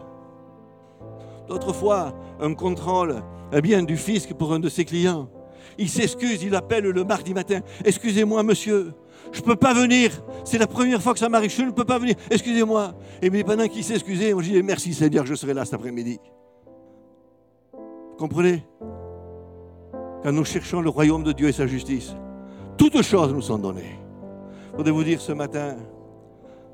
D'autres 1.48 1.72
fois, 1.72 2.14
un 2.40 2.54
contrôle 2.54 3.22
eh 3.52 3.60
bien, 3.60 3.82
du 3.82 3.96
fisc 3.96 4.32
pour 4.34 4.52
un 4.52 4.60
de 4.60 4.68
ses 4.68 4.84
clients. 4.84 5.28
Il 5.78 5.88
s'excuse, 5.88 6.42
il 6.42 6.54
appelle 6.54 6.84
le 6.84 7.04
mardi 7.04 7.34
matin. 7.34 7.60
Excusez-moi, 7.84 8.42
monsieur, 8.42 8.92
je 9.32 9.40
ne 9.40 9.44
peux 9.44 9.56
pas 9.56 9.74
venir. 9.74 10.22
C'est 10.44 10.58
la 10.58 10.66
première 10.66 11.02
fois 11.02 11.12
que 11.12 11.18
ça 11.18 11.28
m'arrive, 11.28 11.50
je 11.50 11.62
ne 11.62 11.70
peux 11.70 11.84
pas 11.84 11.98
venir. 11.98 12.14
Excusez-moi. 12.30 12.94
Et 13.22 13.30
pendant 13.44 13.66
qu'il 13.66 13.84
s'excusait, 13.84 14.30
je 14.30 14.50
dis 14.50 14.62
merci 14.62 14.94
Seigneur, 14.94 15.26
je 15.26 15.34
serai 15.34 15.54
là 15.54 15.64
cet 15.64 15.74
après-midi. 15.74 16.18
Vous 17.72 18.16
comprenez? 18.16 18.64
Quand 20.22 20.32
nous 20.32 20.44
cherchons 20.44 20.82
le 20.82 20.90
royaume 20.90 21.24
de 21.24 21.32
Dieu 21.32 21.48
et 21.48 21.52
sa 21.52 21.66
justice, 21.66 22.14
toutes 22.76 23.00
choses 23.02 23.32
nous 23.32 23.42
sont 23.42 23.58
données. 23.58 23.98
Voudrais 24.80 24.92
vous 24.92 25.04
dire 25.04 25.20
ce 25.20 25.32
matin, 25.32 25.76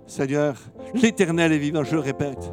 Seigneur, 0.06 0.54
l'éternel 0.94 1.50
est 1.50 1.58
vivant, 1.58 1.82
je 1.82 1.96
le 1.96 2.00
répète. 2.00 2.52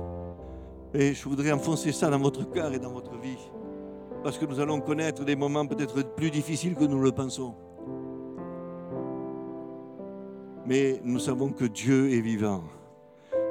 Et 0.96 1.14
je 1.14 1.30
voudrais 1.30 1.52
enfoncer 1.52 1.92
ça 1.92 2.10
dans 2.10 2.18
votre 2.18 2.50
cœur 2.50 2.74
et 2.74 2.80
dans 2.80 2.92
votre 2.92 3.16
vie. 3.20 3.38
Parce 4.24 4.40
que 4.40 4.46
nous 4.46 4.60
allons 4.60 4.82
connaître 4.82 5.24
des 5.24 5.36
moments 5.36 5.68
peut-être 5.68 6.16
plus 6.16 6.32
difficiles 6.32 6.74
que 6.74 6.86
nous 6.86 7.00
le 7.00 7.12
pensons. 7.12 7.54
Mais 10.66 11.00
nous 11.04 11.20
savons 11.20 11.52
que 11.52 11.66
Dieu 11.66 12.12
est 12.12 12.22
vivant 12.22 12.64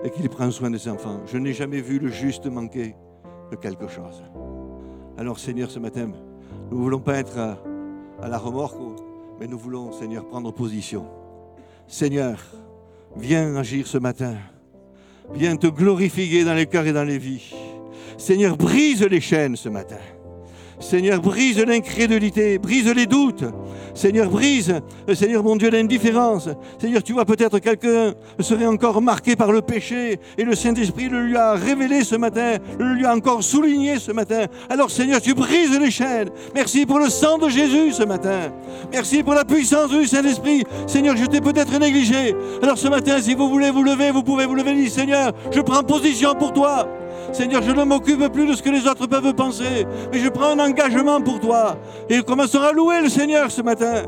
et 0.03 0.11
qu'il 0.11 0.29
prend 0.29 0.51
soin 0.51 0.70
de 0.70 0.79
ses 0.79 0.91
enfants. 0.91 1.20
Je 1.27 1.39
n'ai 1.39 1.53
jamais 1.53 1.81
vu 1.81 2.01
le 2.01 2.09
juste 2.09 2.47
manquer. 2.47 2.97
de 3.53 3.55
quelque 3.55 3.87
chose. 3.87 4.24
Alors 5.16 5.39
Seigneur, 5.39 5.70
ce 5.70 5.79
matin, 5.79 6.11
nous 6.69 6.79
ne 6.79 6.83
voulons 6.83 6.99
pas 6.99 7.19
être 7.19 7.39
à 8.20 8.29
la 8.29 8.39
remorque, 8.39 8.81
mais 9.39 9.47
nous 9.47 9.57
voulons, 9.57 9.93
Seigneur, 9.93 10.27
prendre 10.27 10.51
position. 10.53 11.22
Seigneur, 11.93 12.39
viens 13.16 13.55
agir 13.55 13.86
ce 13.86 13.98
matin. 13.98 14.36
Viens 15.35 15.56
te 15.56 15.66
glorifier 15.66 16.43
dans 16.43 16.55
les 16.55 16.64
cœurs 16.64 16.86
et 16.86 16.93
dans 16.94 17.05
les 17.05 17.19
vies. 17.19 17.52
Seigneur, 18.16 18.56
brise 18.56 19.02
les 19.02 19.20
chaînes 19.20 19.56
ce 19.56 19.69
matin. 19.69 19.98
Seigneur, 20.83 21.21
brise 21.21 21.59
l'incrédulité, 21.59 22.59
brise 22.59 22.93
les 22.93 23.07
doutes. 23.07 23.45
Seigneur, 23.95 24.29
brise, 24.29 24.75
euh, 25.09 25.15
Seigneur 25.15 25.43
mon 25.43 25.57
Dieu, 25.57 25.71
l'indifférence. 25.71 26.49
Seigneur, 26.79 27.03
tu 27.03 27.13
vois 27.13 27.25
peut-être 27.25 27.59
quelqu'un 27.61 28.15
serait 28.41 28.67
encore 28.67 29.01
marqué 29.01 29.37
par 29.37 29.53
le 29.53 29.63
péché 29.63 30.19
et 30.37 30.45
le 30.45 30.55
Saint-Esprit 30.55 31.09
le 31.09 31.25
lui 31.25 31.37
a 31.37 31.53
révélé 31.53 32.03
ce 32.03 32.17
matin, 32.17 32.57
le 32.79 32.95
lui 32.95 33.07
a 33.07 33.15
encore 33.15 33.43
souligné 33.43 33.99
ce 33.99 34.13
matin. 34.13 34.47
Alors 34.69 34.91
Seigneur, 34.91 35.21
tu 35.21 35.35
brises 35.35 35.79
les 35.79 35.91
chaînes. 35.91 36.31
Merci 36.55 36.85
pour 36.85 36.99
le 36.99 37.09
sang 37.09 37.39
de 37.39 37.49
Jésus 37.49 37.93
ce 37.93 38.03
matin. 38.03 38.53
Merci 38.91 39.23
pour 39.23 39.35
la 39.35 39.45
puissance 39.45 39.91
du 39.91 40.07
Saint-Esprit. 40.07 40.65
Seigneur, 40.87 41.17
je 41.17 41.27
t'ai 41.27 41.41
peut-être 41.41 41.79
négligé. 41.79 42.35
Alors 42.63 42.77
ce 42.77 42.89
matin, 42.89 43.21
si 43.21 43.35
vous 43.35 43.49
voulez 43.49 43.71
vous 43.71 43.85
lever, 43.85 44.11
vous 44.11 44.23
pouvez 44.23 44.47
vous 44.47 44.55
lever 44.55 44.75
dire, 44.75 44.91
Seigneur, 44.91 45.33
je 45.51 45.61
prends 45.61 45.83
position 45.83 46.35
pour 46.35 46.53
toi. 46.53 46.89
Seigneur, 47.33 47.63
je 47.63 47.71
ne 47.71 47.85
m'occupe 47.85 48.27
plus 48.29 48.47
de 48.47 48.55
ce 48.55 48.63
que 48.63 48.71
les 48.71 48.87
autres 48.87 49.07
peuvent 49.07 49.35
penser, 49.35 49.87
mais 50.13 50.19
je 50.19 50.29
prends 50.29 50.51
un 50.51 50.59
engagement 50.59 51.21
pour 51.21 51.41
toi. 51.41 51.77
Et 52.09 52.23
commençons 52.23 52.61
à 52.61 52.73
louer 52.73 53.01
le 53.01 53.09
Seigneur 53.09 53.51
ce 53.51 53.63
matin? 53.63 54.03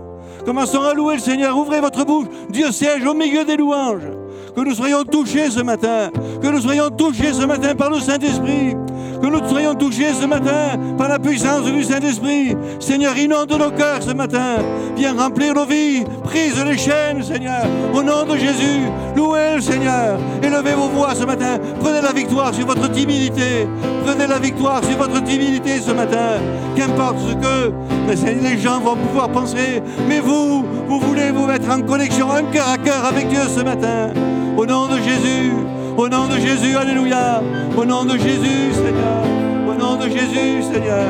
Commençons 0.44 0.82
à 0.82 0.94
louer 0.94 1.14
le 1.14 1.20
Seigneur? 1.20 1.56
Ouvrez 1.56 1.80
votre 1.80 2.04
bouche. 2.04 2.26
Dieu 2.50 2.70
siège 2.70 3.04
au 3.04 3.14
milieu 3.14 3.44
des 3.44 3.56
louanges. 3.56 4.08
Que 4.54 4.60
nous 4.60 4.74
soyons 4.74 5.04
touchés 5.04 5.50
ce 5.50 5.60
matin. 5.60 6.10
Que 6.42 6.48
nous 6.48 6.60
soyons 6.60 6.90
touchés 6.90 7.32
ce 7.32 7.44
matin 7.44 7.74
par 7.74 7.90
le 7.90 7.98
Saint-Esprit. 7.98 8.76
Que 9.24 9.30
nous 9.30 9.48
soyons 9.48 9.74
touchés 9.74 10.12
ce 10.12 10.26
matin 10.26 10.76
par 10.98 11.08
la 11.08 11.18
puissance 11.18 11.64
du 11.64 11.82
Saint-Esprit. 11.82 12.54
Seigneur, 12.78 13.16
inonde 13.16 13.50
nos 13.52 13.70
cœurs 13.70 14.02
ce 14.02 14.12
matin. 14.12 14.56
Viens 14.98 15.14
remplir 15.14 15.54
nos 15.54 15.64
vies. 15.64 16.04
Brise 16.24 16.62
les 16.62 16.76
chaînes, 16.76 17.22
Seigneur. 17.22 17.64
Au 17.94 18.02
nom 18.02 18.24
de 18.24 18.36
Jésus, 18.36 18.82
louez 19.16 19.54
le 19.54 19.62
Seigneur. 19.62 20.18
Élevez 20.42 20.74
vos 20.74 20.88
voix 20.88 21.14
ce 21.14 21.24
matin. 21.24 21.58
Prenez 21.80 22.02
la 22.02 22.12
victoire 22.12 22.52
sur 22.52 22.66
votre 22.66 22.90
timidité. 22.90 23.66
Prenez 24.04 24.26
la 24.26 24.38
victoire 24.38 24.84
sur 24.84 24.98
votre 24.98 25.24
timidité 25.24 25.80
ce 25.80 25.92
matin. 25.92 26.38
Qu'importe 26.76 27.16
ce 27.26 27.32
que 27.32 28.42
les 28.42 28.58
gens 28.58 28.80
vont 28.80 28.96
pouvoir 28.96 29.30
penser. 29.30 29.82
Mais 30.06 30.20
vous, 30.20 30.66
vous 30.86 31.00
voulez 31.00 31.30
vous 31.30 31.46
mettre 31.46 31.70
en 31.70 31.80
connexion, 31.80 32.30
un 32.30 32.42
cœur 32.42 32.68
à 32.68 32.76
cœur 32.76 33.06
avec 33.06 33.28
Dieu 33.28 33.40
ce 33.48 33.62
matin. 33.62 34.10
Au 34.58 34.66
nom 34.66 34.86
de 34.86 34.98
Jésus. 34.98 35.54
Au 35.96 36.08
nom 36.08 36.26
de 36.26 36.38
Jésus, 36.38 36.76
Alléluia. 36.76 37.40
Au 37.76 37.84
nom 37.84 38.04
de 38.04 38.18
Jésus, 38.18 38.72
Seigneur. 38.72 39.22
Au 39.68 39.74
nom 39.74 39.96
de 39.96 40.08
Jésus, 40.08 40.62
Seigneur. 40.62 41.06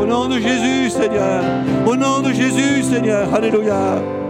Au 0.00 0.06
nom 0.06 0.26
de 0.26 0.38
Jésus, 0.38 0.90
Seigneur. 0.90 1.42
Au 1.86 1.96
nom 1.96 2.20
de 2.20 2.32
Jésus, 2.32 2.82
Seigneur. 2.82 3.34
Alléluia. 3.34 4.21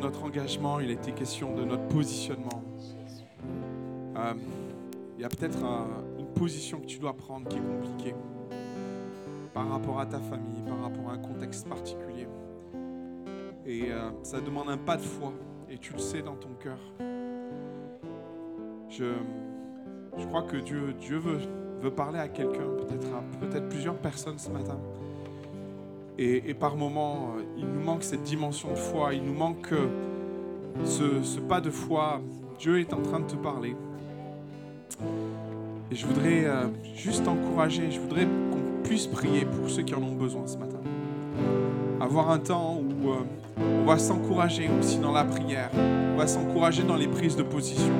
Notre 0.00 0.24
engagement, 0.24 0.80
il 0.80 0.88
a 0.90 0.92
été 0.92 1.12
question 1.12 1.54
de 1.54 1.64
notre 1.64 1.86
positionnement. 1.88 2.62
Euh, 4.16 4.34
il 5.16 5.22
y 5.22 5.24
a 5.24 5.28
peut-être 5.28 5.62
un- 5.64 5.86
une 6.18 6.26
position 6.28 6.80
que 6.80 6.86
tu 6.86 6.98
dois 6.98 7.12
prendre 7.14 7.48
qui 7.48 7.58
est 7.58 7.60
compliquée 7.60 8.14
par 9.52 9.68
rapport 9.68 10.00
à 10.00 10.06
ta 10.06 10.18
famille, 10.18 10.62
par 10.66 10.80
rapport 10.80 11.10
à 11.10 11.14
un 11.14 11.18
contexte 11.18 11.68
particulier. 11.68 12.26
Et 13.66 13.90
euh, 13.92 14.10
ça 14.22 14.40
demande 14.40 14.70
un 14.70 14.78
pas 14.78 14.96
de 14.96 15.02
foi, 15.02 15.32
et 15.68 15.76
tu 15.78 15.92
le 15.92 15.98
sais 15.98 16.22
dans 16.22 16.36
ton 16.36 16.50
cœur. 16.60 16.78
Je, 18.88 19.12
je 20.16 20.26
crois 20.26 20.42
que 20.42 20.56
Dieu, 20.56 20.94
Dieu 20.98 21.18
veut, 21.18 21.38
veut 21.82 21.90
parler 21.90 22.18
à 22.18 22.28
quelqu'un, 22.28 22.66
peut-être 22.78 23.06
à 23.14 23.22
peut-être 23.40 23.68
plusieurs 23.68 23.96
personnes 23.96 24.38
ce 24.38 24.50
matin. 24.50 24.78
Et, 26.20 26.52
par 26.52 26.74
moments, 26.74 27.34
euh, 27.36 27.42
il 27.56 27.64
nous 27.64 27.80
manque 27.80 28.02
cette 28.02 28.24
dimension 28.24 28.70
de 28.70 28.76
foi, 28.76 29.14
il 29.14 29.22
nous 29.22 29.34
manque 29.34 29.70
euh, 29.70 29.86
ce, 30.84 31.38
pas 31.38 31.60
de 31.60 31.70
foi. 31.70 32.20
Dieu 32.58 32.80
est 32.80 32.92
en 32.92 33.00
train 33.00 33.20
de 33.20 33.26
te 33.26 33.36
parler. 33.36 33.76
Et 35.92 35.94
je 35.94 36.04
voudrais 36.04 36.44
euh, 36.44 36.64
juste 36.96 37.24
t'encourager, 37.24 37.92
je 37.92 38.00
voudrais 38.00 38.24
qu'on 38.24 38.82
puisse 38.82 39.06
prier 39.06 39.44
pour 39.44 39.70
ceux 39.70 39.82
qui 39.82 39.94
en 39.94 40.02
ont 40.02 40.16
besoin 40.16 40.44
ce 40.48 40.56
matin. 40.56 40.80
Avoir 42.00 42.30
un 42.30 42.40
temps 42.40 42.80
où 42.80 43.10
on 43.60 43.84
va 43.84 43.98
s'encourager 43.98 44.68
aussi 44.80 44.98
dans 44.98 45.12
la 45.12 45.24
prière, 45.24 45.70
on 45.76 46.16
va 46.16 46.26
s'encourager 46.26 46.82
dans 46.82 46.96
les 46.96 47.06
prises 47.06 47.36
de 47.36 47.44
position, 47.44 47.92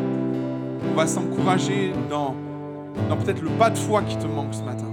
on 0.90 0.94
va 0.94 1.06
s'encourager 1.06 1.92
dans 2.10 2.34
peut-être 3.24 3.42
le 3.42 3.50
pas 3.50 3.70
de 3.70 3.78
foi 3.78 4.02
qui 4.02 4.16
te 4.16 4.26
manque 4.26 4.54
ce 4.54 4.62
matin, 4.62 4.86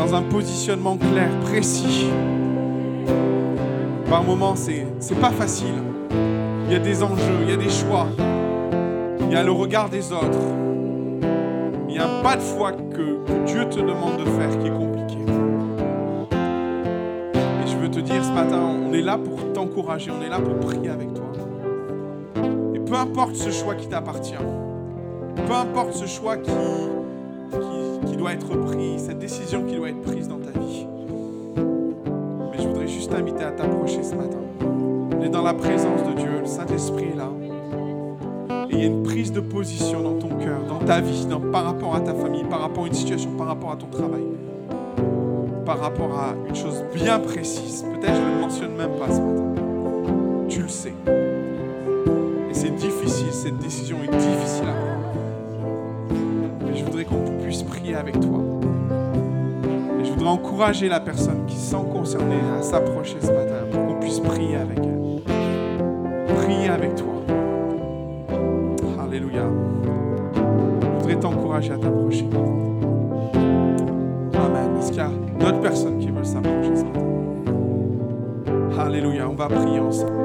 dans 0.00 0.14
un 0.14 0.22
positionnement 0.22 0.96
clair, 0.96 1.28
précis. 1.42 2.06
Par 4.08 4.24
moments, 4.24 4.54
c'est 4.56 5.20
pas 5.20 5.30
facile. 5.30 5.74
Il 6.64 6.72
y 6.72 6.74
a 6.74 6.78
des 6.78 7.02
enjeux, 7.02 7.40
il 7.42 7.50
y 7.50 7.52
a 7.52 7.56
des 7.58 7.68
choix, 7.68 8.06
il 9.20 9.30
y 9.30 9.36
a 9.36 9.42
le 9.42 9.52
regard 9.52 9.90
des 9.90 10.10
autres. 10.10 10.38
Il 11.86 11.94
y 11.96 11.98
a 11.98 12.08
pas 12.22 12.36
de 12.36 12.40
foi 12.40 12.72
que, 12.72 13.26
que 13.26 13.44
Dieu 13.44 13.68
te 13.68 13.78
demande 13.78 14.16
de 14.16 14.24
faire 14.24 14.58
qui 14.58 14.68
est 14.68 14.70
compliqué. 14.70 15.18
Et 17.62 17.70
je 17.70 17.76
veux 17.76 17.90
te 17.90 18.00
dire 18.00 18.24
ce 18.24 18.32
matin, 18.32 18.58
on 18.58 18.94
est 18.94 19.02
là 19.02 19.18
pour 19.18 19.52
t'encourager, 19.52 20.10
on 20.18 20.24
est 20.24 20.30
là 20.30 20.38
pour 20.40 20.58
prier 20.60 20.88
avec 20.88 21.12
toi. 21.12 21.26
Et 22.74 22.78
peu 22.78 22.94
importe 22.94 23.36
ce 23.36 23.50
choix 23.50 23.74
qui 23.74 23.86
t'appartient, 23.86 24.32
peu 25.46 25.52
importe 25.52 25.92
ce 25.92 26.06
choix 26.06 26.38
qui, 26.38 26.50
qui, 27.50 27.89
qui 28.06 28.16
doit 28.16 28.32
être 28.32 28.48
pris, 28.66 28.98
cette 28.98 29.18
décision 29.18 29.62
qui 29.64 29.76
doit 29.76 29.88
être 29.90 30.02
prise 30.02 30.28
dans 30.28 30.38
ta 30.38 30.58
vie. 30.58 30.86
Mais 32.52 32.58
je 32.62 32.66
voudrais 32.68 32.88
juste 32.88 33.10
t'inviter 33.10 33.44
à 33.44 33.50
t'approcher 33.52 34.02
ce 34.02 34.14
matin. 34.14 34.38
On 35.18 35.22
est 35.22 35.28
dans 35.28 35.42
la 35.42 35.54
présence 35.54 36.02
de 36.04 36.12
Dieu, 36.12 36.40
le 36.40 36.46
Saint-Esprit 36.46 37.06
est 37.12 37.16
là. 37.16 37.28
Et 38.70 38.74
il 38.74 38.78
y 38.80 38.82
a 38.82 38.86
une 38.86 39.02
prise 39.02 39.32
de 39.32 39.40
position 39.40 40.00
dans 40.02 40.14
ton 40.18 40.28
cœur, 40.28 40.60
dans 40.68 40.78
ta 40.84 41.00
vie, 41.00 41.26
dans- 41.26 41.40
par 41.40 41.64
rapport 41.64 41.94
à 41.94 42.00
ta 42.00 42.14
famille, 42.14 42.44
par 42.44 42.60
rapport 42.60 42.84
à 42.84 42.86
une 42.86 42.94
situation, 42.94 43.30
par 43.36 43.48
rapport 43.48 43.72
à 43.72 43.76
ton 43.76 43.86
travail, 43.86 44.22
par 45.66 45.78
rapport 45.80 46.12
à 46.18 46.34
une 46.48 46.54
chose 46.54 46.82
bien 46.94 47.18
précise. 47.18 47.84
Peut-être 48.00 48.14
je 48.14 48.20
ne 48.20 48.34
le 48.36 48.40
mentionne 48.40 48.76
même 48.76 48.92
pas 48.98 49.12
ce 49.12 49.20
matin. 49.20 49.44
Tu 50.48 50.62
le 50.62 50.68
sais. 50.68 50.94
Et 52.50 52.54
c'est 52.54 52.74
difficile, 52.74 53.32
cette 53.32 53.58
décision 53.58 53.96
est 54.02 54.10
difficile 54.16 54.64
à 54.68 54.72
prendre. 54.72 54.99
Qu'on 57.10 57.42
puisse 57.42 57.62
prier 57.62 57.94
avec 57.94 58.18
toi. 58.20 58.40
Et 60.00 60.04
je 60.04 60.12
voudrais 60.12 60.28
encourager 60.28 60.88
la 60.88 61.00
personne 61.00 61.44
qui 61.46 61.56
se 61.56 61.72
sent 61.72 61.84
concernée 61.92 62.40
à 62.58 62.62
s'approcher 62.62 63.16
ce 63.20 63.32
matin 63.32 63.66
pour 63.70 63.86
qu'on 63.86 64.00
puisse 64.00 64.20
prier 64.20 64.56
avec 64.56 64.78
elle. 64.78 65.22
Prier 66.36 66.68
avec 66.68 66.94
toi. 66.94 67.06
Alléluia. 69.02 69.44
Je 70.34 70.98
voudrais 71.00 71.16
t'encourager 71.16 71.72
à 71.72 71.78
t'approcher. 71.78 72.28
Amen. 74.34 74.76
Est-ce 74.78 74.88
qu'il 74.92 74.98
y 74.98 75.04
a 75.04 75.10
d'autres 75.38 75.60
personnes 75.60 75.98
qui 75.98 76.10
veulent 76.10 76.24
s'approcher 76.24 76.76
ce 76.76 76.84
matin? 76.84 77.00
Alléluia. 78.78 79.28
On 79.28 79.34
va 79.34 79.48
prier 79.48 79.80
ensemble. 79.80 80.19